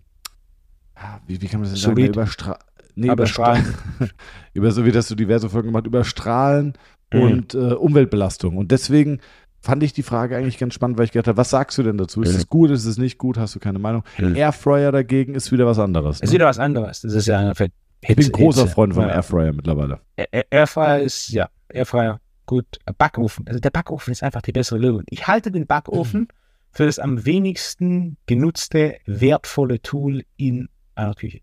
ah, 0.95 1.19
wie, 1.27 1.41
wie 1.41 1.47
kann 1.47 1.59
man 1.59 1.69
das 1.69 1.79
denn 1.79 1.95
sagen? 1.95 2.05
Über 2.05 2.25
Stra 2.25 2.57
nee, 2.95 3.11
über 3.11 3.27
Strahlen. 3.27 3.65
über 4.53 4.71
so 4.71 4.85
wie 4.85 4.91
das 4.91 5.09
du 5.09 5.15
diverse 5.15 5.49
Folgen 5.49 5.69
gemacht, 5.69 5.87
über 5.87 6.05
Strahlen 6.05 6.73
Mhm. 7.13 7.21
und 7.21 7.53
äh, 7.55 7.57
Umweltbelastung. 7.73 8.57
Und 8.57 8.71
deswegen 8.71 9.19
fand 9.61 9.83
ich 9.83 9.93
die 9.93 10.03
Frage 10.03 10.37
eigentlich 10.37 10.57
ganz 10.57 10.73
spannend, 10.73 10.97
weil 10.97 11.05
ich 11.05 11.11
gedacht 11.11 11.27
habe, 11.27 11.37
was 11.37 11.49
sagst 11.49 11.77
du 11.77 11.83
denn 11.83 11.97
dazu? 11.97 12.21
Ist 12.21 12.31
Mhm. 12.33 12.37
es 12.37 12.47
gut, 12.47 12.71
ist 12.71 12.85
es 12.85 12.97
nicht 12.97 13.17
gut? 13.17 13.37
Hast 13.37 13.55
du 13.55 13.59
keine 13.59 13.79
Meinung? 13.79 14.03
Mhm. 14.17 14.35
Airfryer 14.35 14.91
dagegen 14.91 15.35
ist 15.35 15.51
wieder 15.51 15.65
was 15.65 15.79
anderes. 15.79 16.17
es 16.17 16.21
ist 16.23 16.29
Ne? 16.29 16.35
wieder 16.35 16.45
was 16.45 16.59
anderes. 16.59 17.01
Das 17.01 17.13
ist 17.13 17.25
ja 17.27 17.39
eine 17.39 17.49
Hitze, 17.49 17.71
Ich 18.01 18.15
bin 18.15 18.31
großer 18.31 18.61
Hitze. 18.61 18.73
Freund 18.73 18.93
vom 18.93 19.03
Ja. 19.03 19.09
Airfryer 19.09 19.51
mittlerweile. 19.53 19.99
Air- 20.15 20.45
Airfryer 20.51 20.99
ist, 21.01 21.29
ja, 21.29 21.49
Airfryer, 21.67 22.21
gut. 22.45 22.65
Backofen. 22.97 23.45
Also 23.47 23.59
der 23.59 23.69
Backofen 23.71 24.11
ist 24.11 24.23
einfach 24.23 24.41
die 24.41 24.53
bessere 24.53 24.79
Lösung. 24.79 25.03
Ich 25.09 25.27
halte 25.27 25.51
den 25.51 25.67
Backofen 25.67 26.29
für 26.71 26.85
das 26.85 26.97
am 26.99 27.25
wenigsten 27.25 28.15
genutzte, 28.27 28.95
wertvolle 29.05 29.81
Tool 29.81 30.23
in 30.37 30.69
einer 30.95 31.15
Küche. 31.15 31.41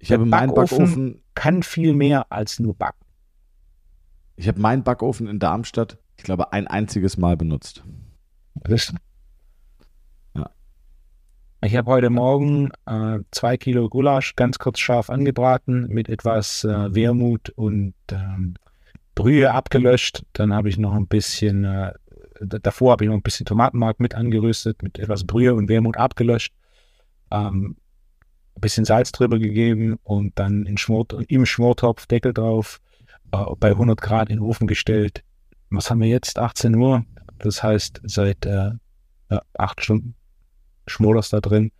Ich 0.00 0.08
Der 0.08 0.16
habe 0.18 0.26
meinen 0.26 0.48
Backofen 0.48 0.78
Backofen 0.78 1.22
kann 1.34 1.62
viel 1.62 1.92
mehr 1.94 2.26
als 2.32 2.58
nur 2.58 2.74
backen. 2.74 3.04
Ich 4.40 4.48
habe 4.48 4.58
meinen 4.58 4.82
Backofen 4.82 5.26
in 5.26 5.38
Darmstadt, 5.38 5.98
ich 6.16 6.24
glaube, 6.24 6.54
ein 6.54 6.66
einziges 6.66 7.18
Mal 7.18 7.36
benutzt. 7.36 7.84
Ja. 10.34 10.50
Ich 11.60 11.76
habe 11.76 11.90
heute 11.90 12.08
Morgen 12.08 12.70
äh, 12.86 13.18
zwei 13.32 13.58
Kilo 13.58 13.90
Gulasch 13.90 14.36
ganz 14.36 14.58
kurz 14.58 14.78
scharf 14.78 15.10
angebraten 15.10 15.88
mit 15.88 16.08
etwas 16.08 16.64
äh, 16.64 16.94
Wermut 16.94 17.50
und 17.50 17.92
ähm, 18.10 18.54
Brühe 19.14 19.52
abgelöscht. 19.52 20.24
Dann 20.32 20.54
habe 20.54 20.70
ich 20.70 20.78
noch 20.78 20.94
ein 20.94 21.06
bisschen, 21.06 21.64
äh, 21.64 21.92
davor 22.40 22.92
habe 22.92 23.04
ich 23.04 23.10
noch 23.10 23.16
ein 23.16 23.22
bisschen 23.22 23.44
Tomatenmark 23.44 24.00
mit 24.00 24.14
angerüstet, 24.14 24.82
mit 24.82 24.98
etwas 24.98 25.26
Brühe 25.26 25.54
und 25.54 25.68
Wermut 25.68 25.98
abgelöscht. 25.98 26.54
Ähm, 27.30 27.76
ein 28.54 28.60
bisschen 28.62 28.86
Salz 28.86 29.12
drüber 29.12 29.38
gegeben 29.38 29.98
und 30.02 30.38
dann 30.38 30.64
in 30.64 30.78
Schmor, 30.78 31.06
im 31.28 31.44
Schmortopf 31.44 32.06
Deckel 32.06 32.32
drauf, 32.32 32.80
bei 33.30 33.70
100 33.70 34.00
Grad 34.00 34.30
in 34.30 34.36
den 34.36 34.44
Ofen 34.44 34.66
gestellt. 34.66 35.22
Was 35.70 35.90
haben 35.90 36.00
wir 36.00 36.08
jetzt? 36.08 36.38
18 36.38 36.74
Uhr. 36.74 37.04
Das 37.38 37.62
heißt, 37.62 38.00
seit 38.04 38.44
äh, 38.44 38.72
ja, 39.30 39.42
acht 39.56 39.82
Stunden 39.82 40.14
schmort 40.86 41.18
das 41.18 41.30
da 41.30 41.40
drin. 41.40 41.70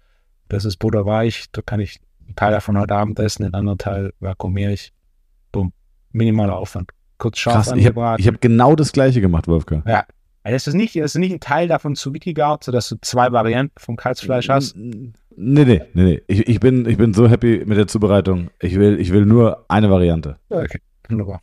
Das 0.48 0.64
ist 0.64 0.78
butterweich. 0.78 1.46
Da 1.52 1.62
kann 1.62 1.80
ich 1.80 2.00
einen 2.24 2.36
Teil 2.36 2.52
davon 2.52 2.78
heute 2.78 2.94
Abend 2.94 3.18
essen, 3.18 3.42
den 3.42 3.54
anderen 3.54 3.78
Teil 3.78 4.12
vakuumiere 4.20 4.72
ich. 4.72 4.92
Bumm. 5.52 5.72
Minimaler 6.12 6.56
Aufwand. 6.56 6.90
Kurz 7.18 7.38
scharf 7.38 7.66
Krass, 7.66 7.72
ich 7.76 7.86
habe 7.86 8.00
hab 8.00 8.40
genau 8.40 8.74
das 8.74 8.92
gleiche 8.92 9.20
gemacht, 9.20 9.46
Wolfgang. 9.46 9.86
Ja, 9.86 10.04
es 10.42 10.66
ist 10.66 10.74
nicht, 10.74 10.96
es 10.96 11.14
ist 11.14 11.18
nicht 11.18 11.32
ein 11.32 11.40
Teil 11.40 11.68
davon 11.68 11.94
zu 11.94 12.14
Wikigard, 12.14 12.64
sodass 12.64 12.88
du 12.88 12.96
zwei 13.02 13.30
Varianten 13.30 13.74
vom 13.76 13.96
Kalbsfleisch 13.96 14.48
hast. 14.48 14.74
Nee, 14.76 15.12
nee, 15.36 15.64
nee, 15.64 15.82
nee. 15.94 16.22
Ich, 16.26 16.48
ich, 16.48 16.60
bin, 16.60 16.86
ich 16.86 16.96
bin 16.96 17.12
so 17.12 17.28
happy 17.28 17.62
mit 17.66 17.76
der 17.76 17.86
Zubereitung. 17.86 18.50
Ich 18.60 18.76
will, 18.76 18.98
ich 18.98 19.12
will 19.12 19.26
nur 19.26 19.66
eine 19.68 19.90
Variante. 19.90 20.38
Okay, 20.48 20.80
wunderbar. 21.10 21.40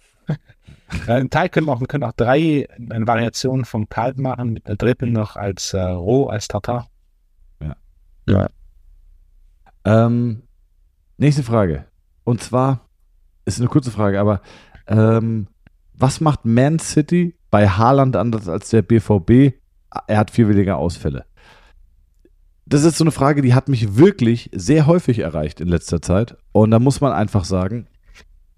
Ein 1.07 1.29
Teil 1.29 1.49
können 1.49 1.67
wir 1.67 1.73
auch, 1.73 1.79
wir 1.79 1.87
können 1.87 2.03
auch 2.03 2.13
drei 2.13 2.67
eine 2.89 3.07
Variation 3.07 3.65
vom 3.65 3.89
Kalb 3.89 4.17
machen, 4.17 4.53
mit 4.53 4.65
einer 4.67 4.77
dritten 4.77 5.11
noch 5.11 5.35
als 5.35 5.73
äh, 5.73 5.81
roh, 5.81 6.27
als 6.27 6.47
Tartar. 6.47 6.89
Ja. 7.59 7.75
Ja. 8.27 8.49
Ähm, 9.85 10.43
nächste 11.17 11.43
Frage. 11.43 11.85
Und 12.23 12.41
zwar, 12.41 12.87
ist 13.45 13.59
eine 13.59 13.69
kurze 13.69 13.91
Frage, 13.91 14.19
aber 14.19 14.41
ähm, 14.87 15.47
was 15.93 16.21
macht 16.21 16.45
Man 16.45 16.79
City 16.79 17.35
bei 17.49 17.67
Haaland 17.67 18.15
anders 18.15 18.47
als 18.47 18.69
der 18.69 18.81
BVB? 18.81 19.55
Er 20.07 20.17
hat 20.17 20.31
viel 20.31 20.47
weniger 20.49 20.77
Ausfälle. 20.77 21.25
Das 22.65 22.83
ist 22.83 22.97
so 22.97 23.03
eine 23.03 23.11
Frage, 23.11 23.41
die 23.41 23.53
hat 23.53 23.69
mich 23.69 23.95
wirklich 23.95 24.49
sehr 24.53 24.87
häufig 24.87 25.19
erreicht 25.19 25.61
in 25.61 25.69
letzter 25.69 26.01
Zeit. 26.01 26.37
Und 26.51 26.71
da 26.71 26.79
muss 26.79 26.99
man 26.99 27.13
einfach 27.13 27.45
sagen, 27.45 27.87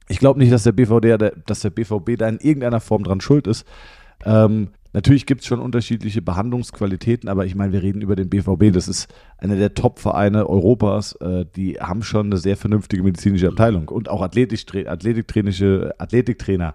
ich 0.09 0.19
glaube 0.19 0.39
nicht, 0.39 0.51
dass 0.51 0.63
der, 0.63 0.71
BVD, 0.71 1.17
dass 1.45 1.61
der 1.61 1.69
BVB 1.69 2.17
da 2.17 2.27
in 2.27 2.39
irgendeiner 2.39 2.79
Form 2.79 3.03
dran 3.03 3.21
schuld 3.21 3.47
ist. 3.47 3.65
Ähm, 4.25 4.69
natürlich 4.91 5.27
gibt 5.27 5.41
es 5.41 5.47
schon 5.47 5.59
unterschiedliche 5.59 6.21
Behandlungsqualitäten, 6.21 7.29
aber 7.29 7.45
ich 7.45 7.55
meine, 7.55 7.71
wir 7.71 7.83
reden 7.83 8.01
über 8.01 8.15
den 8.15 8.29
BVB. 8.29 8.73
Das 8.73 8.87
ist 8.87 9.07
einer 9.37 9.55
der 9.55 9.75
Top-Vereine 9.75 10.49
Europas. 10.49 11.13
Äh, 11.13 11.45
die 11.55 11.75
haben 11.79 12.01
schon 12.01 12.25
eine 12.25 12.37
sehr 12.37 12.57
vernünftige 12.57 13.03
medizinische 13.03 13.47
Abteilung 13.47 13.87
und 13.87 14.09
auch 14.09 14.21
Athletiktrainische, 14.21 15.93
Athletiktrainer 15.99 16.73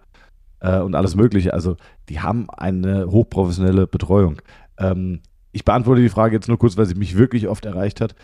äh, 0.61 0.79
und 0.79 0.95
alles 0.95 1.17
Mögliche. 1.17 1.53
Also 1.53 1.77
die 2.09 2.21
haben 2.21 2.49
eine 2.51 3.11
hochprofessionelle 3.11 3.89
Betreuung. 3.89 4.41
Ähm, 4.79 5.21
ich 5.51 5.65
beantworte 5.65 6.03
die 6.03 6.09
Frage 6.09 6.37
jetzt 6.37 6.49
nur 6.49 6.59
kurz, 6.59 6.77
weil 6.77 6.87
sie 6.87 6.95
mich 6.95 7.17
wirklich 7.17 7.49
oft 7.49 7.65
erreicht 7.65 8.01
hat. 8.01 8.15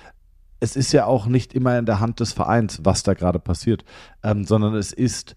Es 0.61 0.77
ist 0.77 0.93
ja 0.93 1.07
auch 1.07 1.27
nicht 1.27 1.55
immer 1.55 1.79
in 1.79 1.87
der 1.87 2.01
Hand 2.01 2.21
des 2.21 2.33
Vereins, 2.33 2.81
was 2.85 3.03
da 3.03 3.15
gerade 3.15 3.39
passiert, 3.39 3.85
ähm, 4.23 4.45
sondern 4.45 4.75
es 4.75 4.93
ist 4.93 5.37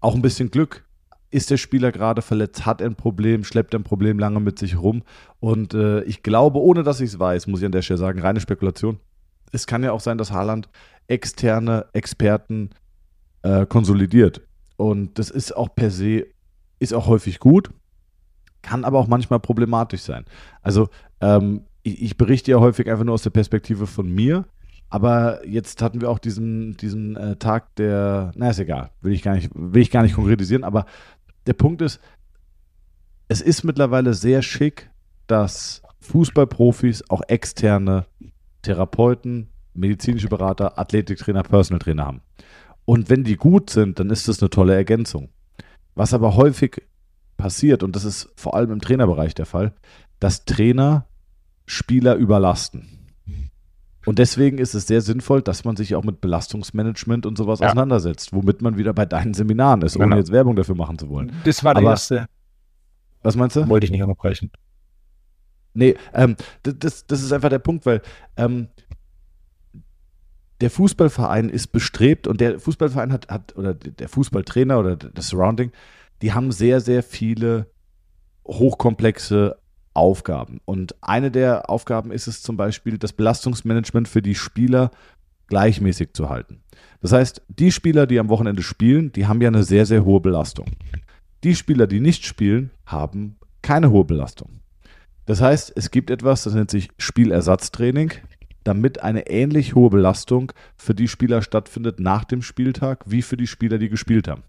auch 0.00 0.14
ein 0.14 0.22
bisschen 0.22 0.50
Glück. 0.50 0.84
Ist 1.30 1.50
der 1.50 1.56
Spieler 1.56 1.92
gerade 1.92 2.22
verletzt, 2.22 2.64
hat 2.64 2.80
ein 2.80 2.94
Problem, 2.94 3.44
schleppt 3.44 3.74
ein 3.74 3.82
Problem 3.82 4.18
lange 4.18 4.40
mit 4.40 4.58
sich 4.58 4.76
rum. 4.78 5.02
Und 5.40 5.74
äh, 5.74 6.02
ich 6.04 6.22
glaube, 6.22 6.60
ohne 6.60 6.82
dass 6.82 7.00
ich 7.00 7.10
es 7.10 7.18
weiß, 7.18 7.46
muss 7.46 7.60
ich 7.60 7.66
an 7.66 7.72
der 7.72 7.82
Stelle 7.82 7.98
sagen, 7.98 8.20
reine 8.20 8.40
Spekulation. 8.40 8.98
Es 9.52 9.66
kann 9.66 9.82
ja 9.82 9.92
auch 9.92 10.00
sein, 10.00 10.18
dass 10.18 10.32
Haaland 10.32 10.68
externe 11.06 11.86
Experten 11.92 12.70
äh, 13.42 13.66
konsolidiert. 13.66 14.42
Und 14.76 15.18
das 15.18 15.30
ist 15.30 15.56
auch 15.56 15.74
per 15.74 15.90
se 15.90 16.26
ist 16.78 16.92
auch 16.92 17.06
häufig 17.06 17.38
gut, 17.38 17.70
kann 18.62 18.84
aber 18.84 18.98
auch 18.98 19.06
manchmal 19.06 19.40
problematisch 19.40 20.02
sein. 20.02 20.24
Also 20.62 20.88
ähm, 21.20 21.62
ich, 21.82 22.16
berichte 22.16 22.50
ja 22.50 22.60
häufig 22.60 22.90
einfach 22.90 23.04
nur 23.04 23.14
aus 23.14 23.22
der 23.22 23.30
Perspektive 23.30 23.86
von 23.86 24.12
mir, 24.12 24.46
aber 24.94 25.44
jetzt 25.44 25.82
hatten 25.82 26.00
wir 26.00 26.08
auch 26.08 26.20
diesen, 26.20 26.76
diesen 26.76 27.16
äh, 27.16 27.34
Tag 27.34 27.74
der, 27.74 28.30
na 28.36 28.50
ist 28.50 28.60
egal, 28.60 28.90
will 29.00 29.12
ich 29.12 29.22
gar 29.22 29.34
nicht, 29.34 29.50
will 29.52 29.82
ich 29.82 29.90
gar 29.90 30.04
nicht 30.04 30.14
konkretisieren, 30.14 30.62
aber 30.62 30.86
der 31.48 31.54
Punkt 31.54 31.82
ist, 31.82 31.98
es 33.26 33.40
ist 33.40 33.64
mittlerweile 33.64 34.14
sehr 34.14 34.40
schick, 34.40 34.90
dass 35.26 35.82
Fußballprofis 35.98 37.10
auch 37.10 37.22
externe 37.26 38.06
Therapeuten, 38.62 39.48
medizinische 39.72 40.28
Berater, 40.28 40.78
Athletiktrainer, 40.78 41.42
Personal 41.42 41.80
Trainer 41.80 42.06
haben. 42.06 42.20
Und 42.84 43.10
wenn 43.10 43.24
die 43.24 43.34
gut 43.34 43.70
sind, 43.70 43.98
dann 43.98 44.10
ist 44.10 44.28
das 44.28 44.40
eine 44.40 44.50
tolle 44.50 44.76
Ergänzung. 44.76 45.30
Was 45.96 46.14
aber 46.14 46.36
häufig 46.36 46.82
passiert, 47.36 47.82
und 47.82 47.96
das 47.96 48.04
ist 48.04 48.30
vor 48.36 48.54
allem 48.54 48.70
im 48.70 48.80
Trainerbereich 48.80 49.34
der 49.34 49.46
Fall, 49.46 49.74
dass 50.20 50.44
Trainer 50.44 51.06
Spieler 51.66 52.14
überlasten. 52.14 52.94
Und 54.04 54.18
deswegen 54.18 54.58
ist 54.58 54.74
es 54.74 54.86
sehr 54.86 55.00
sinnvoll, 55.00 55.42
dass 55.42 55.64
man 55.64 55.76
sich 55.76 55.94
auch 55.94 56.04
mit 56.04 56.20
Belastungsmanagement 56.20 57.26
und 57.26 57.38
sowas 57.38 57.60
ja. 57.60 57.66
auseinandersetzt, 57.66 58.32
womit 58.32 58.60
man 58.60 58.76
wieder 58.76 58.92
bei 58.92 59.06
deinen 59.06 59.34
Seminaren 59.34 59.82
ist, 59.82 59.96
ohne 59.96 60.06
genau. 60.06 60.16
jetzt 60.16 60.32
Werbung 60.32 60.56
dafür 60.56 60.74
machen 60.74 60.98
zu 60.98 61.08
wollen. 61.08 61.32
Das 61.44 61.64
war 61.64 61.74
der 61.74 61.84
erste. 61.84 62.26
Was 63.22 63.36
meinst 63.36 63.56
du? 63.56 63.68
Wollte 63.68 63.86
ich 63.86 63.90
nicht 63.90 64.02
unterbrechen. 64.02 64.50
Nee, 65.72 65.96
ähm, 66.12 66.36
das, 66.62 67.06
das 67.06 67.22
ist 67.22 67.32
einfach 67.32 67.48
der 67.48 67.58
Punkt, 67.58 67.84
weil 67.86 68.02
ähm, 68.36 68.68
der 70.60 70.70
Fußballverein 70.70 71.48
ist 71.48 71.68
bestrebt 71.68 72.26
und 72.26 72.40
der 72.40 72.60
Fußballverein 72.60 73.12
hat, 73.12 73.28
hat 73.28 73.56
oder 73.56 73.74
der 73.74 74.08
Fußballtrainer 74.08 74.78
oder 74.78 74.96
das 74.96 75.28
Surrounding, 75.28 75.72
die 76.22 76.32
haben 76.32 76.52
sehr, 76.52 76.80
sehr 76.80 77.02
viele 77.02 77.70
hochkomplexe 78.46 79.56
Aufgaben. 79.94 80.60
Und 80.64 80.94
eine 81.00 81.30
der 81.30 81.70
Aufgaben 81.70 82.10
ist 82.10 82.26
es 82.26 82.42
zum 82.42 82.56
Beispiel, 82.56 82.98
das 82.98 83.12
Belastungsmanagement 83.12 84.08
für 84.08 84.22
die 84.22 84.34
Spieler 84.34 84.90
gleichmäßig 85.46 86.12
zu 86.12 86.28
halten. 86.28 86.60
Das 87.00 87.12
heißt, 87.12 87.42
die 87.48 87.70
Spieler, 87.70 88.06
die 88.06 88.18
am 88.18 88.28
Wochenende 88.28 88.62
spielen, 88.62 89.12
die 89.12 89.26
haben 89.26 89.40
ja 89.40 89.48
eine 89.48 89.62
sehr, 89.62 89.86
sehr 89.86 90.04
hohe 90.04 90.20
Belastung. 90.20 90.66
Die 91.44 91.54
Spieler, 91.54 91.86
die 91.86 92.00
nicht 92.00 92.24
spielen, 92.24 92.70
haben 92.86 93.36
keine 93.62 93.90
hohe 93.90 94.04
Belastung. 94.04 94.60
Das 95.26 95.40
heißt, 95.40 95.72
es 95.76 95.90
gibt 95.90 96.10
etwas, 96.10 96.44
das 96.44 96.54
nennt 96.54 96.70
sich 96.70 96.90
Spielersatztraining 96.98 98.12
damit 98.64 99.02
eine 99.02 99.28
ähnlich 99.28 99.74
hohe 99.74 99.90
Belastung 99.90 100.52
für 100.76 100.94
die 100.94 101.08
Spieler 101.08 101.42
stattfindet 101.42 102.00
nach 102.00 102.24
dem 102.24 102.42
Spieltag 102.42 103.04
wie 103.06 103.22
für 103.22 103.36
die 103.36 103.46
Spieler, 103.46 103.78
die 103.78 103.90
gespielt 103.90 104.26
haben. 104.26 104.42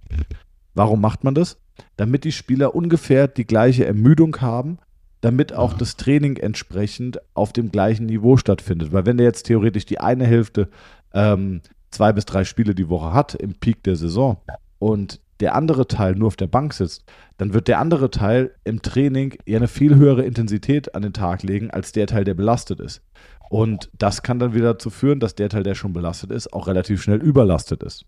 Warum 0.73 1.01
macht 1.01 1.23
man 1.23 1.35
das? 1.35 1.57
Damit 1.97 2.23
die 2.23 2.31
Spieler 2.31 2.73
ungefähr 2.73 3.27
die 3.27 3.45
gleiche 3.45 3.85
Ermüdung 3.85 4.41
haben, 4.41 4.79
damit 5.25 5.53
auch 5.53 5.73
das 5.73 5.97
Training 5.97 6.37
entsprechend 6.37 7.19
auf 7.33 7.51
dem 7.51 7.71
gleichen 7.71 8.05
Niveau 8.05 8.37
stattfindet. 8.37 8.93
Weil 8.93 9.07
wenn 9.07 9.17
der 9.17 9.25
jetzt 9.25 9.47
theoretisch 9.47 9.87
die 9.87 9.99
eine 9.99 10.27
Hälfte 10.27 10.69
ähm, 11.15 11.61
zwei 11.89 12.13
bis 12.13 12.25
drei 12.25 12.43
Spiele 12.43 12.75
die 12.75 12.89
Woche 12.89 13.11
hat 13.11 13.33
im 13.33 13.55
Peak 13.55 13.81
der 13.81 13.95
Saison 13.95 14.37
und 14.77 15.19
der 15.39 15.55
andere 15.55 15.87
Teil 15.87 16.13
nur 16.13 16.27
auf 16.27 16.35
der 16.35 16.45
Bank 16.45 16.75
sitzt, 16.75 17.05
dann 17.37 17.55
wird 17.55 17.67
der 17.67 17.79
andere 17.79 18.11
Teil 18.11 18.53
im 18.65 18.83
Training 18.83 19.35
ja 19.47 19.57
eine 19.57 19.67
viel 19.67 19.95
höhere 19.95 20.21
Intensität 20.21 20.93
an 20.93 21.01
den 21.01 21.13
Tag 21.13 21.41
legen 21.41 21.71
als 21.71 21.91
der 21.91 22.05
Teil, 22.05 22.23
der 22.23 22.35
belastet 22.35 22.79
ist. 22.79 23.01
Und 23.49 23.89
das 23.97 24.21
kann 24.21 24.37
dann 24.37 24.53
wieder 24.53 24.73
dazu 24.73 24.91
führen, 24.91 25.19
dass 25.19 25.33
der 25.33 25.49
Teil, 25.49 25.63
der 25.63 25.73
schon 25.73 25.91
belastet 25.91 26.29
ist, 26.29 26.53
auch 26.53 26.67
relativ 26.67 27.01
schnell 27.01 27.19
überlastet 27.19 27.81
ist. 27.81 28.05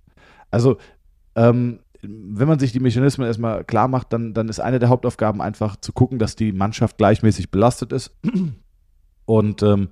Also, 0.51 0.77
ähm, 1.35 1.79
wenn 2.01 2.47
man 2.47 2.59
sich 2.59 2.71
die 2.71 2.79
Mechanismen 2.79 3.27
erstmal 3.27 3.63
klar 3.63 3.87
macht, 3.87 4.13
dann, 4.13 4.33
dann 4.33 4.49
ist 4.49 4.59
eine 4.59 4.79
der 4.79 4.89
Hauptaufgaben 4.89 5.41
einfach 5.41 5.75
zu 5.77 5.91
gucken, 5.93 6.19
dass 6.19 6.35
die 6.35 6.51
Mannschaft 6.51 6.97
gleichmäßig 6.97 7.51
belastet 7.51 7.91
ist. 7.91 8.15
Und 9.25 9.63
ähm, 9.63 9.89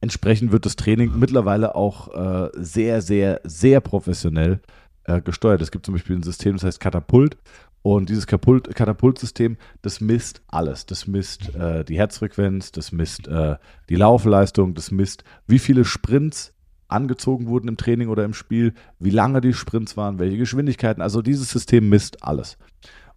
entsprechend 0.00 0.52
wird 0.52 0.66
das 0.66 0.76
Training 0.76 1.18
mittlerweile 1.18 1.74
auch 1.74 2.14
äh, 2.14 2.50
sehr, 2.54 3.02
sehr, 3.02 3.40
sehr 3.44 3.80
professionell 3.80 4.60
äh, 5.04 5.20
gesteuert. 5.20 5.60
Es 5.62 5.70
gibt 5.70 5.86
zum 5.86 5.94
Beispiel 5.94 6.16
ein 6.16 6.22
System, 6.22 6.54
das 6.54 6.64
heißt 6.64 6.80
Katapult. 6.80 7.36
Und 7.82 8.08
dieses 8.08 8.26
Katapult, 8.26 8.74
Katapultsystem, 8.74 9.56
das 9.82 10.00
misst 10.00 10.42
alles. 10.48 10.86
Das 10.86 11.06
misst 11.06 11.54
äh, 11.54 11.84
die 11.84 11.96
Herzfrequenz, 11.96 12.72
das 12.72 12.90
misst 12.90 13.28
äh, 13.28 13.56
die 13.88 13.94
Laufleistung, 13.94 14.74
das 14.74 14.90
misst, 14.90 15.22
wie 15.46 15.60
viele 15.60 15.84
Sprints 15.84 16.52
angezogen 16.88 17.46
wurden 17.46 17.68
im 17.68 17.76
Training 17.76 18.08
oder 18.08 18.24
im 18.24 18.34
Spiel, 18.34 18.74
wie 18.98 19.10
lange 19.10 19.40
die 19.40 19.52
Sprints 19.52 19.96
waren, 19.96 20.18
welche 20.18 20.36
Geschwindigkeiten. 20.36 21.02
Also 21.02 21.22
dieses 21.22 21.50
System 21.50 21.88
misst 21.88 22.22
alles. 22.22 22.58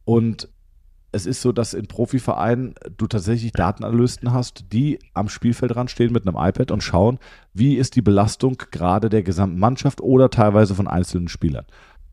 Und 0.06 0.50
es 1.12 1.26
ist 1.26 1.42
so, 1.42 1.52
dass 1.52 1.74
in 1.74 1.88
Profivereinen 1.88 2.76
du 2.98 3.08
tatsächlich 3.08 3.52
Datenanalysten 3.52 4.32
hast, 4.32 4.66
die 4.72 5.00
am 5.14 5.28
Spielfeld 5.28 5.74
dran 5.74 5.88
stehen 5.88 6.14
mit 6.14 6.28
einem 6.28 6.36
iPad 6.38 6.72
und 6.72 6.84
schauen, 6.84 7.20
wie 7.54 7.76
ist 7.76 7.96
die 7.96 8.02
Belastung 8.02 8.58
gerade 8.72 9.10
der 9.10 9.24
gesamten 9.24 9.60
Mannschaft 9.60 10.02
oder 10.02 10.30
teilweise 10.30 10.76
von 10.76 10.88
einzelnen 10.88 11.28
Spielern. 11.28 11.66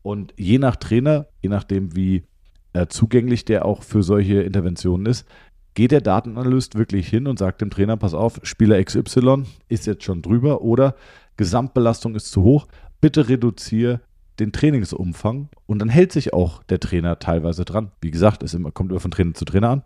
Und 0.02 0.32
je 0.36 0.58
nach 0.58 0.76
Trainer, 0.76 1.26
je 1.42 1.50
nachdem, 1.50 1.94
wie 1.94 2.24
äh, 2.72 2.86
zugänglich 2.86 3.44
der 3.44 3.64
auch 3.64 3.82
für 3.82 4.02
solche 4.02 4.42
Interventionen 4.42 5.06
ist, 5.06 5.26
geht 5.74 5.90
der 5.90 6.00
Datenanalyst 6.00 6.74
wirklich 6.74 7.06
hin 7.08 7.26
und 7.26 7.38
sagt 7.38 7.60
dem 7.60 7.70
Trainer, 7.70 7.98
pass 7.98 8.14
auf, 8.14 8.40
Spieler 8.42 8.82
XY 8.82 9.44
ist 9.68 9.86
jetzt 9.86 10.04
schon 10.04 10.22
drüber 10.22 10.62
oder 10.62 10.94
Gesamtbelastung 11.36 12.14
ist 12.14 12.30
zu 12.30 12.42
hoch, 12.42 12.66
bitte 13.00 13.28
reduziere 13.28 14.00
den 14.38 14.52
Trainingsumfang 14.52 15.48
und 15.66 15.78
dann 15.78 15.88
hält 15.88 16.12
sich 16.12 16.32
auch 16.32 16.62
der 16.64 16.80
Trainer 16.80 17.18
teilweise 17.18 17.64
dran. 17.64 17.92
Wie 18.00 18.10
gesagt, 18.10 18.42
es 18.42 18.56
kommt 18.74 18.90
immer 18.90 19.00
von 19.00 19.10
Trainer 19.10 19.34
zu 19.34 19.44
Trainer 19.44 19.70
an. 19.70 19.82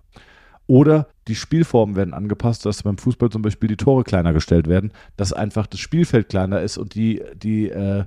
Oder 0.67 1.09
die 1.27 1.35
Spielformen 1.35 1.97
werden 1.97 2.15
angepasst, 2.15 2.65
dass 2.65 2.85
beim 2.85 2.97
Fußball 2.97 3.31
zum 3.31 3.43
Beispiel 3.43 3.69
die 3.69 3.77
Tore 3.77 4.05
kleiner 4.05 4.33
gestellt 4.33 4.69
werden, 4.69 4.93
dass 5.17 5.33
einfach 5.33 5.67
das 5.67 5.81
Spielfeld 5.81 6.29
kleiner 6.29 6.61
ist 6.61 6.79
und 6.79 6.95
die, 6.95 7.23
die, 7.35 7.69
äh, 7.71 8.05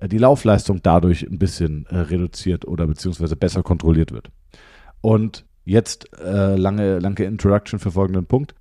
die 0.00 0.18
Laufleistung 0.18 0.80
dadurch 0.80 1.22
ein 1.22 1.38
bisschen 1.38 1.86
äh, 1.86 1.96
reduziert 1.96 2.66
oder 2.66 2.86
beziehungsweise 2.86 3.34
besser 3.34 3.64
kontrolliert 3.64 4.12
wird. 4.12 4.30
Und 5.00 5.44
jetzt 5.64 6.08
äh, 6.18 6.54
lange, 6.54 7.00
lange 7.00 7.24
Introduction 7.24 7.80
für 7.80 7.90
folgenden 7.90 8.26
Punkt. 8.26 8.54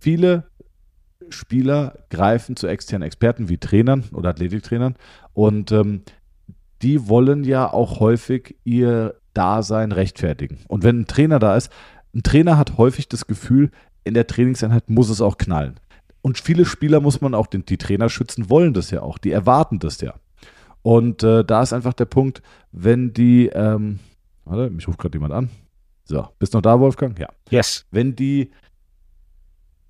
Viele 0.00 0.50
Spieler 1.30 1.98
greifen 2.10 2.56
zu 2.56 2.66
externen 2.66 3.06
Experten 3.06 3.48
wie 3.48 3.58
Trainern 3.58 4.04
oder 4.12 4.30
Athletiktrainern 4.30 4.96
und 5.32 5.72
ähm, 5.72 6.02
die 6.82 7.08
wollen 7.08 7.44
ja 7.44 7.72
auch 7.72 8.00
häufig 8.00 8.56
ihr 8.64 9.14
Dasein 9.32 9.92
rechtfertigen. 9.92 10.58
Und 10.68 10.84
wenn 10.84 11.00
ein 11.00 11.06
Trainer 11.06 11.38
da 11.38 11.56
ist, 11.56 11.70
ein 12.14 12.22
Trainer 12.22 12.56
hat 12.58 12.78
häufig 12.78 13.08
das 13.08 13.26
Gefühl, 13.26 13.70
in 14.04 14.14
der 14.14 14.26
Trainingseinheit 14.26 14.90
muss 14.90 15.10
es 15.10 15.20
auch 15.20 15.38
knallen. 15.38 15.80
Und 16.22 16.38
viele 16.38 16.64
Spieler 16.64 17.00
muss 17.00 17.20
man 17.20 17.34
auch, 17.34 17.46
den, 17.46 17.66
die 17.66 17.78
Trainer 17.78 18.08
schützen 18.08 18.48
wollen 18.48 18.72
das 18.74 18.90
ja 18.90 19.02
auch, 19.02 19.18
die 19.18 19.32
erwarten 19.32 19.78
das 19.78 20.00
ja. 20.00 20.14
Und 20.82 21.22
äh, 21.22 21.44
da 21.44 21.62
ist 21.62 21.72
einfach 21.72 21.94
der 21.94 22.04
Punkt, 22.04 22.42
wenn 22.70 23.12
die, 23.12 23.46
ähm, 23.46 23.98
warte, 24.44 24.70
mich 24.70 24.86
ruft 24.86 24.98
gerade 24.98 25.16
jemand 25.16 25.32
an. 25.32 25.50
So, 26.04 26.28
bist 26.38 26.52
noch 26.52 26.60
da, 26.60 26.78
Wolfgang? 26.78 27.18
Ja. 27.18 27.28
Yes. 27.48 27.86
Wenn 27.90 28.14
die 28.14 28.50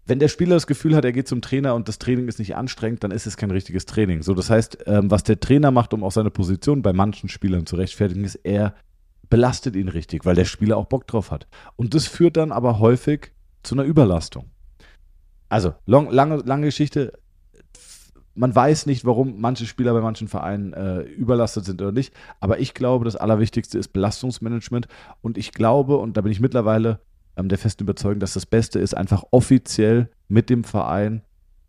wenn 0.06 0.18
der 0.18 0.28
Spieler 0.28 0.54
das 0.54 0.66
Gefühl 0.66 0.94
hat, 0.94 1.04
er 1.04 1.12
geht 1.12 1.28
zum 1.28 1.40
Trainer 1.40 1.74
und 1.74 1.88
das 1.88 1.98
Training 1.98 2.28
ist 2.28 2.38
nicht 2.38 2.56
anstrengend, 2.56 3.04
dann 3.04 3.10
ist 3.10 3.26
es 3.26 3.36
kein 3.36 3.50
richtiges 3.50 3.86
Training. 3.86 4.22
So, 4.22 4.34
das 4.34 4.50
heißt, 4.50 4.78
ähm, 4.86 5.10
was 5.10 5.22
der 5.22 5.40
Trainer 5.40 5.70
macht, 5.70 5.94
um 5.94 6.04
auch 6.04 6.12
seine 6.12 6.30
Position 6.30 6.82
bei 6.82 6.92
manchen 6.92 7.28
Spielern 7.28 7.66
zu 7.66 7.76
rechtfertigen, 7.76 8.24
ist, 8.24 8.36
er 8.36 8.74
belastet 9.30 9.76
ihn 9.76 9.88
richtig, 9.88 10.26
weil 10.26 10.34
der 10.34 10.44
Spieler 10.44 10.76
auch 10.76 10.86
Bock 10.86 11.06
drauf 11.06 11.30
hat. 11.30 11.46
Und 11.76 11.94
das 11.94 12.06
führt 12.06 12.36
dann 12.36 12.52
aber 12.52 12.78
häufig 12.78 13.32
zu 13.62 13.74
einer 13.74 13.84
Überlastung. 13.84 14.50
Also, 15.48 15.74
long, 15.86 16.10
lange, 16.10 16.36
lange 16.36 16.66
Geschichte. 16.66 17.18
Man 18.34 18.54
weiß 18.54 18.86
nicht, 18.86 19.04
warum 19.04 19.40
manche 19.40 19.64
Spieler 19.64 19.94
bei 19.94 20.00
manchen 20.00 20.28
Vereinen 20.28 20.72
äh, 20.72 21.00
überlastet 21.02 21.64
sind 21.64 21.80
oder 21.80 21.92
nicht. 21.92 22.12
Aber 22.40 22.58
ich 22.58 22.74
glaube, 22.74 23.04
das 23.04 23.16
Allerwichtigste 23.16 23.78
ist 23.78 23.88
Belastungsmanagement. 23.92 24.88
Und 25.22 25.38
ich 25.38 25.52
glaube, 25.52 25.96
und 25.96 26.16
da 26.16 26.20
bin 26.20 26.32
ich 26.32 26.40
mittlerweile 26.40 27.00
ähm, 27.36 27.48
der 27.48 27.58
festen 27.58 27.84
Überzeugung, 27.84 28.20
dass 28.20 28.34
das 28.34 28.46
Beste 28.46 28.78
ist, 28.78 28.96
einfach 28.96 29.24
offiziell 29.30 30.08
mit 30.28 30.50
dem 30.50 30.64
Verein 30.64 31.22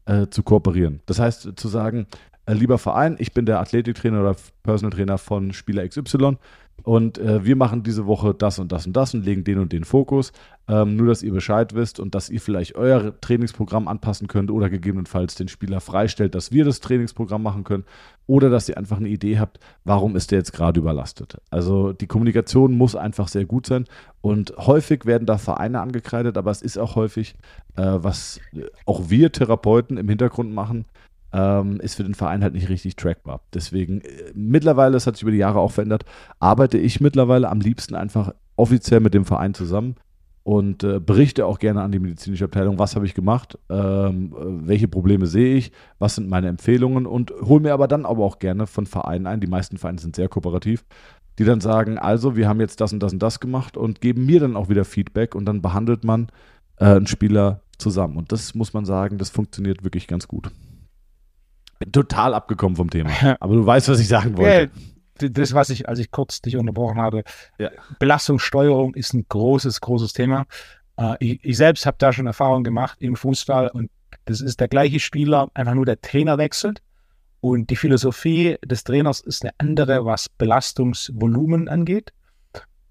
äh, 0.05 0.27
zu 0.27 0.43
kooperieren. 0.43 1.01
Das 1.05 1.19
heißt, 1.19 1.53
zu 1.55 1.67
sagen, 1.67 2.07
äh, 2.45 2.53
lieber 2.53 2.77
Verein, 2.77 3.15
ich 3.19 3.33
bin 3.33 3.45
der 3.45 3.59
Athletiktrainer 3.59 4.21
oder 4.21 4.35
Personal 4.63 4.95
Trainer 4.95 5.17
von 5.17 5.53
Spieler 5.53 5.87
XY 5.87 6.37
und 6.83 7.17
äh, 7.17 7.43
wir 7.43 7.55
machen 7.55 7.83
diese 7.83 8.05
Woche 8.05 8.33
das 8.33 8.59
und 8.59 8.71
das 8.71 8.85
und 8.85 8.93
das 8.93 9.13
und 9.13 9.25
legen 9.25 9.43
den 9.43 9.59
und 9.59 9.71
den 9.71 9.85
Fokus. 9.85 10.31
Ähm, 10.67 10.95
nur, 10.95 11.07
dass 11.07 11.23
ihr 11.23 11.31
Bescheid 11.31 11.73
wisst 11.75 11.99
und 11.99 12.15
dass 12.15 12.29
ihr 12.29 12.41
vielleicht 12.41 12.75
euer 12.75 13.19
Trainingsprogramm 13.21 13.87
anpassen 13.87 14.27
könnt 14.27 14.49
oder 14.51 14.69
gegebenenfalls 14.69 15.35
den 15.35 15.47
Spieler 15.47 15.79
freistellt, 15.79 16.35
dass 16.35 16.51
wir 16.51 16.65
das 16.65 16.79
Trainingsprogramm 16.79 17.43
machen 17.43 17.63
können 17.63 17.85
oder 18.27 18.49
dass 18.49 18.67
ihr 18.67 18.77
einfach 18.77 18.97
eine 18.97 19.09
Idee 19.09 19.39
habt, 19.39 19.59
warum 19.83 20.15
ist 20.15 20.31
der 20.31 20.39
jetzt 20.39 20.53
gerade 20.53 20.79
überlastet. 20.79 21.37
Also 21.51 21.93
die 21.93 22.07
Kommunikation 22.07 22.75
muss 22.75 22.95
einfach 22.95 23.27
sehr 23.27 23.45
gut 23.45 23.67
sein 23.67 23.85
und 24.21 24.53
häufig 24.57 25.05
werden 25.05 25.27
da 25.27 25.37
Vereine 25.37 25.81
angekreidet, 25.81 26.37
aber 26.37 26.51
es 26.51 26.63
ist 26.63 26.77
auch 26.77 26.95
häufig, 26.95 27.35
äh, 27.75 27.83
was 27.83 28.39
auch 28.85 29.09
wir 29.09 29.31
Therapeuten 29.31 29.97
im 29.97 30.09
Hintergrund 30.09 30.51
machen, 30.51 30.85
ähm, 31.35 31.81
ist 31.81 31.95
für 31.95 32.03
den 32.03 32.15
Verein 32.15 32.43
halt 32.43 32.53
nicht 32.53 32.69
richtig 32.69 32.95
trackbar. 32.95 33.41
Deswegen, 33.53 34.01
äh, 34.01 34.31
mittlerweile, 34.33 34.93
das 34.93 35.05
hat 35.05 35.15
sich 35.15 35.23
über 35.23 35.31
die 35.31 35.37
Jahre 35.37 35.59
auch 35.59 35.71
verändert, 35.71 36.05
arbeite 36.39 36.77
ich 36.77 37.01
mittlerweile 37.01 37.49
am 37.49 37.59
liebsten 37.59 37.93
einfach 37.93 38.33
offiziell 38.55 39.01
mit 39.01 39.13
dem 39.13 39.25
Verein 39.25 39.53
zusammen 39.53 39.95
und 40.43 40.83
äh, 40.85 41.01
berichte 41.01 41.45
auch 41.45 41.59
gerne 41.59 41.81
an 41.81 41.91
die 41.91 41.99
medizinische 41.99 42.45
Abteilung, 42.45 42.79
was 42.79 42.95
habe 42.95 43.05
ich 43.05 43.13
gemacht, 43.13 43.59
ähm, 43.69 44.33
äh, 44.33 44.67
welche 44.67 44.87
Probleme 44.87 45.27
sehe 45.27 45.57
ich, 45.57 45.73
was 45.99 46.15
sind 46.15 46.29
meine 46.29 46.47
Empfehlungen 46.47 47.05
und 47.05 47.33
hole 47.41 47.61
mir 47.61 47.73
aber 47.73 47.89
dann 47.89 48.05
aber 48.05 48.23
auch 48.23 48.39
gerne 48.39 48.65
von 48.65 48.85
Vereinen 48.85 49.27
ein, 49.27 49.41
die 49.41 49.47
meisten 49.47 49.77
Vereine 49.77 49.99
sind 49.99 50.15
sehr 50.15 50.29
kooperativ, 50.29 50.85
die 51.37 51.43
dann 51.43 51.59
sagen, 51.59 51.97
also 51.97 52.37
wir 52.37 52.47
haben 52.47 52.61
jetzt 52.61 52.79
das 52.79 52.93
und 52.93 53.01
das 53.01 53.11
und 53.11 53.21
das 53.21 53.41
gemacht 53.41 53.75
und 53.75 53.99
geben 53.99 54.25
mir 54.25 54.39
dann 54.39 54.55
auch 54.55 54.69
wieder 54.69 54.85
Feedback 54.85 55.35
und 55.35 55.45
dann 55.45 55.61
behandelt 55.61 56.05
man 56.05 56.27
äh, 56.77 56.85
einen 56.85 57.07
Spieler 57.07 57.59
zusammen. 57.77 58.15
Und 58.15 58.31
das 58.31 58.55
muss 58.55 58.73
man 58.73 58.85
sagen, 58.85 59.17
das 59.17 59.31
funktioniert 59.31 59.83
wirklich 59.83 60.07
ganz 60.07 60.29
gut. 60.29 60.49
Total 61.91 62.33
abgekommen 62.33 62.75
vom 62.75 62.89
Thema. 62.89 63.11
Aber 63.39 63.55
du 63.55 63.65
weißt, 63.65 63.89
was 63.89 63.99
ich 63.99 64.07
sagen 64.07 64.37
wollte. 64.37 64.71
Das, 65.17 65.53
was 65.53 65.69
ich, 65.69 65.87
als 65.87 65.99
ich 65.99 66.11
kurz 66.11 66.41
dich 66.41 66.57
unterbrochen 66.57 66.99
habe, 66.99 67.23
ja. 67.57 67.69
Belastungssteuerung 67.99 68.95
ist 68.95 69.13
ein 69.13 69.25
großes, 69.29 69.79
großes 69.79 70.11
Thema. 70.11 70.45
Äh, 70.97 71.15
ich, 71.19 71.39
ich, 71.41 71.57
selbst 71.57 71.85
habe 71.85 71.95
da 71.99 72.11
schon 72.11 72.27
Erfahrung 72.27 72.65
gemacht 72.65 72.97
im 72.99 73.15
Fußball 73.15 73.69
und 73.69 73.89
das 74.25 74.41
ist 74.41 74.59
der 74.59 74.67
gleiche 74.67 74.99
Spieler, 74.99 75.49
einfach 75.53 75.73
nur 75.73 75.85
der 75.85 76.01
Trainer 76.01 76.37
wechselt. 76.37 76.81
Und 77.39 77.69
die 77.69 77.75
Philosophie 77.75 78.57
des 78.65 78.83
Trainers 78.83 79.21
ist 79.21 79.43
eine 79.43 79.53
andere, 79.59 80.03
was 80.03 80.29
Belastungsvolumen 80.29 81.69
angeht. 81.69 82.11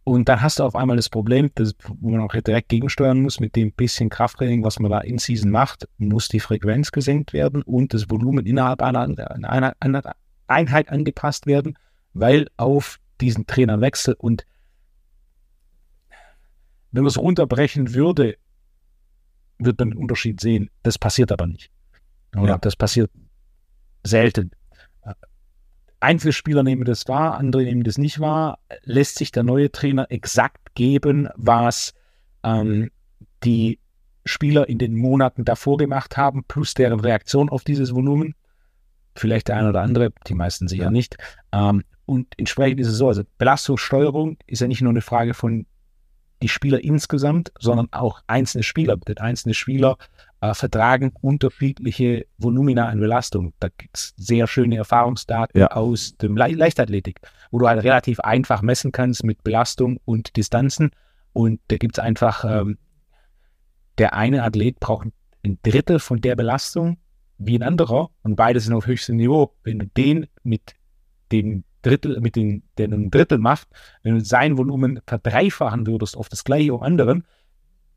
Und 0.05 0.29
dann 0.29 0.43
hast 0.43 0.59
du 0.59 0.65
auf 0.65 0.77
einmal 0.77 0.97
das 0.97 1.09
Problem, 1.09 1.51
dass, 1.55 1.75
wo 2.01 2.11
man 2.11 2.21
auch 2.21 2.33
direkt 2.33 2.69
gegensteuern 2.69 3.23
muss, 3.23 3.41
mit 3.41 3.57
dem 3.57 3.73
bisschen 3.73 4.11
Krafttraining, 4.11 4.63
was 4.63 4.79
man 4.79 4.91
da 4.91 5.01
in 5.01 5.19
Season 5.19 5.51
macht, 5.51 5.89
muss 5.97 6.29
die 6.29 6.41
Frequenz 6.41 6.93
gesenkt 6.93 7.33
werden 7.33 7.63
und 7.63 7.95
das 7.95 8.11
Volumen 8.11 8.45
innerhalb 8.45 8.83
einer, 8.83 9.01
einer, 9.01 9.75
einer 9.81 10.15
Einheit 10.47 10.91
angepasst 10.91 11.47
werden, 11.47 11.79
weil 12.13 12.49
auf 12.59 13.01
diesen 13.21 13.47
Trainerwechsel 13.47 14.15
und 14.19 14.45
wenn 16.93 17.03
man 17.03 17.09
es 17.09 17.19
runterbrechen 17.19 17.95
würde, 17.95 18.37
wird 19.59 19.79
man 19.81 19.91
einen 19.91 19.99
Unterschied 19.99 20.41
sehen. 20.41 20.71
Das 20.83 20.97
passiert 20.99 21.33
aber 21.33 21.47
nicht. 21.47 21.71
Oder 22.37 22.51
ja. 22.51 22.59
das 22.59 22.77
passiert 22.77 23.11
selten. 24.05 24.53
Einzelspieler 26.05 26.63
nehmen 26.63 26.85
das 26.85 27.09
wahr, 27.09 27.39
andere 27.39 27.65
nehmen 27.65 27.83
das 27.83 27.99
nicht 27.99 28.21
wahr. 28.21 28.59
Lässt 28.83 29.19
sich 29.19 29.33
der 29.33 29.43
neue 29.43 29.73
Trainer 29.73 30.07
exakt 30.11 30.75
geben, 30.75 31.29
was 31.37 31.95
ähm, 32.43 32.91
die 33.43 33.81
Spieler 34.25 34.69
in 34.69 34.79
den 34.79 34.97
Monaten 34.97 35.45
davor 35.45 35.79
gemacht 35.79 36.17
haben, 36.17 36.45
plus 36.45 36.75
deren 36.75 37.01
Reaktion 37.01 37.49
auf 37.49 37.65
dieses 37.65 37.95
Volumen? 37.95 38.35
Vielleicht 39.17 39.49
der 39.49 39.57
eine 39.57 39.71
oder 39.71 39.83
andere, 39.83 40.13
die 40.27 40.35
meisten 40.35 40.69
sicher 40.69 40.85
ja. 40.85 40.91
nicht. 40.91 41.17
Ähm, 41.53 41.85
und 42.07 42.35
entsprechend 42.37 42.81
ist 42.81 42.89
es 42.89 42.99
so, 42.99 43.09
also 43.09 43.23
Belastungssteuerung 43.39 44.37
ist 44.47 44.61
ja 44.61 44.69
nicht 44.69 44.83
nur 44.83 44.91
eine 44.91 45.01
Frage 45.01 45.35
von 45.35 45.67
die 46.43 46.49
Spieler 46.49 46.83
insgesamt, 46.83 47.53
sondern 47.59 47.89
auch 47.93 48.21
einzelne 48.27 48.63
Spieler. 48.63 48.97
Denn 48.97 49.19
einzelne 49.19 49.55
Spieler 49.55 49.97
äh, 50.41 50.55
vertragen 50.55 51.13
unterschiedliche 51.21 52.27
Volumina 52.39 52.89
an 52.89 53.01
Belastung. 53.01 53.55
Da 53.61 53.69
gibt 53.69 53.97
es 53.97 54.15
sehr 54.17 54.47
schöne 54.47 54.77
Erfahrungsdaten 54.77 55.59
ja. 55.59 55.69
aus 55.69 56.17
dem 56.17 56.37
Le 56.37 56.49
Leichtathletik, 56.49 57.21
wo 57.51 57.59
du 57.59 57.69
halt 57.69 57.83
relativ 57.83 58.21
einfach 58.21 58.63
messen 58.63 58.93
kannst 58.93 59.25
mit 59.25 59.43
Belastung 59.43 59.99
und 60.05 60.37
Distanzen. 60.37 60.91
Und 61.33 61.61
da 61.69 61.77
gibt 61.77 61.99
es 61.99 62.05
einfach, 62.05 62.45
ähm, 62.45 62.79
der 63.99 64.15
eine 64.15 64.43
Athlet 64.43 64.81
braucht 64.81 65.09
ein 65.45 65.59
Drittel 65.63 65.99
von 65.99 66.21
der 66.21 66.37
Belastung 66.37 66.99
wie 67.39 67.59
ein 67.59 67.63
anderer 67.63 68.11
und 68.23 68.37
beide 68.37 68.61
sind 68.61 68.75
auf 68.75 68.87
höchstem 68.87 69.17
Niveau. 69.17 69.55
Wenn 69.63 69.79
du 69.79 69.87
den 69.87 70.27
mit 70.43 70.75
dem 71.33 71.65
Drittel, 71.85 72.21
mit 72.21 72.37
dem, 72.37 72.63
der 72.79 72.89
ein 72.89 73.11
Drittel 73.11 73.39
macht, 73.39 73.69
wenn 74.03 74.15
du 74.15 74.25
sein 74.25 74.59
Volumen 74.59 75.01
verdreifachen 75.07 75.87
würdest 75.87 76.17
auf 76.17 76.29
das 76.29 76.45
gleiche 76.45 76.75
um 76.75 76.83
anderen, 76.83 77.25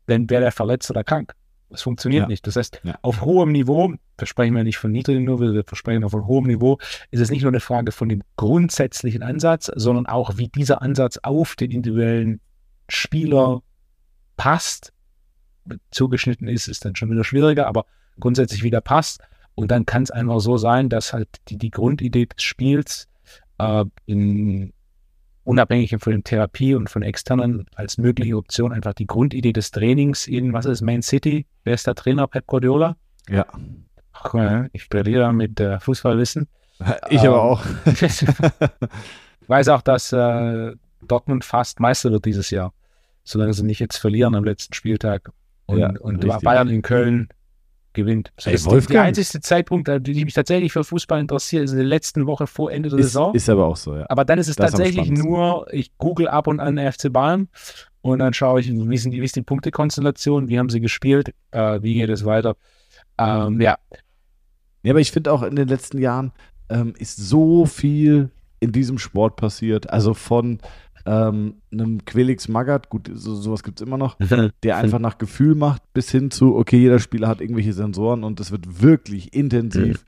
dann 0.06 0.28
wäre 0.30 0.44
er 0.44 0.52
verletzt 0.52 0.90
oder 0.90 1.04
krank. 1.04 1.34
Das 1.70 1.82
funktioniert 1.82 2.22
ja. 2.22 2.28
nicht. 2.28 2.46
Das 2.46 2.56
heißt, 2.56 2.80
ja. 2.82 2.98
auf 3.02 3.20
hohem 3.22 3.52
Niveau, 3.52 3.92
versprechen 4.16 4.54
wir 4.54 4.64
nicht 4.64 4.78
von 4.78 4.90
niedrigem 4.90 5.24
Niveau, 5.24 5.40
wir 5.40 5.64
versprechen 5.64 6.04
auf 6.04 6.12
hohem 6.12 6.46
Niveau, 6.46 6.78
ist 7.10 7.20
es 7.20 7.30
nicht 7.30 7.42
nur 7.42 7.50
eine 7.50 7.60
Frage 7.60 7.92
von 7.92 8.08
dem 8.08 8.22
grundsätzlichen 8.36 9.22
Ansatz, 9.22 9.70
sondern 9.74 10.06
auch, 10.06 10.38
wie 10.38 10.48
dieser 10.48 10.80
Ansatz 10.80 11.18
auf 11.22 11.56
den 11.56 11.70
individuellen 11.70 12.40
Spieler 12.88 13.62
passt. 14.36 14.92
Zugeschnitten 15.90 16.48
ist, 16.48 16.68
ist 16.68 16.84
dann 16.86 16.96
schon 16.96 17.10
wieder 17.10 17.24
schwieriger, 17.24 17.66
aber 17.66 17.84
grundsätzlich 18.18 18.62
wieder 18.62 18.80
passt. 18.80 19.20
Und 19.54 19.70
dann 19.70 19.84
kann 19.84 20.04
es 20.04 20.10
einfach 20.10 20.40
so 20.40 20.56
sein, 20.56 20.88
dass 20.88 21.12
halt 21.12 21.28
die, 21.48 21.58
die 21.58 21.70
Grundidee 21.70 22.26
des 22.26 22.42
Spiels 22.42 23.08
äh, 23.58 23.84
in 24.06 24.72
unabhängig 25.44 25.96
von 25.98 26.12
der 26.12 26.22
Therapie 26.22 26.74
und 26.74 26.90
von 26.90 27.02
externen 27.02 27.64
als 27.74 27.96
mögliche 27.96 28.36
Option 28.36 28.72
einfach 28.72 28.92
die 28.92 29.06
Grundidee 29.06 29.54
des 29.54 29.70
Trainings 29.70 30.26
in, 30.26 30.52
was 30.52 30.66
ist 30.66 30.82
Man 30.82 31.00
City? 31.00 31.46
Wer 31.64 31.74
ist 31.74 31.86
der 31.86 31.94
Trainer? 31.94 32.26
Pep 32.26 32.46
Guardiola? 32.46 32.96
Ja. 33.30 33.46
Ich 34.72 34.88
brilliere 34.90 35.32
mit 35.32 35.58
äh, 35.60 35.80
Fußballwissen. 35.80 36.48
Ich 37.10 37.20
aber 37.20 37.28
Ähm, 37.28 37.40
auch. 37.40 37.64
ich 37.86 38.24
weiß 39.48 39.68
auch, 39.68 39.82
dass 39.82 40.12
äh, 40.12 40.72
Dortmund 41.02 41.44
fast 41.44 41.80
Meister 41.80 42.12
wird 42.12 42.24
dieses 42.24 42.50
Jahr, 42.50 42.72
solange 43.24 43.52
sie 43.52 43.64
nicht 43.64 43.80
jetzt 43.80 43.96
verlieren 43.96 44.34
am 44.36 44.44
letzten 44.44 44.74
Spieltag. 44.74 45.32
Und, 45.66 45.78
Ja, 45.78 45.92
und. 46.00 46.24
Bayern 46.42 46.68
in 46.68 46.82
Köln 46.82 47.28
gewinnt. 47.98 48.32
Das 48.36 48.46
ist 48.46 48.64
Wolfgang. 48.66 48.88
der 48.92 49.02
einzige 49.02 49.40
Zeitpunkt, 49.40 49.88
der 49.88 50.00
die 50.00 50.24
mich 50.24 50.32
tatsächlich 50.34 50.72
für 50.72 50.82
Fußball 50.84 51.20
interessiert, 51.20 51.64
ist 51.64 51.72
in 51.72 51.76
der 51.76 51.86
letzten 51.86 52.26
Woche 52.26 52.46
vor 52.46 52.72
Ende 52.72 52.88
der 52.88 52.98
Ist, 52.98 53.06
Saison. 53.08 53.34
ist 53.34 53.48
aber 53.50 53.66
auch 53.66 53.76
so, 53.76 53.94
ja. 53.96 54.06
Aber 54.08 54.24
dann 54.24 54.38
ist 54.38 54.48
es 54.48 54.56
Das 54.56 54.70
tatsächlich 54.70 55.10
nur, 55.10 55.66
ich 55.72 55.96
google 55.98 56.28
ab 56.28 56.46
und 56.46 56.60
an 56.60 56.78
FC 56.78 57.12
Bayern 57.12 57.48
und 58.00 58.20
dann 58.20 58.32
schaue 58.32 58.60
ich, 58.60 58.68
wie, 58.72 58.96
sind 58.96 59.10
die, 59.12 59.20
wie 59.20 59.24
ist 59.24 59.36
die 59.36 59.42
Punktekonstellation, 59.42 60.48
wie 60.48 60.58
haben 60.58 60.70
sie 60.70 60.80
gespielt, 60.80 61.34
äh, 61.50 61.82
wie 61.82 61.94
geht 61.94 62.08
es 62.10 62.24
weiter. 62.24 62.56
Ähm, 63.18 63.60
ja, 63.60 63.76
Ja, 64.82 64.92
aber 64.92 65.00
ich 65.00 65.10
finde 65.12 65.32
auch 65.32 65.42
in 65.42 65.56
den 65.56 65.68
letzten 65.68 65.98
Jahren 65.98 66.32
ähm, 66.70 66.94
ist 66.98 67.16
so 67.16 67.66
viel 67.66 68.30
in 68.60 68.72
diesem 68.72 68.98
Sport 68.98 69.36
passiert. 69.36 69.90
Also 69.90 70.14
von 70.14 70.58
ähm, 71.08 71.54
einem 71.72 72.04
Quelix 72.04 72.48
Magath, 72.48 72.90
gut, 72.90 73.10
so, 73.14 73.34
sowas 73.34 73.62
gibt 73.62 73.80
es 73.80 73.86
immer 73.86 73.96
noch, 73.96 74.18
der 74.62 74.76
einfach 74.76 74.98
nach 74.98 75.16
Gefühl 75.16 75.54
macht, 75.54 75.82
bis 75.94 76.10
hin 76.10 76.30
zu, 76.30 76.54
okay, 76.54 76.78
jeder 76.78 76.98
Spieler 76.98 77.28
hat 77.28 77.40
irgendwelche 77.40 77.72
Sensoren 77.72 78.24
und 78.24 78.40
es 78.40 78.50
wird 78.50 78.82
wirklich 78.82 79.32
intensiv 79.32 80.04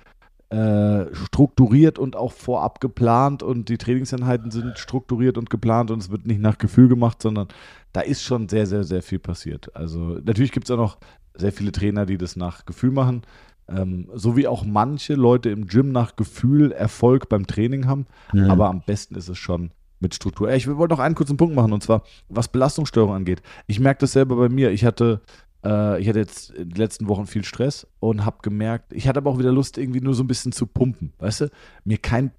äh, 0.50 1.06
strukturiert 1.14 1.98
und 1.98 2.16
auch 2.16 2.32
vorab 2.32 2.80
geplant 2.80 3.42
und 3.42 3.70
die 3.70 3.78
Trainingseinheiten 3.78 4.50
sind 4.50 4.78
strukturiert 4.78 5.38
und 5.38 5.48
geplant 5.48 5.90
und 5.90 6.02
es 6.02 6.10
wird 6.10 6.26
nicht 6.26 6.40
nach 6.40 6.58
Gefühl 6.58 6.88
gemacht, 6.88 7.22
sondern 7.22 7.48
da 7.94 8.02
ist 8.02 8.22
schon 8.22 8.50
sehr, 8.50 8.66
sehr, 8.66 8.84
sehr 8.84 9.02
viel 9.02 9.20
passiert. 9.20 9.74
Also 9.74 10.18
natürlich 10.22 10.52
gibt 10.52 10.68
es 10.68 10.70
auch 10.70 10.76
noch 10.76 10.98
sehr 11.34 11.52
viele 11.52 11.72
Trainer, 11.72 12.04
die 12.04 12.18
das 12.18 12.36
nach 12.36 12.66
Gefühl 12.66 12.90
machen, 12.90 13.22
ähm, 13.68 14.08
so 14.12 14.36
wie 14.36 14.46
auch 14.46 14.66
manche 14.66 15.14
Leute 15.14 15.48
im 15.48 15.66
Gym 15.66 15.92
nach 15.92 16.16
Gefühl 16.16 16.72
Erfolg 16.72 17.30
beim 17.30 17.46
Training 17.46 17.86
haben, 17.86 18.06
aber 18.50 18.68
am 18.68 18.82
besten 18.84 19.14
ist 19.14 19.28
es 19.28 19.38
schon 19.38 19.70
mit 20.00 20.14
Struktur. 20.14 20.50
Ich 20.52 20.66
wollte 20.66 20.94
noch 20.94 21.00
einen 21.00 21.14
kurzen 21.14 21.36
Punkt 21.36 21.54
machen 21.54 21.72
und 21.72 21.82
zwar, 21.82 22.02
was 22.28 22.48
Belastungssteuerung 22.48 23.14
angeht. 23.14 23.42
Ich 23.66 23.80
merke 23.80 24.00
das 24.00 24.12
selber 24.12 24.36
bei 24.36 24.48
mir. 24.48 24.70
Ich 24.70 24.84
hatte, 24.84 25.20
äh, 25.64 26.00
ich 26.00 26.08
hatte 26.08 26.18
jetzt 26.18 26.50
in 26.50 26.70
den 26.70 26.76
letzten 26.76 27.08
Wochen 27.08 27.26
viel 27.26 27.44
Stress 27.44 27.86
und 28.00 28.24
habe 28.24 28.38
gemerkt, 28.42 28.92
ich 28.92 29.06
hatte 29.06 29.18
aber 29.18 29.30
auch 29.30 29.38
wieder 29.38 29.52
Lust, 29.52 29.78
irgendwie 29.78 30.00
nur 30.00 30.14
so 30.14 30.24
ein 30.24 30.28
bisschen 30.28 30.52
zu 30.52 30.66
pumpen. 30.66 31.12
Weißt 31.18 31.42
du, 31.42 31.50
mir 31.84 31.98
keinen 31.98 32.32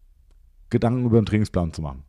Gedanken 0.70 1.06
über 1.06 1.22
den 1.22 1.26
Trainingsplan 1.26 1.74
zu 1.74 1.82
machen. 1.82 2.04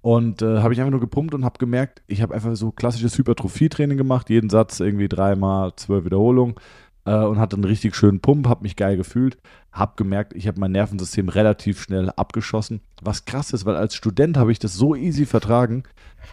Und 0.00 0.42
äh, 0.42 0.58
habe 0.58 0.74
ich 0.74 0.80
einfach 0.80 0.90
nur 0.90 1.00
gepumpt 1.00 1.32
und 1.34 1.46
habe 1.46 1.58
gemerkt, 1.58 2.02
ich 2.06 2.20
habe 2.20 2.34
einfach 2.34 2.54
so 2.56 2.72
klassisches 2.72 3.16
Hypertrophie-Training 3.16 3.96
gemacht, 3.96 4.28
jeden 4.28 4.50
Satz 4.50 4.80
irgendwie 4.80 5.08
dreimal 5.08 5.74
zwölf 5.76 6.04
Wiederholungen 6.04 6.56
äh, 7.04 7.14
und 7.14 7.38
hatte 7.38 7.56
einen 7.56 7.64
richtig 7.64 7.94
schönen 7.94 8.20
Pump, 8.20 8.48
habe 8.48 8.62
mich 8.62 8.76
geil 8.76 8.96
gefühlt, 8.96 9.38
habe 9.72 9.94
gemerkt, 9.96 10.34
ich 10.34 10.46
habe 10.46 10.60
mein 10.60 10.72
Nervensystem 10.72 11.28
relativ 11.28 11.82
schnell 11.82 12.10
abgeschossen. 12.10 12.80
Was 13.02 13.24
krass 13.24 13.52
ist, 13.52 13.64
weil 13.64 13.76
als 13.76 13.94
Student 13.94 14.36
habe 14.36 14.52
ich 14.52 14.58
das 14.58 14.74
so 14.74 14.94
easy 14.94 15.26
vertragen, 15.26 15.84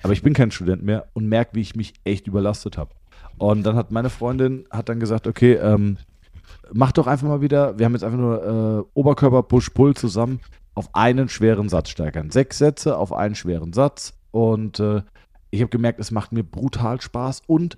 aber 0.03 0.13
ich 0.13 0.21
bin 0.21 0.33
kein 0.33 0.51
Student 0.51 0.83
mehr 0.83 1.07
und 1.13 1.27
merke, 1.27 1.55
wie 1.55 1.61
ich 1.61 1.75
mich 1.75 1.93
echt 2.03 2.27
überlastet 2.27 2.77
habe. 2.77 2.91
Und 3.37 3.63
dann 3.63 3.75
hat 3.75 3.91
meine 3.91 4.09
Freundin 4.09 4.65
hat 4.69 4.89
dann 4.89 4.99
gesagt, 4.99 5.27
okay, 5.27 5.53
ähm, 5.53 5.97
mach 6.71 6.91
doch 6.91 7.07
einfach 7.07 7.27
mal 7.27 7.41
wieder, 7.41 7.77
wir 7.77 7.85
haben 7.85 7.93
jetzt 7.93 8.03
einfach 8.03 8.19
nur 8.19 8.45
äh, 8.45 8.89
Oberkörper, 8.93 9.43
Push, 9.43 9.71
Pull 9.71 9.95
zusammen 9.95 10.39
auf 10.73 10.93
einen 10.93 11.27
schweren 11.27 11.67
Satz 11.67 11.89
steigern. 11.89 12.31
Sechs 12.31 12.57
Sätze 12.57 12.97
auf 12.97 13.13
einen 13.13 13.35
schweren 13.35 13.73
Satz 13.73 14.13
und 14.31 14.79
äh, 14.79 15.01
ich 15.49 15.61
habe 15.61 15.69
gemerkt, 15.69 15.99
es 15.99 16.11
macht 16.11 16.31
mir 16.31 16.43
brutal 16.43 17.01
Spaß 17.01 17.41
und 17.45 17.77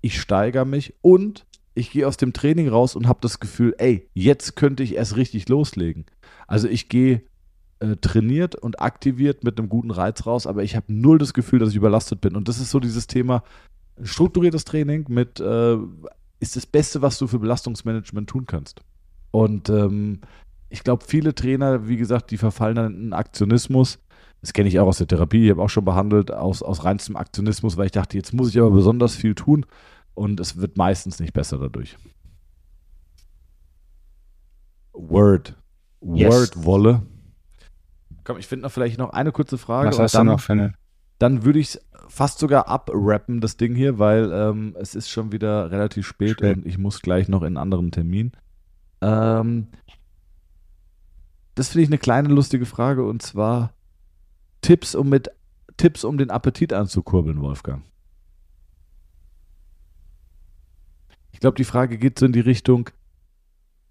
ich 0.00 0.20
steigere 0.20 0.64
mich 0.64 0.94
und 1.00 1.46
ich 1.74 1.90
gehe 1.90 2.06
aus 2.06 2.16
dem 2.16 2.32
Training 2.32 2.68
raus 2.68 2.96
und 2.96 3.08
habe 3.08 3.20
das 3.22 3.40
Gefühl, 3.40 3.74
ey, 3.78 4.08
jetzt 4.14 4.56
könnte 4.56 4.82
ich 4.82 4.94
erst 4.94 5.16
richtig 5.16 5.48
loslegen. 5.48 6.04
Also 6.46 6.68
ich 6.68 6.88
gehe 6.88 7.22
äh, 7.80 7.96
trainiert 7.96 8.54
und 8.54 8.80
aktiviert 8.80 9.44
mit 9.44 9.58
einem 9.58 9.68
guten 9.68 9.90
Reiz 9.90 10.26
raus, 10.26 10.46
aber 10.46 10.62
ich 10.62 10.76
habe 10.76 10.92
null 10.92 11.18
das 11.18 11.34
Gefühl, 11.34 11.58
dass 11.58 11.70
ich 11.70 11.76
überlastet 11.76 12.20
bin. 12.20 12.36
Und 12.36 12.48
das 12.48 12.60
ist 12.60 12.70
so 12.70 12.80
dieses 12.80 13.06
Thema 13.06 13.42
strukturiertes 14.02 14.64
Training 14.64 15.06
mit 15.08 15.40
äh, 15.40 15.76
ist 16.40 16.56
das 16.56 16.66
Beste, 16.66 17.02
was 17.02 17.18
du 17.18 17.26
für 17.26 17.38
Belastungsmanagement 17.38 18.28
tun 18.28 18.46
kannst. 18.46 18.80
Und 19.30 19.68
ähm, 19.70 20.20
ich 20.68 20.82
glaube, 20.82 21.04
viele 21.06 21.34
Trainer, 21.34 21.88
wie 21.88 21.96
gesagt, 21.96 22.30
die 22.30 22.38
verfallen 22.38 22.76
dann 22.76 22.94
in 22.94 23.12
Aktionismus. 23.12 23.98
Das 24.40 24.52
kenne 24.52 24.68
ich 24.68 24.80
auch 24.80 24.88
aus 24.88 24.98
der 24.98 25.06
Therapie. 25.06 25.44
Ich 25.44 25.50
habe 25.50 25.62
auch 25.62 25.68
schon 25.68 25.84
behandelt 25.84 26.32
aus, 26.32 26.62
aus 26.62 26.84
reinstem 26.84 27.16
Aktionismus, 27.16 27.76
weil 27.76 27.86
ich 27.86 27.92
dachte, 27.92 28.16
jetzt 28.16 28.32
muss 28.32 28.48
ich 28.48 28.58
aber 28.58 28.70
besonders 28.70 29.14
viel 29.14 29.34
tun. 29.34 29.66
Und 30.14 30.40
es 30.40 30.56
wird 30.58 30.76
meistens 30.76 31.20
nicht 31.20 31.32
besser 31.32 31.58
dadurch. 31.58 31.96
Word. 34.92 35.56
Yes. 36.02 36.32
Word 36.32 36.64
Wolle. 36.64 37.02
Komm, 38.24 38.38
ich 38.38 38.46
finde 38.46 38.64
noch 38.64 38.72
vielleicht 38.72 38.98
noch 38.98 39.10
eine 39.10 39.32
kurze 39.32 39.58
Frage. 39.58 39.88
was 39.88 39.98
hast 39.98 40.14
du 40.14 40.18
dann, 40.18 40.26
noch 40.26 40.40
für 40.40 40.52
eine? 40.52 40.74
dann 41.18 41.44
würde 41.44 41.60
ich 41.60 41.74
es 41.74 41.80
fast 42.08 42.40
sogar 42.40 42.68
abrappen, 42.68 43.40
das 43.40 43.56
Ding 43.56 43.74
hier, 43.74 43.98
weil 43.98 44.30
ähm, 44.32 44.76
es 44.78 44.94
ist 44.94 45.08
schon 45.08 45.32
wieder 45.32 45.70
relativ 45.70 46.06
spät, 46.06 46.32
Spät. 46.32 46.56
und 46.56 46.66
ich 46.66 46.78
muss 46.78 47.00
gleich 47.00 47.28
noch 47.28 47.42
in 47.42 47.48
einen 47.48 47.56
anderen 47.58 47.90
Termin. 47.90 48.32
Ähm, 49.00 49.68
das 51.54 51.68
finde 51.68 51.84
ich 51.84 51.88
eine 51.88 51.98
kleine 51.98 52.28
lustige 52.28 52.66
Frage 52.66 53.04
und 53.04 53.22
zwar 53.22 53.72
Tipps, 54.62 54.94
um 54.94 55.08
mit 55.08 55.30
Tipps, 55.76 56.04
um 56.04 56.18
den 56.18 56.30
Appetit 56.30 56.72
anzukurbeln, 56.72 57.40
Wolfgang. 57.40 57.82
Glaube, 61.42 61.56
die 61.56 61.64
Frage 61.64 61.98
geht 61.98 62.18
so 62.18 62.26
in 62.26 62.32
die 62.32 62.40
Richtung, 62.40 62.88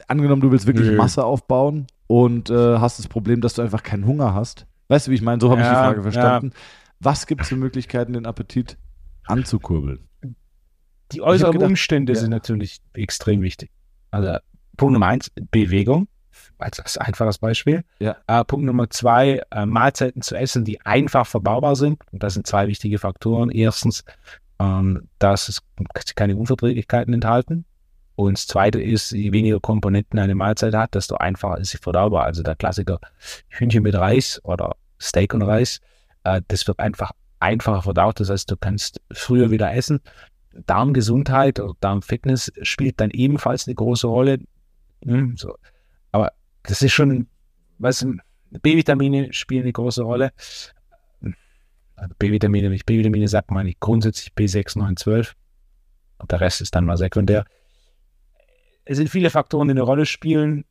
angenommen, 0.07 0.41
du 0.41 0.51
willst 0.51 0.67
wirklich 0.67 0.89
Nö. 0.89 0.95
Masse 0.95 1.23
aufbauen 1.23 1.87
und 2.07 2.49
äh, 2.49 2.79
hast 2.79 2.99
das 2.99 3.07
Problem, 3.07 3.41
dass 3.41 3.53
du 3.53 3.61
einfach 3.61 3.83
keinen 3.83 4.05
Hunger 4.05 4.33
hast. 4.33 4.65
Weißt 4.87 5.07
du, 5.07 5.11
wie 5.11 5.15
ich 5.15 5.21
meine? 5.21 5.39
So 5.39 5.49
habe 5.49 5.61
ich 5.61 5.67
die 5.67 5.73
Ja, 5.73 5.79
Frage 5.79 5.97
ja. 5.97 6.03
verstanden. 6.03 6.53
Was 6.99 7.27
gibt 7.27 7.41
es 7.41 7.49
für 7.49 7.55
Möglichkeiten, 7.55 8.13
den 8.13 8.25
Appetit 8.25 8.77
anzukurbeln? 9.25 10.07
Die 11.11 11.21
äußeren 11.21 11.53
gedacht, 11.53 11.69
Umstände 11.69 12.13
ja. 12.13 12.19
sind 12.19 12.29
natürlich 12.29 12.81
extrem 12.93 13.41
wichtig. 13.41 13.69
Also 14.11 14.37
Punkt 14.77 14.93
Nummer 14.93 15.07
eins, 15.07 15.31
Bewegung, 15.51 16.07
als 16.57 16.97
einfaches 16.97 17.37
Beispiel. 17.37 17.83
Ja. 17.99 18.17
Äh, 18.27 18.43
Punkt 18.45 18.65
Nummer 18.65 18.89
zwei, 18.89 19.41
äh, 19.51 19.65
Mahlzeiten 19.65 20.21
zu 20.21 20.35
essen, 20.35 20.63
die 20.63 20.81
einfach 20.81 21.25
verbaubar 21.27 21.75
sind. 21.75 21.99
Und 22.11 22.23
das 22.23 22.33
sind 22.35 22.47
zwei 22.47 22.67
wichtige 22.67 22.99
Faktoren. 22.99 23.49
Erstens, 23.49 24.03
ähm, 24.61 25.07
dass 25.17 25.49
es 25.49 25.61
keine 26.15 26.35
Unverträglichkeiten 26.35 27.13
enthalten. 27.13 27.65
Und 28.15 28.37
das 28.37 28.45
zweite 28.45 28.79
ist, 28.79 29.11
je 29.11 29.31
weniger 29.31 29.59
Komponenten 29.59 30.19
eine 30.19 30.35
Mahlzeit 30.35 30.75
hat, 30.75 30.93
desto 30.93 31.15
einfacher 31.15 31.57
ist 31.57 31.71
sie 31.71 31.77
verdaubar. 31.77 32.25
Also 32.25 32.43
der 32.43 32.55
Klassiker 32.55 32.99
Hühnchen 33.49 33.81
mit 33.81 33.95
Reis 33.95 34.39
oder 34.43 34.75
Steak 35.01 35.33
und 35.33 35.41
Reis, 35.41 35.79
äh, 36.23 36.41
das 36.47 36.67
wird 36.67 36.79
einfach 36.79 37.11
einfacher 37.39 37.81
verdaut. 37.81 38.19
Das 38.19 38.29
heißt, 38.29 38.51
du 38.51 38.57
kannst 38.57 39.01
früher 39.11 39.49
wieder 39.49 39.73
essen. 39.73 39.99
Darmgesundheit 40.67 41.59
oder 41.59 41.73
Darmfitness 41.79 42.51
spielt 42.61 42.99
dann 42.99 43.09
ebenfalls 43.09 43.67
eine 43.67 43.75
große 43.75 44.05
Rolle. 44.05 44.39
Hm, 45.03 45.35
so. 45.37 45.55
Aber 46.11 46.33
das 46.63 46.83
ist 46.83 46.91
schon, 46.91 47.27
was 47.79 48.05
B-Vitamine 48.51 49.33
spielen 49.33 49.63
eine 49.63 49.71
große 49.71 50.03
Rolle. 50.03 50.33
Also 52.01 52.15
B-Vitamine, 52.17 52.73
ich 52.73 52.85
B-Vitamine 52.85 53.27
sage, 53.27 53.53
meine 53.53 53.69
ich 53.69 53.79
grundsätzlich 53.79 54.33
B6, 54.33 54.79
9, 54.79 54.97
12. 54.97 55.35
Und 56.17 56.31
der 56.31 56.41
Rest 56.41 56.59
ist 56.59 56.73
dann 56.73 56.85
mal 56.85 56.97
sekundär. 56.97 57.45
Es 58.85 58.97
sind 58.97 59.09
viele 59.09 59.29
Faktoren, 59.29 59.67
die 59.67 59.73
eine 59.73 59.83
Rolle 59.83 60.07
spielen. 60.07 60.65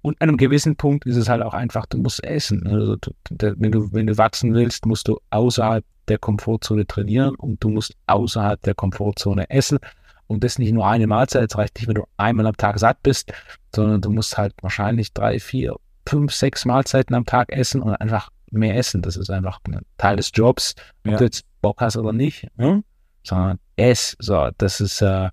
Und 0.00 0.20
an 0.22 0.30
einem 0.30 0.38
gewissen 0.38 0.76
Punkt 0.76 1.04
ist 1.04 1.16
es 1.16 1.28
halt 1.28 1.42
auch 1.42 1.52
einfach, 1.52 1.84
du 1.84 1.98
musst 1.98 2.24
essen. 2.24 2.66
Also, 2.66 2.96
wenn, 3.30 3.70
du, 3.70 3.92
wenn 3.92 4.06
du 4.06 4.16
wachsen 4.16 4.54
willst, 4.54 4.86
musst 4.86 5.08
du 5.08 5.18
außerhalb 5.28 5.84
der 6.08 6.18
Komfortzone 6.18 6.86
trainieren 6.86 7.34
und 7.34 7.62
du 7.62 7.68
musst 7.68 7.94
außerhalb 8.06 8.62
der 8.62 8.74
Komfortzone 8.74 9.50
essen. 9.50 9.78
Und 10.26 10.42
das 10.42 10.58
nicht 10.58 10.72
nur 10.72 10.86
eine 10.86 11.06
Mahlzeit, 11.06 11.50
es 11.50 11.58
reicht 11.58 11.76
nicht, 11.76 11.88
wenn 11.88 11.96
du 11.96 12.04
einmal 12.16 12.46
am 12.46 12.56
Tag 12.56 12.78
satt 12.78 13.02
bist, 13.02 13.30
sondern 13.74 14.00
du 14.00 14.10
musst 14.10 14.38
halt 14.38 14.54
wahrscheinlich 14.62 15.12
drei, 15.12 15.38
vier, 15.38 15.76
fünf, 16.06 16.32
sechs 16.32 16.64
Mahlzeiten 16.64 17.14
am 17.14 17.26
Tag 17.26 17.52
essen 17.52 17.82
und 17.82 17.94
einfach 17.94 18.30
mehr 18.50 18.76
essen. 18.76 19.02
Das 19.02 19.16
ist 19.16 19.30
einfach 19.30 19.60
ein 19.66 19.80
Teil 19.96 20.16
des 20.16 20.30
Jobs, 20.34 20.74
ob 21.04 21.12
Ja. 21.12 21.18
du 21.18 21.24
jetzt 21.24 21.44
Bock 21.60 21.80
hast 21.80 21.96
oder 21.96 22.12
nicht, 22.12 22.48
hm? 22.56 22.84
sondern 23.24 23.58
ess. 23.76 24.16
So, 24.18 24.50
das 24.58 24.80
ist, 24.80 25.02
äh, 25.02 25.30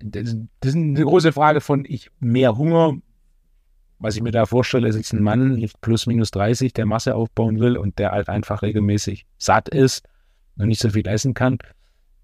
das, 0.00 0.34
ist 0.64 0.74
eine 0.74 1.04
große 1.04 1.32
Frage 1.32 1.60
von 1.60 1.84
ich 1.86 2.10
mehr 2.20 2.56
Hunger. 2.56 2.94
Was 3.98 4.16
ich 4.16 4.22
mir 4.22 4.32
da 4.32 4.46
vorstelle, 4.46 4.88
ist 4.88 4.96
jetzt 4.96 5.12
ein 5.12 5.22
Mann 5.22 5.64
plus 5.80 6.06
minus 6.06 6.32
30, 6.32 6.72
der 6.72 6.86
Masse 6.86 7.14
aufbauen 7.14 7.60
will 7.60 7.76
und 7.76 8.00
der 8.00 8.10
halt 8.10 8.28
einfach 8.28 8.62
regelmäßig 8.62 9.26
satt 9.38 9.68
ist 9.68 10.02
und 10.56 10.66
nicht 10.66 10.80
so 10.80 10.90
viel 10.90 11.06
essen 11.06 11.34
kann. 11.34 11.58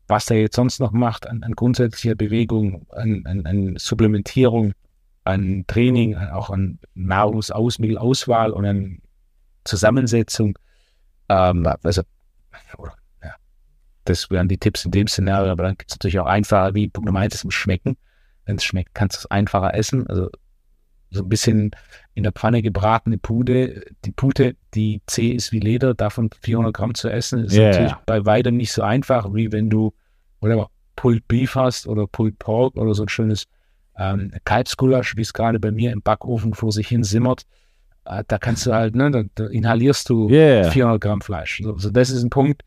Was 0.09 0.27
der 0.27 0.41
jetzt 0.41 0.57
sonst 0.57 0.81
noch 0.81 0.91
macht 0.91 1.29
an, 1.29 1.45
an 1.45 1.53
grundsätzlicher 1.53 2.17
Bewegung, 2.17 2.87
an, 2.91 3.23
an, 3.27 3.47
an 3.47 3.77
Supplementierung, 3.77 4.73
an 5.23 5.65
Training, 5.69 6.17
auch 6.17 6.51
an 6.51 6.81
Nahrungsausmittelauswahl 6.95 8.51
und 8.51 8.65
an 8.65 8.99
Zusammensetzung. 9.69 10.59
Ähm, 11.29 11.67
also, 11.83 12.03
oder, 12.79 12.95
ja, 13.23 13.35
das 14.05 14.31
wären 14.31 14.49
die 14.49 14.59
Tipps 14.59 14.85
in 14.85 14.91
dem 14.91 15.07
Szenario, 15.07 15.53
aber 15.53 15.65
dann 15.65 15.77
gibt 15.77 15.91
es 15.91 15.97
natürlich 15.97 16.19
auch 16.19 16.27
einfacher, 16.27 16.75
wie 16.75 16.89
Punkt 16.89 17.07
Nummer 17.07 17.21
eins 17.21 17.35
ist 17.35 17.45
im 17.45 17.51
Schmecken. 17.51 17.97
wenn 18.47 18.57
es 18.57 18.65
schmeckt, 18.65 18.95
kannst 18.95 19.17
du 19.17 19.21
es 19.21 19.31
einfacher 19.31 19.75
essen. 19.75 20.07
Also 20.07 20.31
so 21.11 21.23
ein 21.23 21.29
bisschen 21.29 21.71
in 22.15 22.23
der 22.23 22.33
Pfanne 22.33 22.61
gebratene 22.63 23.19
Pute. 23.19 23.83
Die 24.05 24.13
Pute, 24.13 24.57
die 24.75 25.01
zäh 25.07 25.29
ist 25.29 25.53
wie 25.53 25.61
Leder, 25.61 25.95
davon 25.95 26.31
400 26.43 26.75
Gramm 26.75 26.95
zu 26.95 27.09
essen, 27.09 27.45
ist 27.45 27.55
Yeah. 27.55 27.69
natürlich 27.71 27.95
bei 28.07 28.25
weitem 28.27 28.57
nicht 28.57 28.73
so 28.73 28.83
einfach, 28.83 29.33
wie 29.33 29.51
wenn 29.53 29.71
du 29.71 29.95
oder 30.41 30.69
Pulled 30.97 31.27
Beef 31.29 31.55
hast 31.55 31.87
oder 31.87 32.07
Pulled 32.07 32.39
Pork 32.39 32.77
oder 32.77 32.95
so 32.95 33.05
ein 33.05 33.09
schönes 33.09 33.47
ähm, 33.97 34.33
Kalbsgulasch, 34.45 35.17
wie 35.17 35.23
es 35.23 35.33
gerade 35.33 35.59
bei 35.61 35.71
mir 35.71 35.93
im 35.93 36.03
Backofen 36.03 36.55
vor 36.55 36.73
sich 36.73 36.89
hin 36.89 37.05
simmert. 37.05 37.47
Äh, 38.09 38.25
da 38.27 38.39
kannst 38.39 38.67
du 38.67 38.73
halt, 38.73 38.97
ne, 38.97 39.11
da, 39.11 39.23
da 39.35 39.47
inhalierst 39.47 40.09
du 40.09 40.29
Yeah. 40.29 40.71
400 40.71 41.01
Gramm 41.01 41.21
Fleisch. 41.21 41.61
So, 41.63 41.79
so 41.79 41.91
das 41.91 42.11
ist 42.11 42.23
ein 42.23 42.31
Punkt. 42.31 42.63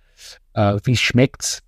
Äh, 0.53 0.77
wie 0.83 0.95
schmeckt's? 0.95 1.63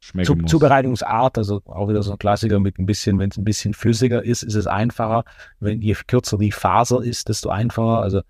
Schmecken 0.00 0.40
Zu. 0.40 0.58
Zubereitungsart, 0.58 1.36
also 1.36 1.60
auch 1.66 1.88
wieder 1.88 2.02
so 2.02 2.12
ein 2.12 2.18
Klassiker 2.18 2.58
mit 2.58 2.78
ein 2.78 2.86
bisschen, 2.86 3.18
wenn 3.18 3.30
es 3.30 3.36
ein 3.36 3.44
bisschen 3.44 3.74
flüssiger 3.74 4.24
ist, 4.24 4.42
ist 4.42 4.54
es 4.54 4.66
einfacher. 4.66 5.24
Wenn 5.60 5.82
je 5.82 5.94
kürzer 6.06 6.38
die 6.38 6.52
Faser 6.52 7.02
ist, 7.02 7.28
desto 7.28 7.50
einfacher. 7.50 8.00
Also 8.00 8.22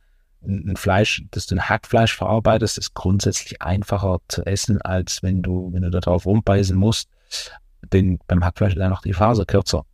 ein, 0.43 0.77
Fleisch, 0.77 1.23
das 1.31 1.47
du 1.47 1.55
ein 1.55 1.69
Hackfleisch 1.69 2.17
verarbeitest, 2.17 2.77
ist 2.77 2.95
grundsätzlich 2.95 3.63
einfacher 3.63 4.19
zu 4.27 4.45
essen, 4.47 4.83
als 4.83 5.23
wenn 5.23 5.43
du, 5.43 5.71
wenn 5.73 5.83
du 5.83 5.91
darauf 5.91 6.27
rumbeißen 6.27 6.77
musst. 6.77 7.09
Denn 7.93 8.19
beim 8.27 8.45
Hackfleisch 8.45 8.75
ist 8.75 8.81
einfach 8.81 9.03
die 9.03 9.13
Faser 9.13 9.45
kürzer. 9.45 9.85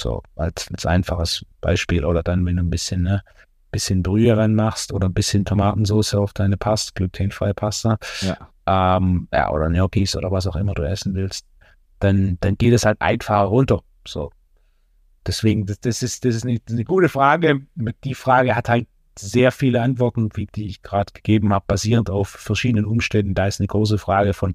So, 0.00 0.22
als, 0.36 0.68
als 0.72 0.86
einfaches 0.86 1.44
Beispiel. 1.60 2.04
Oder 2.04 2.22
dann, 2.22 2.44
wenn 2.46 2.56
du 2.56 2.62
ein 2.62 2.70
bisschen, 2.70 3.02
ne, 3.02 3.22
bisschen 3.70 4.02
Brühe 4.02 4.36
reinmachst 4.36 4.92
oder 4.92 5.08
ein 5.08 5.14
bisschen 5.14 5.44
Tomatensauce 5.44 6.14
auf 6.14 6.32
deine 6.32 6.56
Pasta, 6.56 6.92
glutenfreie 6.94 7.54
Pasta, 7.54 7.98
Ja. 8.20 8.96
ähm, 8.96 9.28
ja, 9.32 9.50
oder 9.50 9.68
Gnocchis 9.68 10.16
oder 10.16 10.30
was 10.30 10.46
auch 10.46 10.56
immer 10.56 10.74
du 10.74 10.82
essen 10.82 11.14
willst, 11.14 11.46
dann, 12.00 12.38
dann 12.40 12.56
geht 12.56 12.72
es 12.72 12.84
halt 12.84 13.00
einfacher 13.00 13.44
runter. 13.44 13.82
So. 14.06 14.30
Deswegen, 15.26 15.66
das, 15.66 15.80
das 15.80 16.02
ist, 16.02 16.24
das 16.24 16.36
ist 16.36 16.46
eine, 16.46 16.58
eine 16.68 16.84
gute 16.84 17.08
Frage. 17.08 17.60
Die 18.04 18.14
Frage 18.14 18.56
hat 18.56 18.68
halt 18.68 18.88
sehr 19.18 19.52
viele 19.52 19.82
Antworten, 19.82 20.30
wie 20.34 20.46
die 20.46 20.66
ich 20.66 20.82
gerade 20.82 21.12
gegeben 21.12 21.52
habe, 21.52 21.64
basierend 21.68 22.08
auf 22.08 22.28
verschiedenen 22.30 22.86
Umständen. 22.86 23.34
Da 23.34 23.46
ist 23.46 23.60
eine 23.60 23.66
große 23.68 23.98
Frage 23.98 24.32
von, 24.32 24.54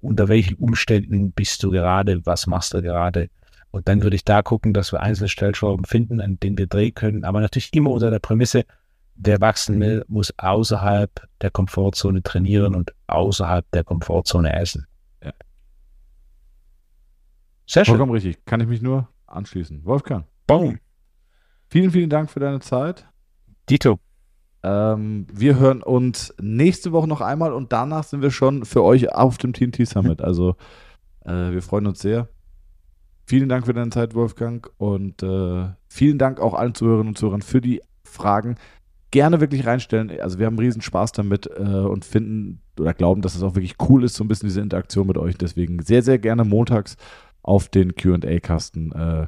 unter 0.00 0.28
welchen 0.28 0.56
Umständen 0.56 1.30
bist 1.30 1.62
du 1.62 1.70
gerade, 1.70 2.26
was 2.26 2.48
machst 2.48 2.74
du 2.74 2.82
gerade? 2.82 3.30
Und 3.72 3.88
dann 3.88 4.02
würde 4.02 4.16
ich 4.16 4.24
da 4.24 4.42
gucken, 4.42 4.74
dass 4.74 4.92
wir 4.92 5.00
einzelne 5.00 5.30
Stellschrauben 5.30 5.86
finden, 5.86 6.20
an 6.20 6.38
denen 6.38 6.58
wir 6.58 6.66
drehen 6.66 6.94
können, 6.94 7.24
aber 7.24 7.40
natürlich 7.40 7.72
immer 7.72 7.90
unter 7.90 8.10
der 8.10 8.18
Prämisse, 8.18 8.64
wer 9.14 9.40
wachsen 9.40 9.80
will, 9.80 10.04
muss 10.08 10.32
außerhalb 10.38 11.10
der 11.40 11.50
Komfortzone 11.50 12.22
trainieren 12.22 12.74
und 12.74 12.94
außerhalb 13.06 13.68
der 13.72 13.82
Komfortzone 13.82 14.52
essen. 14.54 14.86
Ja. 15.24 15.32
Sehr 17.66 17.84
schön. 17.86 17.92
Vollkommen 17.92 18.12
richtig. 18.12 18.44
Kann 18.44 18.60
ich 18.60 18.68
mich 18.68 18.82
nur 18.82 19.08
anschließen. 19.26 19.84
Wolfgang, 19.86 20.26
Boom. 20.46 20.78
vielen, 21.68 21.90
vielen 21.90 22.10
Dank 22.10 22.30
für 22.30 22.40
deine 22.40 22.60
Zeit. 22.60 23.06
Dito. 23.70 23.98
Ähm, 24.62 25.26
wir 25.32 25.58
hören 25.58 25.82
uns 25.82 26.34
nächste 26.40 26.92
Woche 26.92 27.08
noch 27.08 27.22
einmal 27.22 27.52
und 27.54 27.72
danach 27.72 28.04
sind 28.04 28.20
wir 28.20 28.30
schon 28.30 28.66
für 28.66 28.84
euch 28.84 29.12
auf 29.12 29.38
dem 29.38 29.54
TNT 29.54 29.88
Summit. 29.88 30.20
Also 30.20 30.56
äh, 31.24 31.50
wir 31.50 31.62
freuen 31.62 31.86
uns 31.86 32.00
sehr. 32.00 32.28
Vielen 33.24 33.48
Dank 33.48 33.66
für 33.66 33.72
deine 33.72 33.90
Zeit, 33.90 34.14
Wolfgang. 34.14 34.68
Und 34.78 35.22
äh, 35.22 35.68
vielen 35.88 36.18
Dank 36.18 36.40
auch 36.40 36.54
allen 36.54 36.74
Zuhörerinnen 36.74 37.08
und 37.08 37.18
Zuhörern 37.18 37.42
für 37.42 37.60
die 37.60 37.80
Fragen. 38.04 38.56
Gerne 39.10 39.40
wirklich 39.40 39.66
reinstellen. 39.66 40.10
Also 40.20 40.38
wir 40.38 40.46
haben 40.46 40.58
riesen 40.58 40.82
Spaß 40.82 41.12
damit 41.12 41.46
äh, 41.46 41.62
und 41.62 42.04
finden 42.04 42.60
oder 42.78 42.94
glauben, 42.94 43.22
dass 43.22 43.34
es 43.34 43.42
auch 43.42 43.54
wirklich 43.54 43.76
cool 43.88 44.04
ist, 44.04 44.14
so 44.14 44.24
ein 44.24 44.28
bisschen 44.28 44.48
diese 44.48 44.60
Interaktion 44.60 45.06
mit 45.06 45.18
euch. 45.18 45.36
Deswegen 45.36 45.82
sehr, 45.82 46.02
sehr 46.02 46.18
gerne 46.18 46.44
montags 46.44 46.96
auf 47.42 47.68
den 47.68 47.94
QA-Kasten 47.94 48.92
äh, 48.92 49.26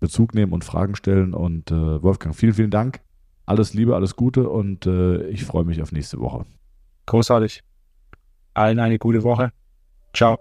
Bezug 0.00 0.34
nehmen 0.34 0.52
und 0.52 0.64
Fragen 0.64 0.94
stellen. 0.96 1.34
Und 1.34 1.70
äh, 1.70 2.02
Wolfgang, 2.02 2.34
vielen, 2.34 2.54
vielen 2.54 2.70
Dank. 2.70 3.00
Alles 3.46 3.74
Liebe, 3.74 3.94
alles 3.94 4.16
Gute 4.16 4.48
und 4.48 4.86
äh, 4.86 5.26
ich 5.28 5.44
freue 5.44 5.64
mich 5.64 5.82
auf 5.82 5.92
nächste 5.92 6.18
Woche. 6.18 6.46
Großartig. 7.06 7.62
Allen 8.54 8.78
eine 8.78 8.98
gute 8.98 9.22
Woche. 9.22 9.52
Ciao. 10.14 10.38